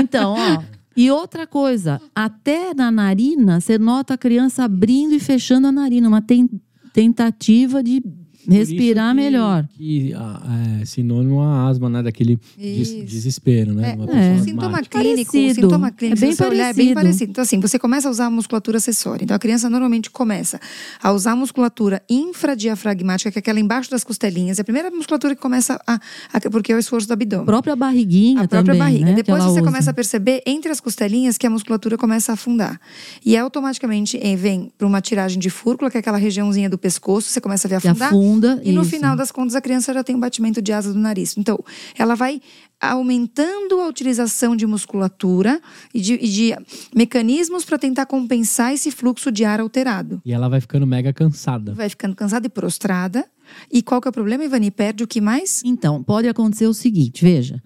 Então, 0.00 0.34
ó. 0.38 0.62
E 0.96 1.10
outra 1.10 1.46
coisa, 1.46 2.00
até 2.14 2.74
na 2.74 2.90
narina, 2.90 3.60
você 3.60 3.78
nota 3.78 4.14
a 4.14 4.18
criança 4.18 4.64
abrindo 4.64 5.14
e 5.14 5.20
fechando 5.20 5.66
a 5.66 5.72
narina, 5.72 6.06
uma 6.08 6.20
ten- 6.22 6.48
tentativa 6.92 7.82
de 7.82 8.02
respirar 8.48 9.14
melhor. 9.14 9.66
Que 9.76 10.12
ah, 10.14 10.78
é 10.80 10.84
sinônimo 10.84 11.40
a 11.40 11.68
asma, 11.68 11.88
né? 11.88 12.02
Daquele 12.02 12.38
des- 12.58 12.88
Isso. 12.90 13.04
desespero, 13.04 13.72
né? 13.74 13.92
É, 13.92 13.94
Uma 13.94 14.04
É. 14.04 14.06
pessoa 14.06 14.34
O 14.40 14.44
sintoma 14.44 14.82
clínico, 14.82 15.30
o 15.30 15.32
Parecido. 15.32 15.54
sintoma 15.54 15.90
clínico, 15.90 16.18
É 16.18 16.20
bem 16.26 16.34
você 16.34 16.44
olhar, 16.46 16.68
é 16.70 16.72
bem 16.72 16.94
parecido. 16.94 16.94
parecido. 16.94 17.30
Então, 17.30 17.42
assim, 17.42 17.60
você 17.60 17.78
começa 17.78 18.08
a 18.08 18.10
usar 18.10 18.26
a 18.26 18.30
musculatura 18.30 18.78
acessória. 18.78 19.24
Então, 19.24 19.34
a 19.36 19.38
criança 19.38 19.68
normalmente 19.70 20.10
começa 20.10 20.60
a 21.02 21.12
usar 21.12 21.32
a 21.32 21.36
musculatura 21.36 22.02
infradiafragmática, 22.08 23.30
que 23.30 23.38
é 23.38 23.40
aquela 23.40 23.60
embaixo 23.60 23.90
das 23.90 24.04
costelinhas. 24.04 24.58
É 24.58 24.62
a 24.62 24.64
primeira 24.64 24.90
musculatura 24.90 25.34
que 25.34 25.40
começa 25.40 25.80
a. 25.86 25.94
a- 26.32 26.50
porque 26.50 26.72
é 26.72 26.76
o 26.76 26.78
esforço 26.78 27.06
do 27.06 27.12
A 27.12 27.14
abdômen. 27.14 27.46
própria 27.46 27.76
barriguinha 27.76 28.42
A 28.42 28.48
própria 28.48 28.74
também, 28.74 28.78
barriga. 28.78 29.04
né, 29.04 29.10
que 29.12 29.16
Depois 29.16 29.42
ela 29.42 29.48
você 29.52 29.60
usa. 29.60 29.66
começa 29.70 29.90
a 29.90 29.94
perceber 29.94 30.42
entre 30.46 30.70
as 30.70 30.80
costelinhas 30.80 31.38
que 31.38 31.46
a 31.46 31.50
musculatura 31.50 31.96
começa 31.96 32.32
a 32.32 32.34
afundar. 32.34 32.80
E 33.24 33.36
automaticamente 33.36 34.18
eh, 34.22 34.36
vem 34.36 34.72
para 34.76 34.86
uma 34.86 35.00
tiragem 35.00 35.38
de 35.38 35.50
fúrcula, 35.50 35.90
que 35.90 35.96
é 35.96 36.00
aquela 36.00 36.18
regiãozinha 36.18 36.68
do 36.68 36.78
pescoço, 36.78 37.28
você 37.28 37.40
começa 37.40 37.66
a 37.66 37.70
ver 37.70 37.80
Que 37.80 37.88
afundar. 37.88 38.08
afunda. 38.08 38.31
E 38.62 38.72
no 38.72 38.82
isso. 38.82 38.90
final 38.90 39.16
das 39.16 39.32
contas, 39.32 39.54
a 39.54 39.60
criança 39.60 39.92
já 39.92 40.04
tem 40.04 40.16
um 40.16 40.20
batimento 40.20 40.60
de 40.62 40.72
asa 40.72 40.92
do 40.92 40.98
nariz. 40.98 41.36
Então, 41.36 41.58
ela 41.98 42.14
vai 42.14 42.40
aumentando 42.80 43.80
a 43.80 43.86
utilização 43.86 44.56
de 44.56 44.66
musculatura 44.66 45.60
e 45.94 46.00
de, 46.00 46.14
e 46.14 46.28
de 46.28 46.56
mecanismos 46.94 47.64
para 47.64 47.78
tentar 47.78 48.06
compensar 48.06 48.72
esse 48.72 48.90
fluxo 48.90 49.30
de 49.30 49.44
ar 49.44 49.60
alterado. 49.60 50.20
E 50.24 50.32
ela 50.32 50.48
vai 50.48 50.60
ficando 50.60 50.86
mega 50.86 51.12
cansada. 51.12 51.72
Vai 51.74 51.88
ficando 51.88 52.16
cansada 52.16 52.46
e 52.46 52.50
prostrada. 52.50 53.24
E 53.70 53.82
qual 53.82 54.00
que 54.00 54.08
é 54.08 54.10
o 54.10 54.12
problema, 54.12 54.44
Ivani? 54.44 54.70
Perde 54.70 55.04
o 55.04 55.06
que 55.06 55.20
mais? 55.20 55.62
Então, 55.64 56.02
pode 56.02 56.28
acontecer 56.28 56.66
o 56.66 56.74
seguinte, 56.74 57.24
veja. 57.24 57.62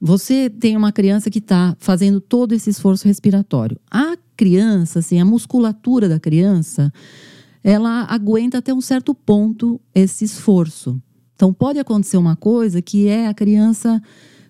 Você 0.00 0.50
tem 0.50 0.76
uma 0.76 0.92
criança 0.92 1.30
que 1.30 1.38
está 1.38 1.74
fazendo 1.78 2.20
todo 2.20 2.52
esse 2.52 2.68
esforço 2.68 3.06
respiratório. 3.06 3.78
A 3.90 4.16
criança, 4.36 4.98
assim, 4.98 5.18
a 5.18 5.24
musculatura 5.24 6.08
da 6.08 6.20
criança, 6.20 6.92
ela 7.64 8.04
aguenta 8.10 8.58
até 8.58 8.74
um 8.74 8.80
certo 8.82 9.14
ponto 9.14 9.80
esse 9.94 10.24
esforço. 10.26 11.00
Então, 11.34 11.52
pode 11.52 11.78
acontecer 11.78 12.18
uma 12.18 12.36
coisa 12.36 12.82
que 12.82 13.08
é 13.08 13.26
a 13.26 13.32
criança 13.34 14.00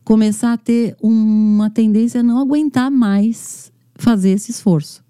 começar 0.02 0.52
a 0.52 0.58
ter 0.58 0.96
uma 1.00 1.70
tendência 1.70 2.20
a 2.20 2.22
não 2.24 2.38
aguentar 2.38 2.90
mais 2.90 3.72
fazer 3.94 4.30
esse 4.30 4.50
esforço, 4.50 5.02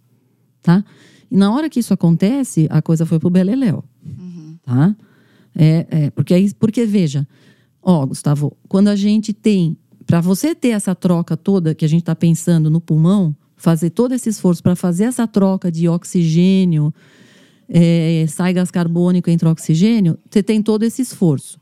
tá? 0.62 0.84
E 1.30 1.36
na 1.36 1.52
hora 1.52 1.68
que 1.70 1.80
isso 1.80 1.92
acontece, 1.94 2.68
a 2.70 2.80
coisa 2.82 3.04
foi 3.06 3.18
pro 3.18 3.30
beleléu, 3.30 3.82
tá? 4.64 4.94
É, 5.56 5.86
é, 5.90 6.10
porque, 6.10 6.34
aí- 6.34 6.52
porque 6.54 6.84
veja, 6.84 7.26
ó, 7.82 8.04
Gustavo, 8.06 8.56
quando 8.68 8.88
a 8.88 8.94
gente 8.96 9.32
tem, 9.32 9.76
para 10.06 10.20
você 10.20 10.54
ter 10.54 10.68
essa 10.68 10.94
troca 10.94 11.36
toda 11.36 11.74
que 11.74 11.84
a 11.84 11.88
gente 11.88 12.02
está 12.02 12.14
pensando 12.14 12.68
no 12.70 12.80
pulmão, 12.80 13.34
fazer 13.56 13.90
todo 13.90 14.12
esse 14.12 14.28
esforço 14.28 14.62
para 14.62 14.76
fazer 14.76 15.04
essa 15.04 15.26
troca 15.26 15.72
de 15.72 15.88
oxigênio, 15.88 16.92
é, 17.68 18.24
sai 18.28 18.52
gás 18.52 18.70
carbônico 18.70 19.30
entre 19.30 19.48
oxigênio, 19.48 20.18
você 20.30 20.42
tem 20.42 20.62
todo 20.62 20.82
esse 20.82 21.02
esforço. 21.02 21.58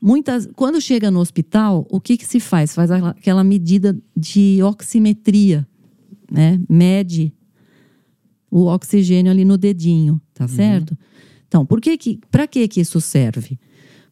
Muitas, 0.00 0.48
quando 0.54 0.80
chega 0.80 1.10
no 1.10 1.18
hospital, 1.18 1.86
o 1.90 2.00
que, 2.00 2.16
que 2.16 2.24
se 2.26 2.38
faz? 2.38 2.74
Faz 2.74 2.90
aquela- 2.90 3.42
medida 3.42 3.96
de 4.16 4.60
oximetria, 4.62 5.66
né? 6.30 6.60
Mede 6.68 7.32
o 8.50 8.66
oxigênio 8.66 9.30
ali 9.30 9.44
no 9.44 9.58
dedinho, 9.58 10.20
tá 10.32 10.46
certo? 10.48 10.96
Então, 11.46 11.66
por 11.66 11.80
que 11.80 11.96
que, 11.96 12.20
para 12.30 12.46
que 12.46 12.66
que 12.68 12.80
isso 12.80 13.00
serve? 13.00 13.58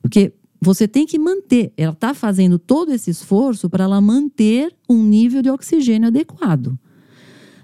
Porque 0.03 0.33
você 0.61 0.89
tem 0.89 1.07
que 1.07 1.19
manter, 1.19 1.73
ela 1.77 1.93
está 1.93 2.15
fazendo 2.15 2.59
todo 2.59 2.93
esse 2.93 3.11
esforço 3.11 3.69
para 3.71 3.85
ela 3.85 4.01
manter 4.01 4.75
um 4.89 5.03
nível 5.03 5.41
de 5.43 5.51
oxigênio 5.51 6.09
adequado. 6.09 6.79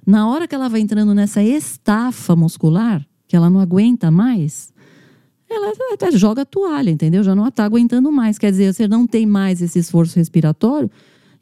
Na 0.07 0.29
hora 0.29 0.47
que 0.47 0.55
ela 0.55 0.69
vai 0.69 0.81
entrando 0.81 1.15
nessa 1.15 1.43
estafa 1.43 2.37
muscular, 2.37 3.05
que 3.33 3.37
ela 3.37 3.49
não 3.49 3.61
aguenta 3.61 4.11
mais, 4.11 4.75
ela 5.49 5.73
até 5.95 6.13
joga 6.13 6.43
a 6.43 6.45
toalha, 6.45 6.91
entendeu? 6.91 7.23
Já 7.25 7.35
não 7.35 7.49
está 7.49 7.65
aguentando 7.65 8.13
mais. 8.13 8.37
Quer 8.37 8.51
dizer, 8.51 8.75
você 8.75 8.87
não 8.87 9.07
tem 9.07 9.25
mais 9.25 9.63
esse 9.63 9.79
esforço 9.79 10.19
respiratório 10.19 10.91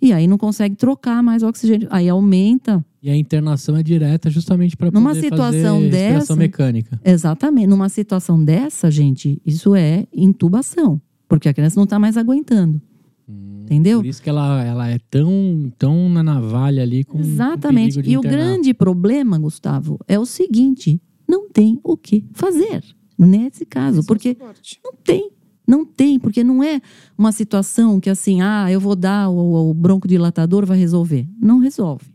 e 0.01 0.13
aí 0.13 0.29
não 0.29 0.39
consegue 0.39 0.77
trocar 0.77 1.21
mais 1.21 1.43
oxigênio. 1.43 1.89
Aí 1.91 2.09
aumenta 2.09 2.85
E 3.03 3.11
a 3.11 3.17
internação 3.17 3.77
é 3.77 3.83
direta 3.83 4.31
justamente 4.31 4.77
para 4.77 4.93
poder 4.93 5.21
situação 5.21 5.79
fazer 5.79 5.91
dessa- 5.91 6.05
respiração 6.07 6.37
mecânica. 6.37 7.01
Exatamente. 7.05 7.67
Numa 7.67 7.89
situação 7.89 8.45
dessa, 8.45 8.89
gente, 8.89 9.43
isso 9.45 9.75
é 9.75 10.07
intubação. 10.15 11.01
Porque 11.29 11.49
a 11.49 11.53
criança 11.53 11.75
não 11.75 11.85
está 11.85 11.99
mais 11.99 12.17
aguentando. 12.17 12.81
Entendeu? 13.29 13.99
Por 13.99 14.07
isso 14.07 14.23
que 14.23 14.29
ela, 14.31 14.65
ela 14.65 14.89
é 14.89 14.99
tão, 15.11 15.73
tão 15.79 16.09
na 16.09 16.23
navalha 16.23 16.83
ali 16.85 17.03
com 17.03 17.19
Exatamente. 17.19 18.01
de 18.01 18.11
E 18.11 18.17
o 18.17 18.21
internar. 18.21 18.39
grande 18.39 18.75
problema, 18.75 19.39
Gustavo, 19.39 19.99
é 20.09 20.19
o 20.19 20.27
seguinte: 20.27 21.01
não 21.31 21.49
tem 21.49 21.79
o 21.85 21.97
que 21.97 22.25
fazer 22.33 22.83
nesse 23.17 23.65
caso. 23.65 24.05
Porque 24.05 24.31
Suporte. 24.31 24.81
não 24.85 24.93
tem. 24.93 25.31
Não 25.67 25.85
tem, 25.85 26.19
porque 26.19 26.43
não 26.43 26.65
é 26.65 26.81
uma 27.17 27.31
situação 27.31 28.01
que 28.01 28.11
assim, 28.11 28.43
ah, 28.43 28.69
eu 28.73 28.81
vou 28.81 28.97
dar 28.97 29.29
o, 29.31 29.71
o 29.71 29.73
broncodilatador, 29.75 30.67
vai 30.67 30.77
resolver. 30.77 31.29
Não 31.41 31.61
resolve. 31.61 32.13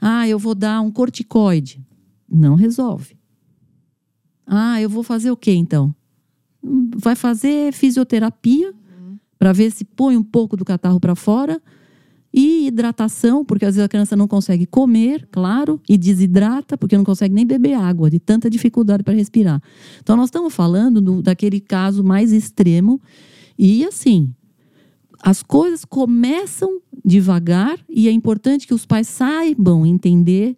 Ah, 0.00 0.26
eu 0.26 0.38
vou 0.38 0.54
dar 0.54 0.80
um 0.80 0.90
corticoide. 0.90 1.86
Não 2.26 2.54
resolve. 2.54 3.18
Ah, 4.46 4.80
eu 4.80 4.88
vou 4.88 5.02
fazer 5.02 5.30
o 5.30 5.36
quê 5.36 5.52
então? 5.52 5.94
Vai 6.96 7.14
fazer 7.14 7.74
fisioterapia 7.74 8.72
para 9.38 9.52
ver 9.52 9.70
se 9.70 9.84
põe 9.84 10.16
um 10.16 10.22
pouco 10.22 10.56
do 10.56 10.64
catarro 10.64 10.98
para 10.98 11.14
fora 11.14 11.60
e 12.36 12.66
hidratação, 12.66 13.44
porque 13.44 13.64
às 13.64 13.76
vezes 13.76 13.84
a 13.84 13.88
criança 13.88 14.16
não 14.16 14.26
consegue 14.26 14.66
comer, 14.66 15.28
claro, 15.30 15.80
e 15.88 15.96
desidrata, 15.96 16.76
porque 16.76 16.96
não 16.96 17.04
consegue 17.04 17.32
nem 17.32 17.46
beber 17.46 17.74
água, 17.74 18.10
de 18.10 18.18
tanta 18.18 18.50
dificuldade 18.50 19.04
para 19.04 19.14
respirar. 19.14 19.62
Então, 20.00 20.16
nós 20.16 20.26
estamos 20.26 20.52
falando 20.52 21.00
do, 21.00 21.22
daquele 21.22 21.60
caso 21.60 22.02
mais 22.02 22.32
extremo. 22.32 23.00
E 23.56 23.84
assim, 23.84 24.34
as 25.22 25.44
coisas 25.44 25.84
começam 25.84 26.80
devagar 27.04 27.78
e 27.88 28.08
é 28.08 28.10
importante 28.10 28.66
que 28.66 28.74
os 28.74 28.84
pais 28.84 29.06
saibam 29.06 29.86
entender 29.86 30.56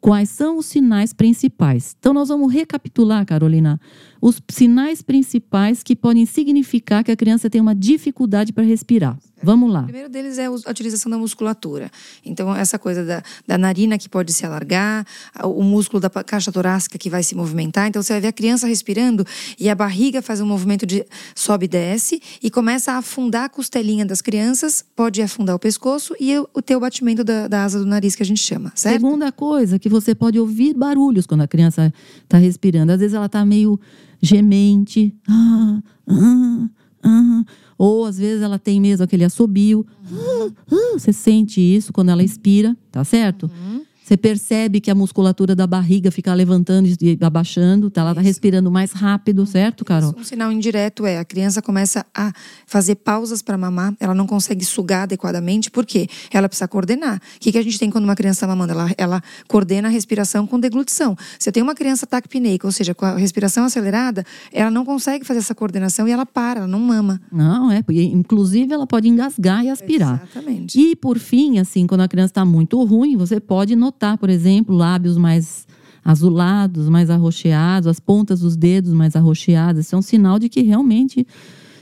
quais 0.00 0.30
são 0.30 0.56
os 0.56 0.66
sinais 0.66 1.12
principais. 1.12 1.94
Então, 1.98 2.14
nós 2.14 2.28
vamos 2.28 2.52
recapitular, 2.52 3.24
Carolina, 3.26 3.80
os 4.20 4.40
sinais 4.50 5.02
principais 5.02 5.82
que 5.82 5.96
podem 5.96 6.26
significar 6.26 7.04
que 7.04 7.10
a 7.10 7.16
criança 7.16 7.48
tem 7.48 7.60
uma 7.60 7.74
dificuldade 7.74 8.52
para 8.52 8.64
respirar. 8.64 9.18
Vamos 9.42 9.72
lá. 9.72 9.80
O 9.80 9.84
primeiro 9.84 10.08
deles 10.10 10.36
é 10.36 10.44
a 10.44 10.50
utilização 10.50 11.10
da 11.10 11.16
musculatura. 11.16 11.90
Então, 12.24 12.54
essa 12.54 12.78
coisa 12.78 13.04
da, 13.04 13.22
da 13.46 13.56
narina 13.56 13.96
que 13.96 14.08
pode 14.08 14.32
se 14.34 14.44
alargar, 14.44 15.06
o 15.44 15.62
músculo 15.62 15.98
da 15.98 16.10
caixa 16.10 16.52
torácica 16.52 16.98
que 16.98 17.08
vai 17.08 17.22
se 17.22 17.34
movimentar. 17.34 17.88
Então, 17.88 18.02
você 18.02 18.12
vai 18.12 18.20
ver 18.20 18.28
a 18.28 18.32
criança 18.32 18.66
respirando 18.66 19.24
e 19.58 19.70
a 19.70 19.74
barriga 19.74 20.20
faz 20.20 20.42
um 20.42 20.46
movimento 20.46 20.84
de 20.84 21.06
sobe 21.34 21.64
e 21.64 21.68
desce 21.68 22.20
e 22.42 22.50
começa 22.50 22.92
a 22.92 22.98
afundar 22.98 23.44
a 23.44 23.48
costelinha 23.48 24.04
das 24.04 24.20
crianças, 24.20 24.84
pode 24.94 25.22
afundar 25.22 25.56
o 25.56 25.58
pescoço 25.58 26.14
e 26.20 26.36
o 26.38 26.60
teu 26.60 26.78
batimento 26.78 27.24
da, 27.24 27.48
da 27.48 27.64
asa 27.64 27.78
do 27.78 27.86
nariz, 27.86 28.14
que 28.14 28.22
a 28.22 28.26
gente 28.26 28.42
chama, 28.42 28.72
certo? 28.74 29.00
Segunda 29.00 29.32
coisa, 29.32 29.78
que 29.78 29.88
você 29.90 30.14
pode 30.14 30.38
ouvir 30.38 30.74
barulhos 30.74 31.26
quando 31.26 31.42
a 31.42 31.48
criança 31.48 31.92
está 32.22 32.38
respirando. 32.38 32.92
Às 32.92 33.00
vezes 33.00 33.14
ela 33.14 33.26
está 33.26 33.44
meio 33.44 33.78
gemente. 34.22 35.14
Ah, 35.28 35.82
ah, 36.08 36.68
ah. 37.02 37.44
Ou 37.78 38.04
às 38.04 38.18
vezes 38.18 38.42
ela 38.42 38.58
tem 38.58 38.80
mesmo 38.80 39.04
aquele 39.04 39.24
assobio. 39.24 39.86
Uhum. 40.10 40.52
Você 40.92 41.12
sente 41.12 41.60
isso 41.60 41.92
quando 41.92 42.10
ela 42.10 42.22
expira, 42.22 42.76
tá 42.90 43.02
certo? 43.04 43.44
Uhum. 43.44 43.82
Você 44.10 44.16
percebe 44.16 44.80
que 44.80 44.90
a 44.90 44.94
musculatura 44.94 45.54
da 45.54 45.68
barriga 45.68 46.10
fica 46.10 46.34
levantando 46.34 46.88
e 46.88 47.16
abaixando, 47.20 47.88
tá? 47.88 48.00
ela 48.00 48.10
está 48.10 48.20
respirando 48.20 48.68
mais 48.68 48.90
rápido, 48.90 49.46
certo, 49.46 49.84
Carol? 49.84 50.12
Um 50.18 50.24
sinal 50.24 50.50
indireto 50.50 51.06
é 51.06 51.18
a 51.18 51.24
criança 51.24 51.62
começa 51.62 52.04
a 52.12 52.32
fazer 52.66 52.96
pausas 52.96 53.40
para 53.40 53.56
mamar, 53.56 53.94
ela 54.00 54.12
não 54.12 54.26
consegue 54.26 54.64
sugar 54.64 55.04
adequadamente, 55.04 55.70
por 55.70 55.86
quê? 55.86 56.08
Ela 56.32 56.48
precisa 56.48 56.66
coordenar. 56.66 57.18
O 57.18 57.38
que, 57.38 57.52
que 57.52 57.58
a 57.58 57.62
gente 57.62 57.78
tem 57.78 57.88
quando 57.88 58.02
uma 58.02 58.16
criança 58.16 58.38
está 58.38 58.48
mamando? 58.48 58.72
Ela, 58.72 58.90
ela 58.98 59.22
coordena 59.46 59.86
a 59.86 59.90
respiração 59.92 60.44
com 60.44 60.58
deglutição. 60.58 61.16
Se 61.38 61.52
tem 61.52 61.62
uma 61.62 61.76
criança 61.76 62.04
taquipneica, 62.04 62.66
ou 62.66 62.72
seja, 62.72 62.92
com 62.92 63.06
a 63.06 63.14
respiração 63.14 63.62
acelerada, 63.62 64.24
ela 64.52 64.72
não 64.72 64.84
consegue 64.84 65.24
fazer 65.24 65.38
essa 65.38 65.54
coordenação 65.54 66.08
e 66.08 66.10
ela 66.10 66.26
para, 66.26 66.58
ela 66.58 66.66
não 66.66 66.80
mama. 66.80 67.20
Não, 67.30 67.70
é, 67.70 67.80
inclusive 67.88 68.74
ela 68.74 68.88
pode 68.88 69.06
engasgar 69.06 69.64
e 69.64 69.70
aspirar. 69.70 70.20
Exatamente. 70.24 70.80
E 70.80 70.96
por 70.96 71.16
fim, 71.16 71.60
assim, 71.60 71.86
quando 71.86 72.00
a 72.00 72.08
criança 72.08 72.32
está 72.32 72.44
muito 72.44 72.82
ruim, 72.82 73.16
você 73.16 73.38
pode 73.38 73.76
notar 73.76 73.99
notar, 74.00 74.16
por 74.16 74.30
exemplo, 74.30 74.74
lábios 74.74 75.18
mais 75.18 75.66
azulados, 76.02 76.88
mais 76.88 77.10
arroxeados, 77.10 77.86
as 77.86 78.00
pontas 78.00 78.40
dos 78.40 78.56
dedos 78.56 78.94
mais 78.94 79.14
arroxeadas. 79.14 79.84
Isso 79.84 79.94
é 79.94 79.98
um 79.98 80.02
sinal 80.02 80.38
de 80.38 80.48
que 80.48 80.62
realmente 80.62 81.26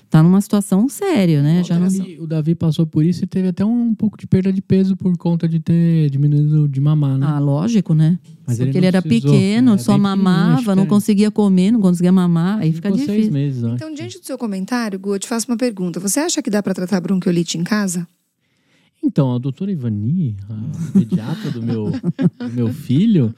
está 0.05 0.23
numa 0.23 0.41
situação 0.41 0.89
séria, 0.89 1.43
né? 1.43 1.61
O, 1.61 1.65
Já 1.65 1.79
Davi, 1.79 2.17
não... 2.17 2.25
o 2.25 2.27
Davi 2.27 2.55
passou 2.55 2.87
por 2.87 3.05
isso 3.05 3.23
e 3.23 3.27
teve 3.27 3.49
até 3.49 3.65
um, 3.65 3.91
um, 3.91 3.95
pouco 3.95 4.19
de 4.19 4.27
perda 4.27 4.53
de 4.53 4.61
peso 4.61 4.97
por 4.97 5.17
conta 5.17 5.47
de 5.47 5.61
ter 5.61 6.11
diminuído 6.11 6.67
de 6.67 6.81
mamar, 6.81 7.17
né? 7.17 7.27
Ah, 7.29 7.39
lógico, 7.39 7.95
né? 7.95 8.19
Mas 8.45 8.57
Porque 8.57 8.71
ele, 8.71 8.79
ele 8.79 8.87
era 8.87 9.03
pequeno, 9.03 9.75
é, 9.75 9.79
só 9.79 9.97
mamava, 9.97 10.75
não 10.75 10.87
conseguia 10.87 11.31
comer, 11.31 11.71
não 11.71 11.81
conseguia 11.81 12.11
mamar, 12.11 12.59
aí 12.59 12.73
fica 12.73 12.91
difícil. 12.91 13.15
Seis 13.15 13.29
meses, 13.29 13.63
então, 13.63 13.95
diante 13.95 14.19
do 14.19 14.25
seu 14.25 14.39
comentário, 14.39 14.99
Gu, 14.99 15.15
eu 15.15 15.19
te 15.19 15.29
faço 15.29 15.47
uma 15.47 15.57
pergunta. 15.57 16.01
Você 16.01 16.19
acha 16.19 16.43
que 16.43 16.51
dá 16.51 16.63
para 16.63 16.75
tratar 16.75 17.01
bronquiolite 17.01 17.59
em 17.59 17.63
casa? 17.63 18.09
Então, 19.09 19.35
a 19.35 19.39
doutora 19.39 19.73
Ivani, 19.73 20.37
a 20.51 20.93
pediatra 20.93 21.51
do 21.51 21.63
meu, 21.63 21.91
do 21.91 22.53
meu 22.53 22.69
filho, 22.69 23.35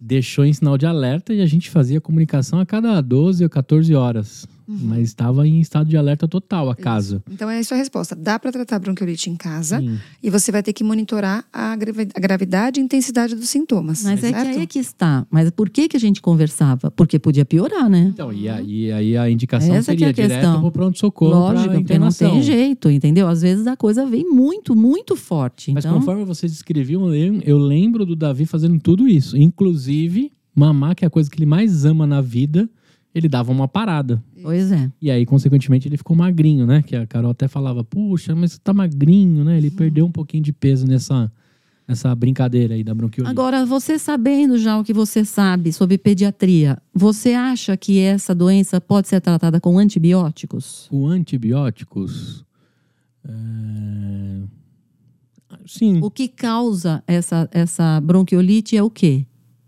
deixou 0.00 0.42
em 0.42 0.54
sinal 0.54 0.78
de 0.78 0.86
alerta 0.86 1.34
e 1.34 1.42
a 1.42 1.46
gente 1.46 1.68
fazia 1.68 2.00
comunicação 2.00 2.58
a 2.58 2.64
cada 2.64 2.98
12 3.02 3.44
ou 3.44 3.50
14 3.50 3.94
horas. 3.94 4.48
Uhum. 4.66 4.78
Mas 4.82 5.08
estava 5.08 5.46
em 5.46 5.60
estado 5.60 5.88
de 5.88 5.96
alerta 5.96 6.26
total 6.28 6.70
a 6.70 6.76
casa. 6.76 7.22
Então 7.30 7.48
é 7.50 7.60
isso 7.60 7.74
a 7.74 7.76
resposta. 7.76 8.14
Dá 8.14 8.38
para 8.38 8.52
tratar 8.52 8.78
bronquiolite 8.78 9.30
em 9.30 9.36
casa 9.36 9.80
Sim. 9.80 9.98
e 10.22 10.30
você 10.30 10.52
vai 10.52 10.62
ter 10.62 10.72
que 10.72 10.84
monitorar 10.84 11.44
a, 11.52 11.76
gravidade 11.76 12.80
e 12.80 12.82
intensidade 12.82 13.34
dos 13.34 13.48
sintomas. 13.48 14.02
Mas 14.04 14.20
certo? 14.20 14.34
é 14.34 14.42
que 14.42 14.48
aí 14.48 14.62
é 14.62 14.66
que 14.66 14.78
está. 14.78 15.26
Mas 15.30 15.50
por 15.50 15.68
que, 15.70 15.88
que 15.88 15.96
a 15.96 16.00
gente 16.00 16.20
conversava? 16.20 16.90
Porque 16.90 17.18
podia 17.18 17.44
piorar, 17.44 17.88
né? 17.88 18.10
Então, 18.12 18.32
e, 18.32 18.48
aí, 18.48 18.92
aí 18.92 19.16
a 19.16 19.30
indicação 19.30 19.74
Essa 19.74 19.92
seria 19.92 20.06
é 20.06 20.10
a 20.10 20.12
direto 20.12 20.60
pro 20.60 20.72
pronto-socorro. 20.72 21.32
Lógico, 21.32 21.74
porque 21.74 21.98
não 21.98 22.10
tem 22.10 22.42
jeito, 22.42 22.90
entendeu? 22.90 23.28
Às 23.28 23.42
vezes 23.42 23.66
a 23.66 23.76
coisa 23.76 24.06
vem 24.06 24.24
muito, 24.24 24.74
muito 24.74 25.16
forte. 25.16 25.72
Mas 25.72 25.84
então... 25.84 25.98
conforme 25.98 26.24
vocês 26.24 26.52
descreviam, 26.52 27.12
eu 27.14 27.58
lembro 27.58 28.04
do 28.04 28.14
Davi 28.16 28.46
fazendo 28.46 28.78
tudo 28.80 29.08
isso. 29.08 29.36
Inclusive, 29.36 30.32
mamar, 30.54 30.94
que 30.94 31.04
é 31.04 31.08
a 31.08 31.10
coisa 31.10 31.30
que 31.30 31.38
ele 31.38 31.46
mais 31.46 31.84
ama 31.84 32.06
na 32.06 32.20
vida 32.20 32.68
ele 33.14 33.28
dava 33.28 33.52
uma 33.52 33.68
parada. 33.68 34.22
Pois 34.42 34.72
é. 34.72 34.90
E 35.00 35.10
aí, 35.10 35.26
consequentemente, 35.26 35.86
ele 35.86 35.96
ficou 35.96 36.16
magrinho, 36.16 36.66
né? 36.66 36.82
Que 36.82 36.96
a 36.96 37.06
Carol 37.06 37.30
até 37.30 37.46
falava, 37.46 37.84
puxa, 37.84 38.34
mas 38.34 38.52
você 38.52 38.58
tá 38.62 38.72
magrinho, 38.72 39.44
né? 39.44 39.58
Ele 39.58 39.68
hum. 39.68 39.76
perdeu 39.76 40.06
um 40.06 40.10
pouquinho 40.10 40.42
de 40.42 40.52
peso 40.52 40.86
nessa, 40.86 41.30
nessa 41.86 42.14
brincadeira 42.14 42.74
aí 42.74 42.82
da 42.82 42.94
bronquiolite. 42.94 43.30
Agora, 43.30 43.66
você 43.66 43.98
sabendo 43.98 44.56
já 44.58 44.78
o 44.78 44.84
que 44.84 44.94
você 44.94 45.24
sabe 45.24 45.72
sobre 45.72 45.98
pediatria, 45.98 46.78
você 46.94 47.34
acha 47.34 47.76
que 47.76 47.98
essa 47.98 48.34
doença 48.34 48.80
pode 48.80 49.08
ser 49.08 49.20
tratada 49.20 49.60
com 49.60 49.78
antibióticos? 49.78 50.86
Com 50.88 51.06
antibióticos? 51.06 52.44
É... 53.24 54.42
Sim. 55.66 56.00
O 56.02 56.10
que 56.10 56.28
causa 56.28 57.04
essa, 57.06 57.48
essa 57.52 58.00
bronquiolite 58.00 58.76
é 58.76 58.82
o 58.82 58.90
quê? 58.90 59.26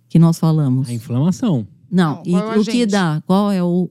Que 0.09 0.19
nós 0.19 0.39
falamos? 0.39 0.89
A 0.89 0.93
inflamação. 0.93 1.67
Não, 1.95 2.17
Não 2.17 2.23
e 2.27 2.35
é 2.35 2.59
o, 2.59 2.61
o 2.61 2.65
que 2.65 2.85
dá? 2.87 3.23
Qual 3.25 3.53
é 3.53 3.63
o. 3.63 3.89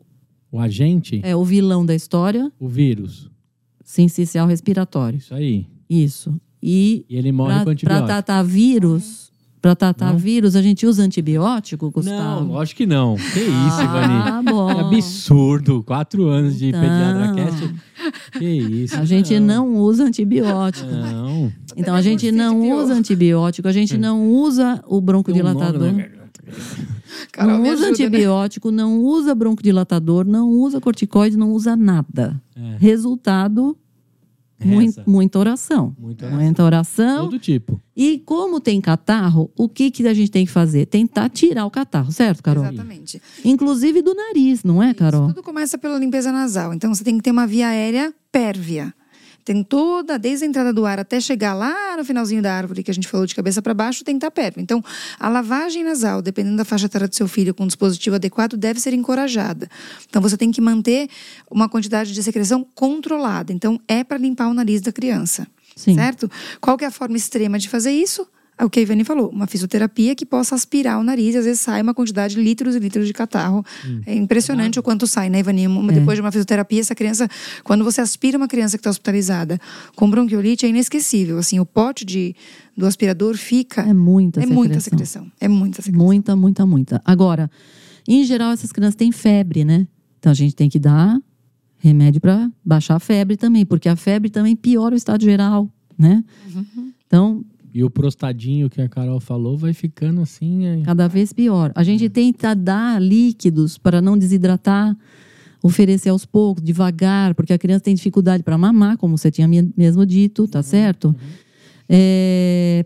O 0.52 0.60
agente? 0.60 1.22
É 1.24 1.34
o 1.34 1.44
vilão 1.46 1.86
da 1.86 1.96
história? 1.96 2.52
O 2.60 2.68
vírus. 2.68 3.32
Sincicial 3.82 4.46
respiratório. 4.46 5.18
Isso 5.18 5.34
aí. 5.34 5.66
Isso. 5.90 6.36
E, 6.62 7.06
e 7.10 7.16
ele 7.16 7.32
morre 7.32 7.54
pra, 7.54 7.64
com 7.64 7.70
antibiótico. 7.70 8.06
Para 8.06 8.16
tratar 8.16 8.44
vírus, 8.44 9.32
para 9.62 9.74
tratar 9.74 10.12
não? 10.12 10.18
vírus, 10.18 10.58
a 10.58 10.62
gente 10.62 10.86
usa 10.86 11.02
antibiótico, 11.02 11.90
Gustavo? 11.90 12.42
Não, 12.42 12.52
lógico 12.52 12.80
que 12.80 12.86
não. 12.86 13.16
Que 13.16 13.40
isso, 13.40 13.80
ah, 13.80 13.84
Ivani? 13.84 14.14
Ah, 14.14 14.42
bom. 14.44 14.70
É 14.70 14.82
absurdo. 14.82 15.82
Quatro 15.84 16.28
anos 16.28 16.58
de 16.58 16.68
então, 16.68 16.82
pediatra 16.82 17.34
cast. 17.34 17.76
Que 18.38 18.46
isso. 18.46 18.98
A 18.98 19.06
gente 19.06 19.40
não, 19.40 19.70
não 19.70 19.76
usa 19.78 20.04
antibiótico. 20.04 20.92
Não. 20.92 21.52
Então 21.78 21.96
a 21.96 22.02
gente 22.02 22.30
não 22.34 22.70
usa 22.78 22.94
antibiótico, 22.94 23.66
a 23.66 23.72
gente 23.72 23.98
não 23.98 24.30
usa 24.30 24.84
o 24.86 25.00
broncodilatador. 25.00 26.23
Carol, 27.32 27.58
não 27.58 27.62
usa 27.62 27.72
ajuda, 27.72 27.86
né? 27.86 27.90
antibiótico, 27.90 28.72
né? 28.72 28.78
não 28.78 29.00
usa 29.00 29.34
broncodilatador, 29.36 30.26
não 30.26 30.50
usa 30.50 30.82
corticoide, 30.82 31.38
não 31.38 31.52
usa 31.52 31.76
nada. 31.76 32.42
É. 32.56 32.78
Resultado, 32.80 33.78
muito, 34.64 35.04
muita 35.06 35.40
oração. 35.40 35.96
Muita 36.00 36.26
oração. 36.26 36.44
Muita 36.44 36.64
oração. 36.64 37.24
Todo 37.26 37.40
tipo. 37.40 37.82
E 37.96 38.20
como 38.20 38.60
tem 38.60 38.80
catarro, 38.80 39.52
o 39.58 39.68
que, 39.68 39.92
que 39.92 40.08
a 40.08 40.14
gente 40.14 40.32
tem 40.32 40.46
que 40.46 40.52
fazer? 40.52 40.86
Tentar 40.86 41.30
tirar 41.30 41.66
o 41.66 41.72
catarro, 41.72 42.12
certo, 42.12 42.42
Carol? 42.42 42.64
Exatamente. 42.64 43.22
Inclusive 43.44 44.02
do 44.02 44.14
nariz, 44.14 44.64
não 44.64 44.82
é, 44.82 44.94
Carol? 44.94 45.26
Isso 45.26 45.36
tudo 45.36 45.44
começa 45.44 45.78
pela 45.78 45.98
limpeza 45.98 46.32
nasal. 46.32 46.74
Então 46.74 46.94
você 46.94 47.04
tem 47.04 47.18
que 47.18 47.24
ter 47.24 47.32
uma 47.32 47.46
via 47.46 47.68
aérea 47.68 48.14
pérvia. 48.32 48.94
Tem 49.44 49.64
toda, 49.64 50.18
desde 50.18 50.46
a 50.46 50.48
entrada 50.48 50.72
do 50.72 50.86
ar 50.86 51.00
até 51.00 51.20
chegar 51.20 51.54
lá 51.54 51.98
no 51.98 52.06
finalzinho 52.06 52.42
da 52.42 52.54
árvore 52.54 52.84
que 52.84 52.92
a 52.92 52.94
gente 52.94 53.08
falou 53.08 53.26
de 53.26 53.36
cabeça 53.36 53.62
para 53.62 53.74
baixo, 53.74 54.04
tem 54.04 54.16
que 54.16 54.26
estar 54.26 54.32
perto. 54.32 54.60
Então, 54.60 54.84
a 55.20 55.30
lavagem 55.30 55.84
nasal, 55.84 56.22
dependendo 56.22 56.58
da 56.58 56.66
faixa 56.66 56.86
etária 56.86 57.08
do 57.08 57.16
seu 57.16 57.28
filho, 57.28 57.54
com 57.54 57.64
um 57.64 57.68
dispositivo 57.68 58.16
adequado, 58.16 58.56
deve 58.56 58.80
ser 58.80 58.94
encorajada. 58.94 59.70
Então, 60.10 60.22
você 60.22 60.38
tem 60.38 60.52
que 60.52 60.62
manter 60.62 61.10
uma 61.50 61.68
quantidade 61.68 62.14
de 62.14 62.24
secreção 62.24 62.66
controlada. 62.74 63.52
Então, 63.52 63.80
é 63.88 64.04
para 64.04 64.18
limpar 64.18 64.48
o 64.48 64.54
nariz 64.54 64.82
da 64.82 64.92
criança. 64.92 65.48
Sim. 65.76 65.96
Certo? 65.96 66.30
Qual 66.62 66.78
que 66.78 66.86
é 66.86 66.88
a 66.88 66.92
forma 66.92 67.18
extrema 67.18 67.58
de 67.58 67.68
fazer 67.68 67.92
isso? 67.92 68.28
É 68.58 68.64
o 68.64 68.70
que 68.70 68.80
a 68.80 68.84
Ivani 68.84 69.04
falou, 69.04 69.30
uma 69.30 69.48
fisioterapia 69.48 70.16
que 70.16 70.26
possa 70.26 70.54
aspirar 70.54 71.00
o 71.00 71.04
nariz, 71.04 71.34
e 71.34 71.38
às 71.40 71.46
vezes 71.46 71.60
sai 71.60 71.82
uma 71.82 71.94
quantidade 71.94 72.36
de 72.36 72.42
litros 72.42 72.76
e 72.76 72.80
litros 72.80 73.08
de 73.08 73.14
catarro. 73.14 73.66
Hum. 73.86 74.02
É 74.06 74.14
impressionante 74.14 74.78
ah. 74.78 74.82
o 74.82 74.84
quanto 74.84 75.08
sai, 75.08 75.30
né, 75.30 75.40
Ivani? 75.40 75.66
É. 75.66 75.92
Depois 75.94 76.18
de 76.18 76.22
uma 76.22 76.32
fisioterapia, 76.32 76.80
essa 76.80 76.94
criança, 76.94 77.28
quando 77.64 77.84
você 77.84 78.02
aspira 78.02 78.38
uma 78.38 78.48
criança 78.48 78.78
que 78.78 78.82
está 78.82 78.90
hospitalizada 78.90 79.60
com 79.96 80.10
bronquiolite, 80.10 80.66
é 80.66 80.70
inesquecível. 80.70 81.38
Assim, 81.38 81.60
o 81.60 81.66
pote 81.66 82.06
de, 82.06 82.36
do 82.78 82.86
aspirador 82.86 83.36
fica. 83.36 83.82
É 83.82 83.94
muita 83.94 84.40
é 84.40 84.44
secreção. 84.44 84.56
muita 84.56 84.80
secreção. 84.80 85.32
É 85.40 85.48
muita 85.48 85.82
secreção. 85.82 86.06
Muita, 86.06 86.36
muita, 86.36 86.66
muita. 86.66 87.02
Agora, 87.04 87.50
em 88.08 88.24
geral, 88.24 88.52
essas 88.52 88.72
crianças 88.72 88.96
têm 88.96 89.12
febre, 89.12 89.66
né? 89.66 89.88
Então 90.20 90.32
a 90.32 90.36
gente 90.36 90.56
tem 90.56 90.70
que 90.70 90.80
dar 90.80 91.20
remédio 91.80 92.22
para 92.22 92.50
baixar 92.64 92.96
a 92.96 93.00
febre 93.00 93.36
também, 93.36 93.66
porque 93.66 93.90
a 93.90 93.96
febre 93.96 94.30
também 94.30 94.56
piora 94.56 94.96
o 94.96 94.98
estado 94.98 95.22
geral, 95.24 95.70
né? 95.98 96.24
Uhum. 96.54 96.94
Então, 97.06 97.46
E 97.74 97.84
o 97.84 97.90
prostadinho 97.90 98.70
que 98.70 98.80
a 98.82 98.88
Carol 98.88 99.20
falou 99.20 99.58
vai 99.58 99.74
ficando 99.74 100.22
assim. 100.22 100.66
É... 100.66 100.82
Cada 100.84 101.08
vez 101.08 101.34
pior. 101.34 101.72
A 101.74 101.84
gente 101.84 102.08
tenta 102.08 102.54
dar 102.54 103.02
líquidos 103.02 103.78
para 103.80 104.00
não 104.00 104.16
desidratar, 104.16 104.96
oferecer 105.62 106.10
aos 106.10 106.26
poucos, 106.26 106.64
devagar, 106.64 107.34
porque 107.34 107.52
a 107.52 107.58
criança 107.58 107.86
tem 107.86 107.96
dificuldade 107.96 108.44
para 108.44 108.58
mamar, 108.58 108.98
como 108.98 109.18
você 109.18 109.32
tinha 109.32 109.48
mesmo 109.76 110.06
dito, 110.06 110.48
tá 110.48 110.62
certo? 110.62 111.16
É... 111.90 112.86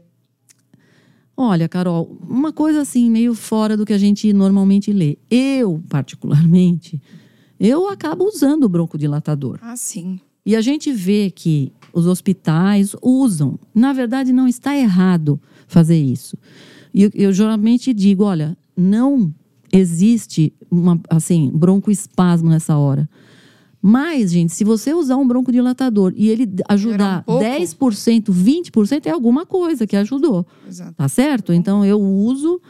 Olha, 1.36 1.68
Carol, 1.68 2.18
uma 2.28 2.52
coisa 2.52 2.82
assim, 2.82 3.12
meio 3.12 3.36
fora 3.36 3.78
do 3.78 3.86
que 3.86 3.94
a 3.94 3.98
gente 3.98 4.32
normalmente 4.34 4.92
lê. 4.92 5.18
Eu, 5.30 5.84
particularmente, 5.88 7.00
eu 7.60 7.90
acabo 7.90 8.24
usando 8.24 8.64
o 8.64 8.70
broncodilatador. 8.70 9.60
Ah, 9.62 9.76
sim. 9.76 10.20
E 10.46 10.56
a 10.56 10.62
gente 10.62 10.92
vê 10.94 11.30
que 11.30 11.74
os 11.98 12.06
hospitais 12.06 12.96
usam. 13.02 13.60
Na 13.74 13.92
verdade, 13.92 14.32
não 14.32 14.48
está 14.48 14.78
errado 14.78 15.40
fazer 15.68 15.98
isso. 15.98 16.38
E 16.94 17.04
eu, 17.04 17.12
eu 17.14 17.34
geralmente 17.34 17.94
digo, 17.94 18.24
olha, 18.24 18.56
não 18.76 19.34
existe 19.74 20.54
uma 20.70 21.00
assim 21.10 21.52
broncoespasmo 21.54 22.50
nessa 22.50 22.78
hora. 22.78 23.10
Mas, 23.82 24.32
gente, 24.32 24.54
se 24.54 24.64
você 24.64 24.94
usar 24.94 25.18
um 25.18 25.28
broncodilatador 25.28 26.14
e 26.16 26.30
ele 26.30 26.48
ajudar 26.68 27.24
um 27.28 27.40
10%, 27.40 28.26
20%, 28.26 29.06
é 29.06 29.10
alguma 29.10 29.46
coisa 29.46 29.88
que 29.88 29.96
ajudou. 29.96 30.46
Exato. 30.68 30.94
Tá 30.94 31.08
certo? 31.08 31.54
Então 31.54 31.84
eu 31.84 32.00
uso, 32.00 32.62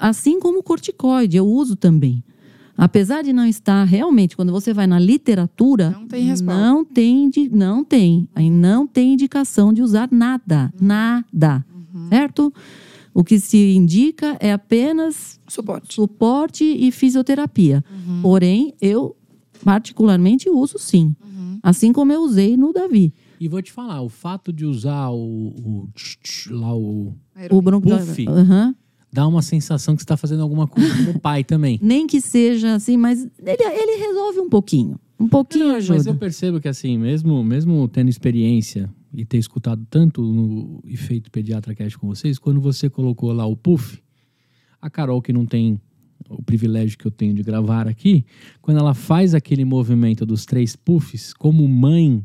assim 0.00 0.40
como 0.40 0.60
o 0.60 0.62
corticoide, 0.62 1.36
eu 1.36 1.46
uso 1.46 1.76
também. 1.76 2.24
Apesar 2.76 3.22
de 3.22 3.32
não 3.32 3.46
estar 3.46 3.84
realmente, 3.84 4.36
quando 4.36 4.52
você 4.52 4.72
vai 4.72 4.86
na 4.86 4.98
literatura, 4.98 5.90
não 5.90 6.08
tem 6.08 6.24
respaldo. 6.24 6.62
Não 6.62 6.84
tem, 6.84 7.30
não 7.52 7.84
tem, 7.84 8.28
aí 8.34 8.50
não 8.50 8.86
tem 8.86 9.12
indicação 9.12 9.72
de 9.72 9.80
usar 9.80 10.08
nada, 10.10 10.72
uhum. 10.80 10.86
nada, 10.86 11.64
uhum. 11.72 12.08
certo? 12.08 12.52
O 13.12 13.22
que 13.22 13.38
se 13.38 13.74
indica 13.76 14.36
é 14.40 14.52
apenas 14.52 15.40
suporte, 15.46 15.94
suporte 15.94 16.64
e 16.64 16.90
fisioterapia. 16.90 17.84
Uhum. 17.88 18.22
Porém, 18.22 18.74
eu 18.80 19.16
particularmente 19.64 20.50
uso 20.50 20.76
sim, 20.78 21.14
uhum. 21.24 21.58
assim 21.62 21.92
como 21.92 22.12
eu 22.12 22.22
usei 22.22 22.56
no 22.56 22.72
Davi. 22.72 23.14
E 23.38 23.46
vou 23.46 23.62
te 23.62 23.70
falar, 23.70 24.02
o 24.02 24.08
fato 24.08 24.52
de 24.52 24.66
usar 24.66 25.10
o, 25.10 25.16
o 25.16 25.88
lá 26.50 26.74
o 26.74 27.14
o 27.50 27.62
bronco, 27.62 27.88
puff, 27.88 28.28
uhum 28.28 28.74
dá 29.14 29.28
uma 29.28 29.42
sensação 29.42 29.94
que 29.94 30.02
você 30.02 30.04
está 30.04 30.16
fazendo 30.16 30.42
alguma 30.42 30.66
coisa 30.66 30.92
como 30.96 31.20
pai 31.20 31.44
também. 31.44 31.78
Nem 31.80 32.04
que 32.04 32.20
seja 32.20 32.74
assim, 32.74 32.96
mas 32.96 33.22
ele, 33.22 33.62
ele 33.62 34.06
resolve 34.08 34.40
um 34.40 34.48
pouquinho. 34.48 34.98
Um 35.20 35.28
pouquinho 35.28 35.68
Não, 35.68 35.76
ajuda. 35.76 35.98
Mas 35.98 36.06
eu 36.06 36.16
percebo 36.16 36.60
que 36.60 36.66
assim, 36.66 36.98
mesmo, 36.98 37.44
mesmo 37.44 37.86
tendo 37.86 38.10
experiência 38.10 38.92
e 39.12 39.24
ter 39.24 39.38
escutado 39.38 39.86
tanto 39.88 40.20
no 40.20 40.82
efeito 40.84 41.30
pediatra 41.30 41.76
cast 41.76 41.96
com 41.96 42.08
vocês, 42.08 42.40
quando 42.40 42.60
você 42.60 42.90
colocou 42.90 43.32
lá 43.32 43.46
o 43.46 43.56
puff, 43.56 44.02
a 44.82 44.90
Carol 44.90 45.22
que 45.22 45.32
não 45.32 45.46
tem 45.46 45.80
o 46.28 46.42
privilégio 46.42 46.98
que 46.98 47.06
eu 47.06 47.12
tenho 47.12 47.34
de 47.34 47.44
gravar 47.44 47.86
aqui, 47.86 48.26
quando 48.60 48.78
ela 48.78 48.94
faz 48.94 49.32
aquele 49.32 49.64
movimento 49.64 50.26
dos 50.26 50.44
três 50.44 50.74
puffs, 50.74 51.32
como 51.32 51.68
mãe, 51.68 52.20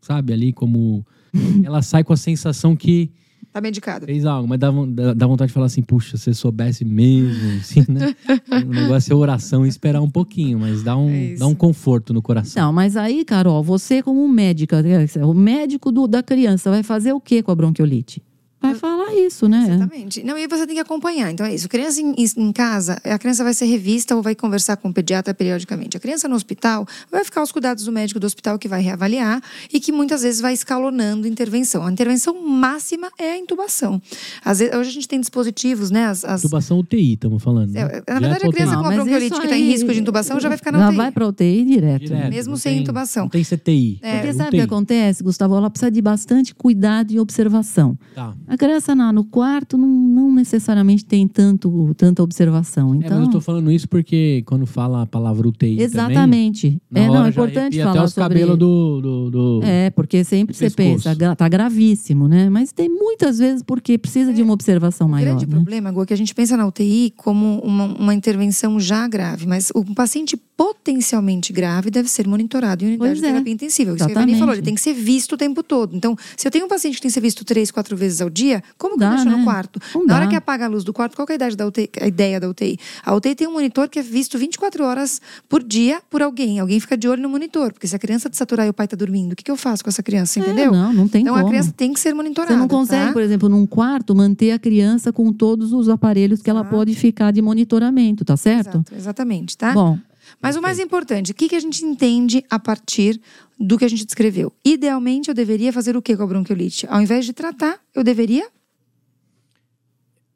sabe, 0.00 0.32
ali 0.32 0.52
como 0.52 1.06
ela 1.62 1.80
sai 1.80 2.02
com 2.02 2.12
a 2.12 2.16
sensação 2.16 2.74
que 2.74 3.12
Tá 3.54 3.60
medicada. 3.60 4.04
Fez 4.04 4.26
algo, 4.26 4.48
mas 4.48 4.58
dá, 4.58 4.68
dá 5.14 5.28
vontade 5.28 5.50
de 5.50 5.54
falar 5.54 5.66
assim, 5.66 5.80
puxa, 5.80 6.16
se 6.16 6.34
soubesse 6.34 6.84
mesmo, 6.84 7.52
assim, 7.62 7.84
né? 7.88 8.12
o 8.50 8.68
negócio 8.68 9.12
é 9.12 9.14
oração 9.14 9.64
e 9.64 9.68
esperar 9.68 10.02
um 10.02 10.10
pouquinho, 10.10 10.58
mas 10.58 10.82
dá 10.82 10.96
um, 10.96 11.08
é 11.08 11.36
dá 11.36 11.46
um 11.46 11.54
conforto 11.54 12.12
no 12.12 12.20
coração. 12.20 12.60
Não, 12.60 12.72
mas 12.72 12.96
aí, 12.96 13.24
Carol, 13.24 13.62
você 13.62 14.02
como 14.02 14.26
médica, 14.26 14.82
o 15.24 15.32
médico 15.32 15.92
do, 15.92 16.08
da 16.08 16.20
criança 16.20 16.68
vai 16.68 16.82
fazer 16.82 17.12
o 17.12 17.20
que 17.20 17.44
com 17.44 17.52
a 17.52 17.54
bronquiolite? 17.54 18.20
Vai 18.66 18.74
falar 18.74 19.14
isso, 19.14 19.48
né? 19.48 19.64
Exatamente. 19.68 20.22
Não, 20.22 20.38
e 20.38 20.46
você 20.46 20.66
tem 20.66 20.76
que 20.76 20.80
acompanhar. 20.80 21.30
Então 21.30 21.46
é 21.46 21.54
isso. 21.54 21.68
Criança 21.68 22.00
em, 22.00 22.14
em, 22.36 22.52
casa, 22.52 23.00
a 23.04 23.18
criança 23.18 23.44
vai 23.44 23.54
ser 23.54 23.66
revista 23.66 24.14
ou 24.16 24.22
vai 24.22 24.34
conversar 24.34 24.76
com 24.76 24.88
o 24.88 24.92
pediatra 24.92 25.34
periodicamente. 25.34 25.96
A 25.96 26.00
criança 26.00 26.28
no 26.28 26.34
hospital 26.34 26.86
vai 27.10 27.24
ficar 27.24 27.40
aos 27.40 27.52
cuidados 27.52 27.84
do 27.84 27.92
médico 27.92 28.18
do 28.18 28.26
hospital 28.26 28.58
que 28.58 28.68
vai 28.68 28.80
reavaliar 28.80 29.42
e 29.72 29.80
que 29.80 29.92
muitas 29.92 30.22
vezes 30.22 30.40
vai 30.40 30.52
escalonando 30.52 31.26
intervenção. 31.26 31.86
A 31.86 31.92
intervenção 31.92 32.46
máxima 32.46 33.10
é 33.18 33.32
a 33.32 33.38
intubação. 33.38 34.00
Às 34.44 34.58
vezes, 34.58 34.74
hoje 34.74 34.90
a 34.90 34.92
gente 34.92 35.08
tem 35.08 35.20
dispositivos, 35.20 35.90
né? 35.90 36.06
As, 36.06 36.24
as... 36.24 36.44
Intubação 36.44 36.78
UTI, 36.78 37.14
estamos 37.14 37.42
falando. 37.42 37.70
Né? 37.70 37.80
É, 37.80 38.14
na 38.14 38.20
verdade, 38.20 38.46
a 38.46 38.52
criança 38.52 38.74
com 38.76 38.82
uma 38.82 38.92
bronquiolite 38.92 39.38
que 39.38 39.44
está 39.44 39.56
em 39.56 39.64
risco 39.64 39.92
de 39.92 40.00
intubação 40.00 40.40
já 40.40 40.48
vai 40.48 40.58
ficar 40.58 40.72
na 40.72 40.78
já 40.78 40.88
UTI. 40.88 40.96
vai 40.96 41.12
para 41.12 41.26
UTI 41.26 41.64
direto. 41.64 42.04
direto 42.04 42.30
Mesmo 42.30 42.56
sem 42.56 42.74
tem, 42.74 42.82
intubação. 42.82 43.24
Não 43.24 43.30
tem 43.30 43.44
CTI. 43.44 43.98
É. 44.02 44.18
Porque 44.18 44.32
sabe 44.32 44.48
o 44.48 44.50
que 44.52 44.60
acontece, 44.60 45.22
Gustavo? 45.22 45.56
Ela 45.56 45.70
precisa 45.70 45.90
de 45.90 46.00
bastante 46.00 46.54
cuidado 46.54 47.12
e 47.12 47.20
observação. 47.20 47.98
Tá. 48.14 48.34
A 48.54 48.56
criança 48.56 48.94
na, 48.94 49.12
no 49.12 49.24
quarto 49.24 49.76
não, 49.76 49.88
não 49.88 50.32
necessariamente 50.32 51.04
tem 51.04 51.26
tanto, 51.26 51.92
tanta 51.96 52.22
observação. 52.22 52.94
Então... 52.94 53.08
É, 53.08 53.10
mas 53.10 53.20
eu 53.22 53.26
estou 53.26 53.40
falando 53.40 53.68
isso 53.68 53.88
porque 53.88 54.44
quando 54.46 54.64
fala 54.64 55.02
a 55.02 55.06
palavra 55.06 55.48
UTI 55.48 55.80
Exatamente. 55.80 56.80
Também, 56.88 57.04
é, 57.04 57.08
não, 57.08 57.26
é 57.26 57.30
importante 57.30 57.78
falar 57.78 57.90
até 57.90 58.02
os 58.04 58.12
sobre... 58.12 58.28
cabelos 58.28 58.56
do, 58.56 59.00
do, 59.00 59.30
do, 59.30 59.60
É, 59.64 59.90
porque 59.90 60.22
sempre 60.22 60.54
você 60.54 60.70
pensa, 60.70 61.16
tá 61.34 61.48
gravíssimo, 61.48 62.28
né? 62.28 62.48
Mas 62.48 62.70
tem 62.70 62.88
muitas 62.88 63.38
vezes 63.38 63.60
porque 63.60 63.98
precisa 63.98 64.30
é. 64.30 64.32
de 64.34 64.40
uma 64.40 64.52
observação 64.52 65.08
maior. 65.08 65.24
O 65.24 65.28
grande 65.30 65.46
né? 65.46 65.52
problema, 65.56 65.90
Gu, 65.90 66.02
é 66.02 66.06
que 66.06 66.14
a 66.14 66.16
gente 66.16 66.32
pensa 66.32 66.56
na 66.56 66.64
UTI 66.64 67.12
como 67.16 67.58
uma, 67.58 67.86
uma 67.86 68.14
intervenção 68.14 68.78
já 68.78 69.08
grave, 69.08 69.48
mas 69.48 69.72
o 69.74 69.84
paciente 69.96 70.36
potencialmente 70.56 71.52
grave 71.52 71.90
deve 71.90 72.08
ser 72.08 72.28
monitorado 72.28 72.84
em 72.84 72.88
unidade 72.88 73.08
pois 73.10 73.20
de 73.20 73.26
terapia 73.26 73.52
é. 73.52 73.54
intensiva. 73.54 73.90
Isso 73.90 73.96
Exatamente. 73.96 74.14
que 74.14 74.18
a 74.18 74.22
Ivani 74.22 74.38
falou, 74.38 74.54
ele 74.54 74.62
tem 74.62 74.74
que 74.74 74.80
ser 74.80 74.94
visto 74.94 75.32
o 75.32 75.36
tempo 75.36 75.62
todo. 75.62 75.96
Então, 75.96 76.16
se 76.36 76.46
eu 76.46 76.50
tenho 76.52 76.66
um 76.66 76.68
paciente 76.68 76.94
que 76.94 77.02
tem 77.02 77.08
que 77.08 77.14
ser 77.14 77.20
visto 77.20 77.44
três, 77.44 77.70
quatro 77.70 77.96
vezes 77.96 78.20
ao 78.20 78.30
dia, 78.34 78.62
como 78.76 78.96
Dá, 78.98 79.06
que 79.06 79.12
eu 79.12 79.16
deixo 79.16 79.30
né? 79.30 79.36
no 79.36 79.44
quarto? 79.44 79.80
Não 79.94 80.02
Na 80.02 80.14
dá. 80.14 80.20
hora 80.20 80.28
que 80.28 80.36
apaga 80.36 80.64
a 80.64 80.68
luz 80.68 80.82
do 80.82 80.92
quarto, 80.92 81.14
qual 81.14 81.26
é 81.28 81.32
a, 81.32 81.34
idade 81.36 81.56
da 81.56 81.66
UTI, 81.66 81.88
a 82.00 82.06
ideia 82.06 82.40
da 82.40 82.48
UTI? 82.48 82.78
A 83.04 83.14
UTI 83.14 83.34
tem 83.34 83.46
um 83.46 83.52
monitor 83.52 83.88
que 83.88 83.98
é 83.98 84.02
visto 84.02 84.36
24 84.36 84.84
horas 84.84 85.20
por 85.48 85.62
dia 85.62 86.02
por 86.10 86.20
alguém. 86.20 86.58
Alguém 86.58 86.80
fica 86.80 86.96
de 86.96 87.08
olho 87.08 87.22
no 87.22 87.28
monitor, 87.28 87.72
porque 87.72 87.86
se 87.86 87.94
a 87.94 87.98
criança 87.98 88.28
desaturar 88.28 88.66
e 88.66 88.70
o 88.70 88.74
pai 88.74 88.86
está 88.86 88.96
dormindo, 88.96 89.32
o 89.32 89.36
que, 89.36 89.44
que 89.44 89.50
eu 89.50 89.56
faço 89.56 89.84
com 89.84 89.90
essa 89.90 90.02
criança, 90.02 90.38
é, 90.38 90.42
entendeu? 90.42 90.74
É, 90.74 90.76
não, 90.76 90.92
não 90.92 91.08
tem 91.08 91.22
então 91.22 91.34
como. 91.34 91.46
a 91.46 91.48
criança 91.48 91.72
tem 91.76 91.92
que 91.92 92.00
ser 92.00 92.14
monitorada. 92.14 92.52
Você 92.52 92.58
não 92.58 92.68
consegue, 92.68 93.06
tá? 93.06 93.12
por 93.12 93.22
exemplo, 93.22 93.48
num 93.48 93.66
quarto, 93.66 94.14
manter 94.14 94.50
a 94.50 94.58
criança 94.58 95.12
com 95.12 95.32
todos 95.32 95.72
os 95.72 95.88
aparelhos 95.88 96.42
que 96.42 96.50
ela 96.50 96.64
pode 96.64 96.94
ficar 96.94 97.30
de 97.30 97.40
monitoramento, 97.40 98.24
tá 98.24 98.36
certo? 98.36 98.78
Exato, 98.78 98.94
exatamente, 98.94 99.56
tá? 99.56 99.72
Bom, 99.72 99.98
mas 100.40 100.56
o 100.56 100.62
mais 100.62 100.78
importante, 100.78 101.32
o 101.32 101.34
que, 101.34 101.48
que 101.48 101.56
a 101.56 101.60
gente 101.60 101.84
entende 101.84 102.44
a 102.50 102.58
partir 102.58 103.20
do 103.58 103.78
que 103.78 103.84
a 103.84 103.88
gente 103.88 104.04
descreveu? 104.04 104.52
Idealmente, 104.64 105.28
eu 105.28 105.34
deveria 105.34 105.72
fazer 105.72 105.96
o 105.96 106.02
que 106.02 106.16
com 106.16 106.22
a 106.22 106.26
bronquiolite? 106.26 106.86
Ao 106.88 107.00
invés 107.00 107.24
de 107.24 107.32
tratar, 107.32 107.78
eu 107.94 108.02
deveria 108.02 108.48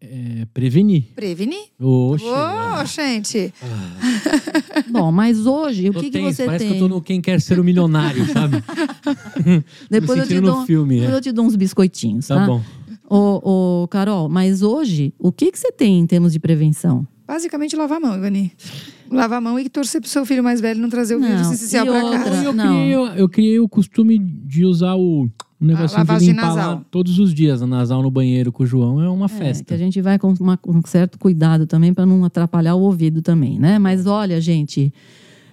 é, 0.01 0.47
prevenir. 0.55 1.07
Prevenir? 1.15 1.67
Oxe. 1.81 2.25
Oh, 2.25 2.85
gente. 2.85 3.53
Ah. 3.61 4.85
Bom, 4.89 5.11
mas 5.11 5.45
hoje, 5.45 5.91
o 5.91 5.93
que, 5.93 6.09
que 6.09 6.21
você 6.21 6.47
Parece 6.47 6.65
tem? 6.65 6.75
que 6.75 6.79
eu 6.79 6.89
tô 6.89 6.95
no 6.95 7.03
Quem 7.03 7.21
Quer 7.21 7.41
Ser 7.41 7.59
o 7.59 7.65
Milionário, 7.65 8.25
sabe? 8.33 8.63
depois, 9.91 10.21
eu 10.21 10.27
te, 10.27 10.41
dou, 10.41 10.65
filme, 10.65 11.01
depois 11.01 11.15
é. 11.15 11.17
eu 11.17 11.21
te 11.21 11.33
dou 11.33 11.45
uns 11.45 11.57
biscoitinhos, 11.57 12.29
tá? 12.29 12.37
Tá 12.37 12.47
bom. 12.47 12.63
Ô, 13.11 13.83
ô, 13.83 13.89
Carol, 13.89 14.29
mas 14.29 14.63
hoje, 14.63 15.13
o 15.19 15.33
que, 15.33 15.51
que 15.51 15.59
você 15.59 15.73
tem 15.73 15.99
em 15.99 16.07
termos 16.07 16.33
de 16.33 16.39
prevenção? 16.39 17.07
Basicamente, 17.27 17.75
lavar 17.75 17.97
a 17.97 18.01
mão, 18.01 18.17
Ivani. 18.17 18.53
Lavar 19.11 19.39
a 19.39 19.41
mão 19.41 19.59
e 19.59 19.69
torcer 19.69 20.01
pro 20.01 20.11
seu 20.11 20.25
filho 20.27 20.43
mais 20.43 20.61
velho 20.61 20.81
não 20.81 20.89
trazer 20.89 21.17
o 21.17 21.21
vírus 21.21 21.51
essencial 21.53 21.87
para 21.87 22.01
casa. 22.11 22.45
Eu 22.45 22.55
criei, 22.55 22.95
eu 22.95 23.29
criei 23.29 23.61
o 23.61 23.69
costume 23.69 24.19
de 24.19 24.65
usar 24.65 24.95
o 24.95 25.29
um 25.61 25.67
negocinho 25.67 26.05
de 26.05 26.27
limpar 26.27 26.55
lá 26.55 26.85
todos 26.91 27.19
os 27.19 27.35
dias, 27.35 27.61
a 27.63 27.67
nasal 27.67 28.01
no 28.01 28.11
banheiro 28.11 28.53
com 28.53 28.63
o 28.63 28.67
João 28.67 29.03
é 29.03 29.09
uma 29.09 29.27
é, 29.27 29.29
festa. 29.29 29.65
Que 29.65 29.75
a 29.75 29.79
gente 29.79 30.01
vai 30.01 30.19
com 30.19 30.33
uma, 30.39 30.59
um 30.67 30.81
certo 30.87 31.19
cuidado 31.19 31.67
também 31.67 31.93
para 31.93 32.07
não 32.07 32.25
atrapalhar 32.25 32.77
o 32.77 32.81
ouvido 32.81 33.23
também, 33.23 33.59
né? 33.59 33.79
Mas 33.79 34.07
olha, 34.07 34.41
gente, 34.41 34.93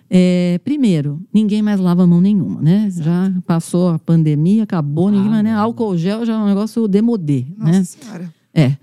é, 0.10 0.60
primeiro, 0.64 1.20
ninguém 1.34 1.62
mais 1.62 1.80
lava 1.80 2.04
a 2.04 2.08
mão 2.08 2.22
nenhuma, 2.22 2.62
né? 2.62 2.86
Exato. 2.86 3.04
Já 3.04 3.34
passou 3.48 3.90
a 3.90 4.00
pandemia, 4.00 4.64
acabou, 4.64 5.08
ah, 5.08 5.12
ninguém 5.12 5.30
mais, 5.30 5.44
né? 5.44 5.54
Álcool 5.54 5.98
gel 5.98 6.24
já 6.24 6.34
é 6.34 6.38
um 6.38 6.46
negócio 6.46 6.88
demodê, 6.88 7.48
Nossa 7.58 7.72
né? 7.72 7.84
Senhora. 7.84 8.34
É. 8.54 8.78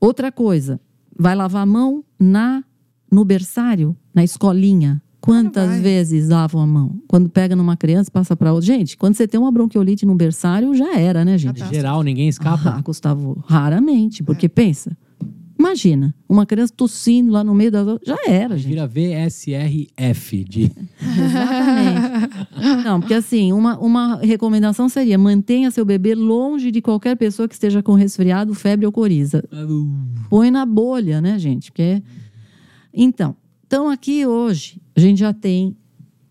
Outra 0.00 0.32
coisa, 0.32 0.80
vai 1.16 1.34
lavar 1.34 1.62
a 1.62 1.66
mão 1.66 2.02
na 2.18 2.64
no 3.10 3.24
berçário, 3.24 3.96
na 4.14 4.24
escolinha, 4.24 5.02
Quantas 5.20 5.80
vezes 5.80 6.28
lavam 6.28 6.60
a 6.60 6.66
mão? 6.66 7.02
Quando 7.06 7.28
pega 7.28 7.54
numa 7.56 7.76
criança, 7.76 8.10
passa 8.10 8.36
para 8.36 8.52
outra. 8.52 8.66
Gente, 8.66 8.96
quando 8.96 9.14
você 9.14 9.26
tem 9.26 9.38
uma 9.38 9.50
bronquiolite 9.50 10.06
no 10.06 10.14
berçário, 10.14 10.74
já 10.74 10.96
era, 10.96 11.24
né, 11.24 11.36
gente? 11.36 11.62
Em 11.62 11.68
geral, 11.68 12.02
ninguém 12.02 12.28
escapa. 12.28 12.70
Ah, 12.70 12.80
Gustavo, 12.80 13.42
raramente. 13.46 14.22
Porque 14.22 14.46
é. 14.46 14.48
pensa, 14.48 14.96
imagina, 15.58 16.14
uma 16.28 16.46
criança 16.46 16.72
tossindo 16.74 17.32
lá 17.32 17.42
no 17.42 17.54
meio 17.54 17.70
das 17.70 17.98
Já 18.06 18.16
era, 18.28 18.56
gente. 18.56 18.68
Vira 18.68 18.86
VSRF 18.86 20.44
de. 20.44 20.62
Exatamente. 21.02 22.84
Não, 22.84 23.00
porque 23.00 23.14
assim, 23.14 23.52
uma, 23.52 23.76
uma 23.78 24.16
recomendação 24.16 24.88
seria 24.88 25.18
mantenha 25.18 25.70
seu 25.70 25.84
bebê 25.84 26.14
longe 26.14 26.70
de 26.70 26.80
qualquer 26.80 27.16
pessoa 27.16 27.48
que 27.48 27.54
esteja 27.54 27.82
com 27.82 27.94
resfriado, 27.94 28.54
febre 28.54 28.86
ou 28.86 28.92
coriza. 28.92 29.44
Põe 30.30 30.50
na 30.50 30.64
bolha, 30.64 31.20
né, 31.20 31.38
gente? 31.38 31.72
Porque... 31.72 32.02
Então, 32.92 33.36
então, 33.68 33.90
aqui 33.90 34.26
hoje, 34.26 34.80
a 34.96 35.00
gente 35.00 35.18
já 35.18 35.30
tem, 35.34 35.76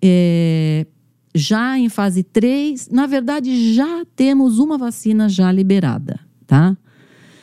é, 0.02 0.88
já 1.36 1.78
em 1.78 1.88
fase 1.88 2.24
3, 2.24 2.90
na 2.90 3.06
verdade, 3.06 3.76
já 3.76 4.04
temos 4.16 4.58
uma 4.58 4.76
vacina 4.76 5.30
já 5.30 5.52
liberada, 5.52 6.20
tá? 6.48 6.76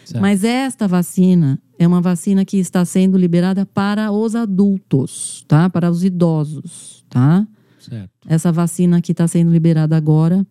Certo. 0.04 0.20
Mas 0.20 0.42
esta 0.42 0.88
vacina 0.88 1.62
é 1.78 1.86
uma 1.86 2.00
vacina 2.00 2.44
que 2.44 2.56
está 2.56 2.84
sendo 2.84 3.16
liberada 3.16 3.64
para 3.64 4.10
os 4.10 4.34
adultos, 4.34 5.44
tá? 5.46 5.70
Para 5.70 5.88
os 5.88 6.02
idosos, 6.02 7.04
tá? 7.08 7.46
Certo. 7.78 8.10
Essa 8.26 8.50
vacina 8.50 9.00
que 9.00 9.12
está 9.12 9.28
sendo 9.28 9.52
liberada 9.52 9.96
agora 9.96 10.44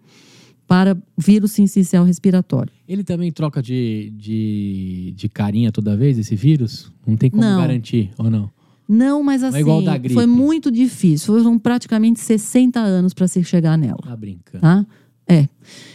para 0.67 0.97
vírus 1.17 1.52
sincicial 1.52 2.06
respiratório. 2.06 2.71
Ele 2.88 3.04
também 3.04 3.32
troca 3.32 3.62
de, 3.62 4.13
de, 4.15 5.13
de 5.15 5.30
carinha 5.30 5.71
toda 5.71 5.95
vez, 5.95 6.17
esse 6.17 6.36
vírus? 6.36 6.91
Não 7.06 7.15
tem 7.15 7.30
como 7.30 7.43
Não. 7.43 7.60
garantir, 7.60 8.12
ou 8.17 8.30
não? 8.30 8.49
Não, 8.88 9.23
mas 9.23 9.43
assim, 9.43 9.60
é 9.60 9.82
da 9.84 9.97
gripe. 9.97 10.13
foi 10.13 10.26
muito 10.26 10.69
difícil. 10.69 11.34
Foram 11.34 11.58
praticamente 11.58 12.19
60 12.19 12.80
anos 12.80 13.13
para 13.13 13.28
se 13.28 13.43
chegar 13.43 13.78
nela. 13.78 13.99
Tá 14.04 14.15
brincando. 14.15 14.62
tá? 14.62 14.86
É. 15.28 15.47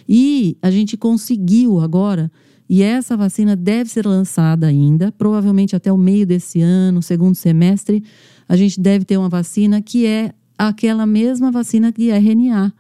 E 0.09 0.57
a 0.63 0.71
gente 0.71 0.97
conseguiu 0.97 1.81
agora, 1.81 2.31
e 2.69 2.83
essa 2.83 3.17
vacina 3.17 3.55
deve 3.55 3.91
ser 3.91 4.07
lançada 4.07 4.67
ainda, 4.67 5.13
provavelmente 5.13 5.77
até 5.77 5.93
o 5.93 5.97
meio 5.99 6.27
desse 6.27 6.61
ano, 6.61 7.03
segundo 7.03 7.35
semestre, 7.35 8.03
a 8.49 8.57
gente 8.57 8.81
deve 8.81 9.05
ter 9.05 9.17
uma 9.17 9.29
vacina 9.29 9.83
que 9.83 10.07
é 10.07 10.33
aquela 10.57 11.07
mesma 11.07 11.51
vacina 11.51 11.93
de 11.93 12.11
RNA, 12.11 12.73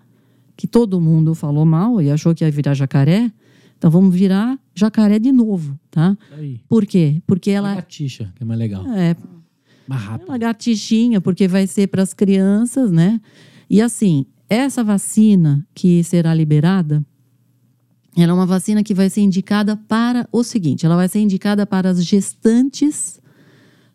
que 0.59 0.67
todo 0.67 1.01
mundo 1.01 1.37
falou 1.37 1.65
mal 1.65 2.03
e 2.03 2.11
achou 2.11 2.35
que 2.35 2.45
ia 2.45 2.51
virar 2.51 2.75
jacaré. 2.75 3.33
Então 3.79 3.89
vamos 3.93 4.13
virar 4.13 4.59
jacaré 4.75 5.21
de 5.21 5.31
novo, 5.31 5.79
tá? 5.89 6.19
Aí. 6.37 6.61
Por 6.69 6.85
quê? 6.85 7.23
Porque 7.25 7.49
Ela... 7.51 7.69
Lagartixa, 7.69 8.33
que 8.35 8.43
é 8.43 8.45
mais 8.45 8.59
legal. 8.59 8.85
é 8.89 9.15
Mais 9.87 10.03
rápido. 10.03 10.29
lagartixinha, 10.29 11.21
porque 11.21 11.47
vai 11.47 11.65
ser 11.69 11.87
para 11.87 12.03
as 12.03 12.13
crianças, 12.13 12.91
né? 12.91 13.21
E 13.71 13.81
assim, 13.81 14.27
essa 14.51 14.83
vacina 14.83 15.65
que 15.73 16.03
será 16.03 16.35
liberada, 16.35 17.07
ela 18.17 18.33
é 18.33 18.35
uma 18.35 18.47
vacina 18.47 18.83
que 18.83 18.93
vai 18.93 19.09
ser 19.09 19.21
indicada 19.21 19.77
para 19.77 20.29
o 20.33 20.43
seguinte: 20.43 20.85
ela 20.85 20.97
vai 20.97 21.09
ser 21.09 21.21
indicada 21.21 21.65
para 21.65 21.89
as 21.91 22.05
gestantes 22.05 23.21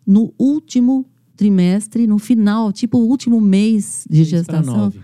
no 0.06 0.32
último 0.38 1.04
trimestre, 1.36 2.06
no 2.06 2.18
final, 2.18 2.72
tipo 2.72 2.96
o 2.96 3.06
último 3.06 3.38
mês 3.38 4.06
de 4.08 4.18
Seis 4.24 4.28
gestação. 4.28 4.76
nove. 4.76 4.98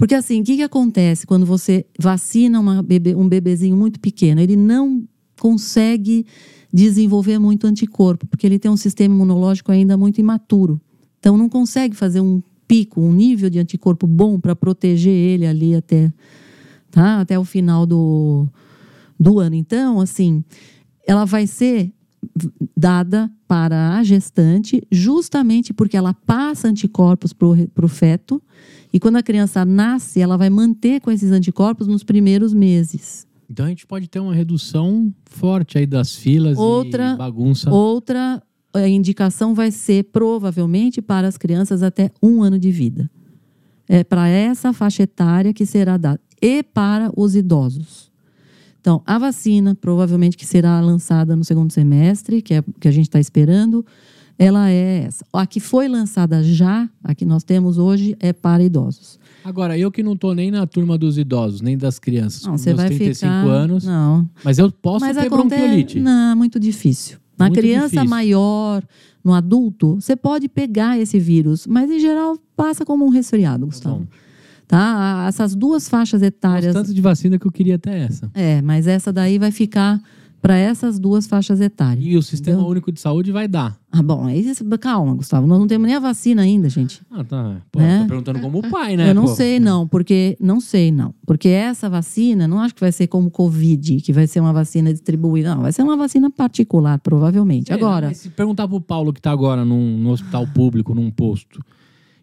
Porque 0.00 0.14
assim, 0.14 0.40
o 0.40 0.44
que, 0.44 0.56
que 0.56 0.62
acontece 0.62 1.26
quando 1.26 1.44
você 1.44 1.84
vacina 1.98 2.82
bebê- 2.82 3.14
um 3.14 3.28
bebezinho 3.28 3.76
muito 3.76 4.00
pequeno? 4.00 4.40
Ele 4.40 4.56
não 4.56 5.06
consegue 5.38 6.24
desenvolver 6.72 7.38
muito 7.38 7.66
anticorpo, 7.66 8.26
porque 8.26 8.46
ele 8.46 8.58
tem 8.58 8.70
um 8.70 8.78
sistema 8.78 9.14
imunológico 9.14 9.70
ainda 9.70 9.98
muito 9.98 10.18
imaturo. 10.18 10.80
Então 11.18 11.36
não 11.36 11.50
consegue 11.50 11.94
fazer 11.94 12.22
um 12.22 12.42
pico, 12.66 12.98
um 12.98 13.12
nível 13.12 13.50
de 13.50 13.58
anticorpo 13.58 14.06
bom 14.06 14.40
para 14.40 14.56
proteger 14.56 15.12
ele 15.12 15.46
ali 15.46 15.74
até, 15.74 16.10
tá? 16.90 17.20
até 17.20 17.38
o 17.38 17.44
final 17.44 17.84
do, 17.84 18.48
do 19.18 19.38
ano. 19.38 19.54
Então, 19.54 20.00
assim, 20.00 20.42
ela 21.06 21.26
vai 21.26 21.46
ser 21.46 21.92
dada 22.74 23.30
para 23.46 23.98
a 23.98 24.02
gestante 24.02 24.82
justamente 24.90 25.74
porque 25.74 25.96
ela 25.96 26.14
passa 26.14 26.68
anticorpos 26.68 27.34
para 27.34 27.84
o 27.84 27.88
feto 27.88 28.42
e 28.92 28.98
quando 28.98 29.16
a 29.16 29.22
criança 29.22 29.64
nasce, 29.64 30.20
ela 30.20 30.36
vai 30.36 30.50
manter 30.50 31.00
com 31.00 31.10
esses 31.10 31.30
anticorpos 31.30 31.86
nos 31.86 32.02
primeiros 32.02 32.52
meses. 32.52 33.26
Então 33.48 33.66
a 33.66 33.68
gente 33.68 33.86
pode 33.86 34.08
ter 34.08 34.20
uma 34.20 34.34
redução 34.34 35.12
forte 35.24 35.78
aí 35.78 35.86
das 35.86 36.14
filas 36.14 36.56
Outra- 36.56 37.14
e 37.14 37.16
bagunça. 37.16 37.70
Outra 37.70 38.42
eh, 38.74 38.88
indicação 38.88 39.54
vai 39.54 39.70
ser 39.70 40.04
provavelmente 40.04 41.02
para 41.02 41.26
as 41.26 41.36
crianças 41.36 41.82
até 41.82 42.10
um 42.22 42.42
ano 42.42 42.58
de 42.58 42.70
vida. 42.70 43.10
É 43.88 44.04
para 44.04 44.28
essa 44.28 44.72
faixa 44.72 45.02
etária 45.02 45.52
que 45.52 45.66
será 45.66 45.96
dada. 45.96 46.20
E 46.40 46.62
para 46.62 47.12
os 47.16 47.34
idosos. 47.34 48.10
Então, 48.80 49.02
a 49.04 49.18
vacina, 49.18 49.74
provavelmente 49.74 50.36
que 50.36 50.46
será 50.46 50.80
lançada 50.80 51.36
no 51.36 51.44
segundo 51.44 51.72
semestre, 51.72 52.40
que 52.40 52.54
é 52.54 52.64
que 52.80 52.88
a 52.88 52.92
gente 52.92 53.08
está 53.08 53.20
esperando, 53.20 53.84
ela 54.42 54.70
é 54.70 55.04
essa. 55.06 55.24
A 55.32 55.46
que 55.46 55.60
foi 55.60 55.86
lançada 55.86 56.42
já, 56.42 56.88
a 57.04 57.14
que 57.14 57.26
nós 57.26 57.44
temos 57.44 57.76
hoje, 57.76 58.16
é 58.18 58.32
para 58.32 58.62
idosos. 58.62 59.18
Agora, 59.44 59.76
eu 59.78 59.90
que 59.90 60.02
não 60.02 60.16
tô 60.16 60.32
nem 60.34 60.50
na 60.50 60.66
turma 60.66 60.96
dos 60.96 61.18
idosos, 61.18 61.60
nem 61.60 61.76
das 61.76 61.98
crianças, 61.98 62.42
Não, 62.44 62.52
com 62.52 62.58
você 62.58 62.70
meus 62.70 62.80
vai 62.80 62.88
35 62.88 63.14
ficar. 63.32 63.46
anos, 63.50 63.84
Não, 63.84 64.28
mas 64.42 64.58
eu 64.58 64.70
posso 64.72 65.04
Mas 65.04 65.16
ter 65.16 65.26
acontece. 65.26 65.60
bronquiolite. 65.60 66.00
Não, 66.00 66.34
muito 66.36 66.58
difícil. 66.58 67.18
Na 67.38 67.46
Muito 67.46 67.58
criança 67.60 67.88
difícil. 67.88 68.08
maior, 68.10 68.82
no 69.24 69.32
adulto, 69.34 69.94
você 69.96 70.14
pode 70.16 70.48
pegar 70.48 70.98
esse 70.98 71.18
vírus, 71.18 71.66
mas 71.66 71.90
em 71.90 71.98
geral 71.98 72.38
passa 72.56 72.84
como 72.84 73.04
um 73.06 73.08
resfriado, 73.10 73.66
Gustavo. 73.66 74.00
bom. 74.00 74.06
Tá? 74.68 75.24
Essas 75.26 75.54
duas 75.54 75.88
faixas 75.88 76.22
etárias. 76.22 76.72
tanto 76.72 76.94
de 76.94 77.00
vacina 77.00 77.38
que 77.38 77.46
eu 77.46 77.50
queria 77.50 77.74
até 77.74 78.04
essa. 78.04 78.30
É, 78.34 78.62
mas 78.62 78.86
essa 78.86 79.12
daí 79.12 79.38
vai 79.38 79.50
ficar 79.50 80.00
para 80.40 80.56
essas 80.56 80.98
duas 80.98 81.26
faixas 81.26 81.60
etárias. 81.60 82.04
E 82.04 82.16
o 82.16 82.22
Sistema 82.22 82.56
entendeu? 82.56 82.70
Único 82.70 82.90
de 82.90 83.00
Saúde 83.00 83.30
vai 83.30 83.46
dar. 83.46 83.78
Ah, 83.92 84.02
bom, 84.02 84.24
aí 84.26 84.42
você- 84.42 84.64
calma, 84.78 85.14
Gustavo. 85.14 85.46
Nós 85.46 85.58
não 85.58 85.66
temos 85.66 85.86
nem 85.86 85.96
a 85.96 86.00
vacina 86.00 86.42
ainda, 86.42 86.68
gente. 86.68 87.02
Ah, 87.10 87.24
tá. 87.24 87.56
Pô, 87.72 87.80
É. 87.80 88.00
tô 88.00 88.06
perguntando 88.06 88.40
como 88.40 88.62
pai, 88.70 88.96
né? 88.96 89.10
Eu 89.10 89.14
não 89.14 89.24
pô? 89.24 89.34
sei, 89.34 89.58
não, 89.60 89.86
porque. 89.86 90.36
Não 90.40 90.60
sei, 90.60 90.90
não. 90.92 91.12
Porque 91.26 91.48
essa 91.48 91.90
vacina, 91.90 92.46
não 92.48 92.60
acho 92.60 92.74
que 92.74 92.80
vai 92.80 92.92
ser 92.92 93.06
como 93.08 93.30
Covid, 93.30 94.00
que 94.00 94.12
vai 94.12 94.26
ser 94.26 94.40
uma 94.40 94.52
vacina 94.52 94.92
distribuída. 94.92 95.54
Não, 95.54 95.62
vai 95.62 95.72
ser 95.72 95.82
uma 95.82 95.96
vacina 95.96 96.30
particular, 96.30 96.98
provavelmente. 97.00 97.66
Sei 97.66 97.76
Agora. 97.76 98.14
se 98.14 98.30
perguntar 98.30 98.66
pro 98.68 98.80
Paulo 98.80 99.12
que 99.12 99.20
tá 99.20 99.30
agora 99.30 99.64
num, 99.64 99.98
no 99.98 100.10
hospital 100.10 100.46
público, 100.46 100.94
num 100.94 101.10
posto, 101.10 101.60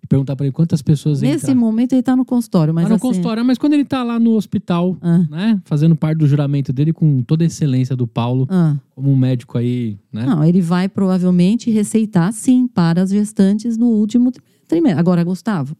e 0.03 0.07
perguntar 0.07 0.35
pra 0.35 0.45
ele 0.45 0.53
quantas 0.53 0.81
pessoas 0.81 1.21
Nesse 1.21 1.53
momento 1.53 1.93
ele 1.93 1.99
está 2.01 2.15
no 2.15 2.23
consultório, 2.25 2.73
mas 2.73 2.83
Mas 2.83 2.89
no 2.89 2.95
assim, 2.95 3.07
consultório, 3.07 3.43
mas 3.45 3.57
quando 3.57 3.73
ele 3.73 3.85
tá 3.85 4.03
lá 4.03 4.19
no 4.19 4.31
hospital, 4.35 4.97
Ah. 5.01 5.25
né? 5.29 5.61
Fazendo 5.65 5.95
parte 5.95 6.19
do 6.19 6.27
juramento 6.27 6.71
dele 6.71 6.93
com 6.93 7.21
toda 7.23 7.43
a 7.43 7.47
excelência 7.47 7.95
do 7.95 8.05
Paulo, 8.07 8.47
ah, 8.49 8.75
como 8.95 9.11
um 9.11 9.15
médico 9.15 9.57
aí, 9.57 9.97
né? 10.11 10.25
não, 10.25 10.43
ele 10.43 10.61
vai 10.61 10.87
provavelmente 10.87 11.69
receitar 11.71 12.31
sim 12.33 12.67
para 12.67 13.01
as 13.01 13.09
gestantes 13.09 13.77
no 13.77 13.87
último 13.87 14.31
trimestre. 14.67 14.99
Agora, 14.99 15.23
Gustavo, 15.23 15.75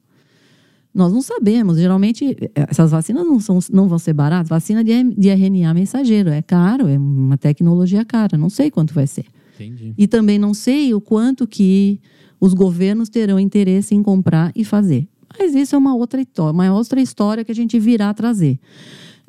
nós 0.93 1.13
não 1.13 1.21
sabemos. 1.21 1.77
Geralmente 1.77 2.35
essas 2.55 2.89
vacinas 2.91 3.23
não, 3.23 3.39
são, 3.39 3.59
não 3.71 3.87
vão 3.87 3.99
ser 3.99 4.13
baratas. 4.13 4.49
Vacina 4.49 4.83
de, 4.83 5.03
de 5.15 5.29
RNA 5.29 5.73
mensageiro 5.73 6.29
é 6.29 6.41
caro, 6.41 6.87
é 6.87 6.97
uma 6.97 7.37
tecnologia 7.37 8.03
cara. 8.03 8.37
Não 8.37 8.49
sei 8.49 8.71
quanto 8.71 8.93
vai 8.93 9.05
ser. 9.05 9.25
Entendi. 9.59 9.93
E 9.97 10.07
também 10.07 10.39
não 10.39 10.53
sei 10.53 10.93
o 10.93 11.01
quanto 11.01 11.45
que 11.47 11.99
os 12.39 12.53
governos 12.53 13.09
terão 13.09 13.39
interesse 13.39 13.93
em 13.95 14.03
comprar 14.03 14.51
e 14.55 14.63
fazer. 14.63 15.07
Mas 15.39 15.53
isso 15.55 15.75
é 15.75 15.77
uma 15.77 15.93
outra 15.95 16.21
história, 16.21 16.53
uma 16.53 16.73
outra 16.73 17.01
história 17.01 17.43
que 17.43 17.51
a 17.51 17.55
gente 17.55 17.77
virá 17.79 18.13
trazer. 18.13 18.59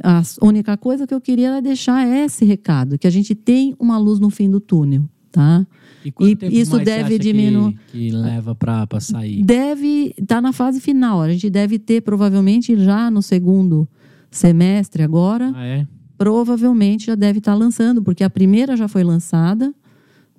A 0.02 0.22
única 0.42 0.76
coisa 0.76 1.06
que 1.06 1.12
eu 1.14 1.20
queria 1.20 1.48
era 1.48 1.62
deixar 1.62 2.06
esse 2.06 2.44
recado, 2.44 2.96
que 2.98 3.06
a 3.06 3.10
gente 3.10 3.34
tem 3.34 3.74
uma 3.78 3.98
luz 3.98 4.20
no 4.20 4.30
fim 4.30 4.48
do 4.48 4.60
túnel, 4.60 5.04
tá? 5.32 5.66
E 6.04 6.12
quanto 6.12 6.30
E 6.30 6.36
tempo 6.36 6.54
isso 6.54 6.78
deve 6.78 7.00
acha 7.02 7.08
que- 7.10 7.18
diminuir. 7.18 7.76
Que, 7.90 8.10
leva 8.12 8.54
pra 8.54 8.86
sair? 9.00 9.42
Deve 9.42 10.14
estar 10.16 10.40
na 10.40 10.52
fase 10.52 10.80
final. 10.80 11.20
A 11.20 11.30
gente 11.32 11.50
deve 11.50 11.78
ter 11.80 12.00
provavelmente 12.02 12.76
já 12.78 13.10
no 13.10 13.20
segundo 13.20 13.88
semestre 14.30 15.02
agora, 15.02 15.52
Ah, 15.56 15.64
é? 15.66 15.86
provavelmente 16.16 17.06
já 17.06 17.14
deve 17.16 17.38
estar 17.38 17.54
lançando, 17.54 18.00
porque 18.02 18.22
a 18.22 18.30
primeira 18.30 18.76
já 18.76 18.86
foi 18.86 19.02
lançada, 19.02 19.74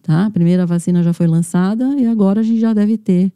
tá? 0.09 0.25
A 0.25 0.31
primeira 0.31 0.65
vacina 0.65 1.03
já 1.03 1.13
foi 1.13 1.27
lançada 1.27 1.85
e 1.99 2.07
agora 2.07 2.39
a 2.39 2.43
gente 2.43 2.59
já 2.59 2.73
deve 2.73 2.97
ter 2.97 3.31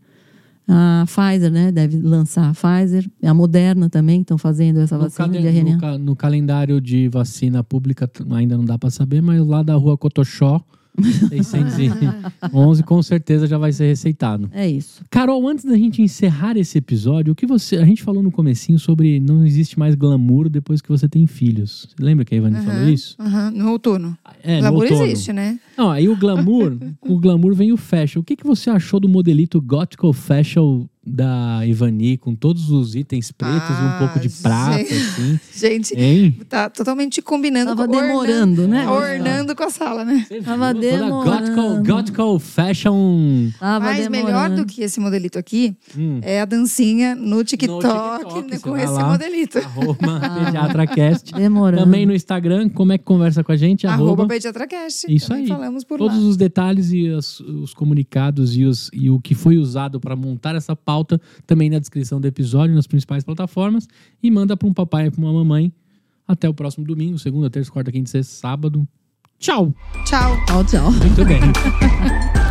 a 0.67 1.05
Pfizer, 1.05 1.51
né? 1.51 1.71
Deve 1.71 1.97
lançar 2.01 2.49
a 2.49 2.53
Pfizer, 2.53 3.07
a 3.23 3.31
Moderna 3.33 3.89
também 3.91 4.21
estão 4.21 4.39
fazendo 4.39 4.79
essa 4.79 4.95
No, 4.97 5.03
vacina 5.03 5.27
de 5.29 5.45
RNA. 5.47 5.73
no 5.75 5.79
ca- 5.79 5.97
no 5.99 6.15
calendário 6.15 6.81
de 6.81 7.07
vacina 7.09 7.63
pública 7.63 8.09
ainda 8.31 8.57
não 8.57 8.65
dá 8.65 8.77
pra 8.79 8.89
saber, 8.89 9.21
mas 9.21 9.45
lá 9.45 9.61
da 9.61 9.75
rua 9.75 9.95
Cotoxó, 9.97 10.59
611, 11.01 12.83
com 12.83 13.01
certeza 13.01 13.47
já 13.47 13.57
vai 13.57 13.71
ser 13.71 13.87
receitado. 13.87 14.49
É 14.53 14.67
isso. 14.67 15.03
Carol, 15.09 15.47
antes 15.47 15.65
da 15.65 15.75
gente 15.77 16.01
encerrar 16.01 16.57
esse 16.57 16.77
episódio, 16.77 17.33
o 17.33 17.35
que 17.35 17.45
você. 17.45 17.77
A 17.77 17.85
gente 17.85 18.03
falou 18.03 18.21
no 18.21 18.31
comecinho 18.31 18.77
sobre 18.79 19.19
não 19.19 19.45
existe 19.45 19.77
mais 19.77 19.95
glamour 19.95 20.49
depois 20.49 20.81
que 20.81 20.89
você 20.89 21.07
tem 21.07 21.25
filhos. 21.27 21.87
Você 21.89 22.03
lembra 22.03 22.25
que 22.25 22.33
a 22.35 22.37
Ivani 22.37 22.63
falou 22.63 22.89
isso? 22.89 23.15
Aham, 23.19 23.51
no 23.51 23.71
outono. 23.71 24.17
É, 24.43 24.55
no 24.55 24.61
Glamour 24.61 24.83
outono. 24.83 25.03
existe, 25.05 25.33
né? 25.33 25.59
Não, 25.77 25.89
aí 25.89 26.07
o 26.07 26.15
glamour, 26.15 26.77
o 27.01 27.19
glamour 27.19 27.55
vem 27.55 27.71
o 27.71 27.77
fashion. 27.77 28.21
O 28.21 28.23
que, 28.23 28.35
que 28.35 28.45
você 28.45 28.69
achou 28.69 28.99
do 28.99 29.09
modelito 29.09 29.61
Gothical 29.61 30.13
Fashion 30.13 30.85
da 31.05 31.61
Ivani, 31.65 32.17
com 32.17 32.33
todos 32.33 32.69
os 32.71 32.95
itens 32.95 33.31
pretos 33.31 33.69
e 33.69 33.71
um 33.81 33.87
Ah, 33.87 33.95
pouco 33.99 34.19
de 34.19 34.29
prata, 34.29 34.77
gente. 34.77 34.93
assim? 34.93 35.39
Gente, 35.53 35.93
Hein? 35.95 36.37
tá 36.47 36.69
totalmente 36.69 37.21
combinando 37.21 37.75
Tava 37.75 37.87
com 37.87 37.91
demorando, 37.99 38.67
né? 38.67 38.87
Ornando 38.87 39.55
com 39.55 39.63
a 39.63 39.69
sala, 39.69 40.03
né? 40.05 40.25
Tava 40.43 40.73
Toda 40.73 40.97
Gothical, 40.97 41.55
demorando. 41.55 41.93
Gothical 41.93 42.39
Fashion. 42.39 43.49
Tava 43.59 43.85
Mas 43.85 43.97
demorando. 44.07 44.25
melhor 44.27 44.49
do 44.51 44.65
que 44.65 44.81
esse 44.81 44.99
modelito 44.99 45.37
aqui 45.37 45.75
Hum. 45.97 46.19
é 46.21 46.41
a 46.41 46.45
dancinha 46.45 47.15
no 47.15 47.43
TikTok, 47.43 47.81
TikTok, 47.83 48.41
né, 48.49 48.57
você 48.57 48.59
com 48.59 48.77
esse 48.77 48.93
lá. 48.93 49.07
modelito. 49.11 49.57
Arroba 49.59 49.97
PediatraCast. 50.45 51.33
Demorando. 51.33 51.83
Também 51.83 52.05
no 52.05 52.13
Instagram, 52.13 52.69
como 52.69 52.93
é 52.93 52.97
que 52.97 53.03
conversa 53.03 53.43
com 53.43 53.51
a 53.51 53.57
gente? 53.57 53.85
Arroba 53.85 54.03
Arroba. 54.23 54.27
PediatraCast. 54.27 55.05
Isso 55.13 55.27
Também 55.27 55.43
aí. 55.43 55.49
falamos 55.49 55.83
por 55.83 55.97
Todos 55.97 56.17
lá. 56.21 56.29
os 56.29 56.37
detalhes 56.37 56.91
e 56.91 57.09
os, 57.09 57.39
os 57.41 57.73
comunicados 57.73 58.55
e, 58.55 58.63
os- 58.65 58.89
e 58.93 59.09
o 59.09 59.19
que 59.19 59.35
foi 59.35 59.57
usado 59.57 59.99
para 59.99 60.15
montar 60.15 60.55
essa 60.55 60.75
pauta 60.93 61.19
também 61.47 61.69
na 61.69 61.79
descrição 61.79 62.21
do 62.21 62.27
episódio, 62.27 62.75
nas 62.75 62.85
principais 62.85 63.23
plataformas. 63.23 63.87
E 64.21 64.29
manda 64.29 64.55
para 64.55 64.67
um 64.67 64.73
papai 64.73 65.07
e 65.07 65.11
para 65.11 65.19
uma 65.19 65.33
mamãe. 65.33 65.73
Até 66.27 66.47
o 66.47 66.53
próximo 66.53 66.85
domingo, 66.85 67.17
segunda, 67.17 67.49
terça, 67.49 67.71
quarta, 67.71 67.91
quinta, 67.91 68.09
sexta, 68.09 68.33
sábado. 68.33 68.87
Tchau. 69.39 69.73
Tchau. 70.05 70.37
Tchau, 70.45 70.63
tchau. 70.63 70.91
Muito 70.91 71.25
bem. 71.25 71.41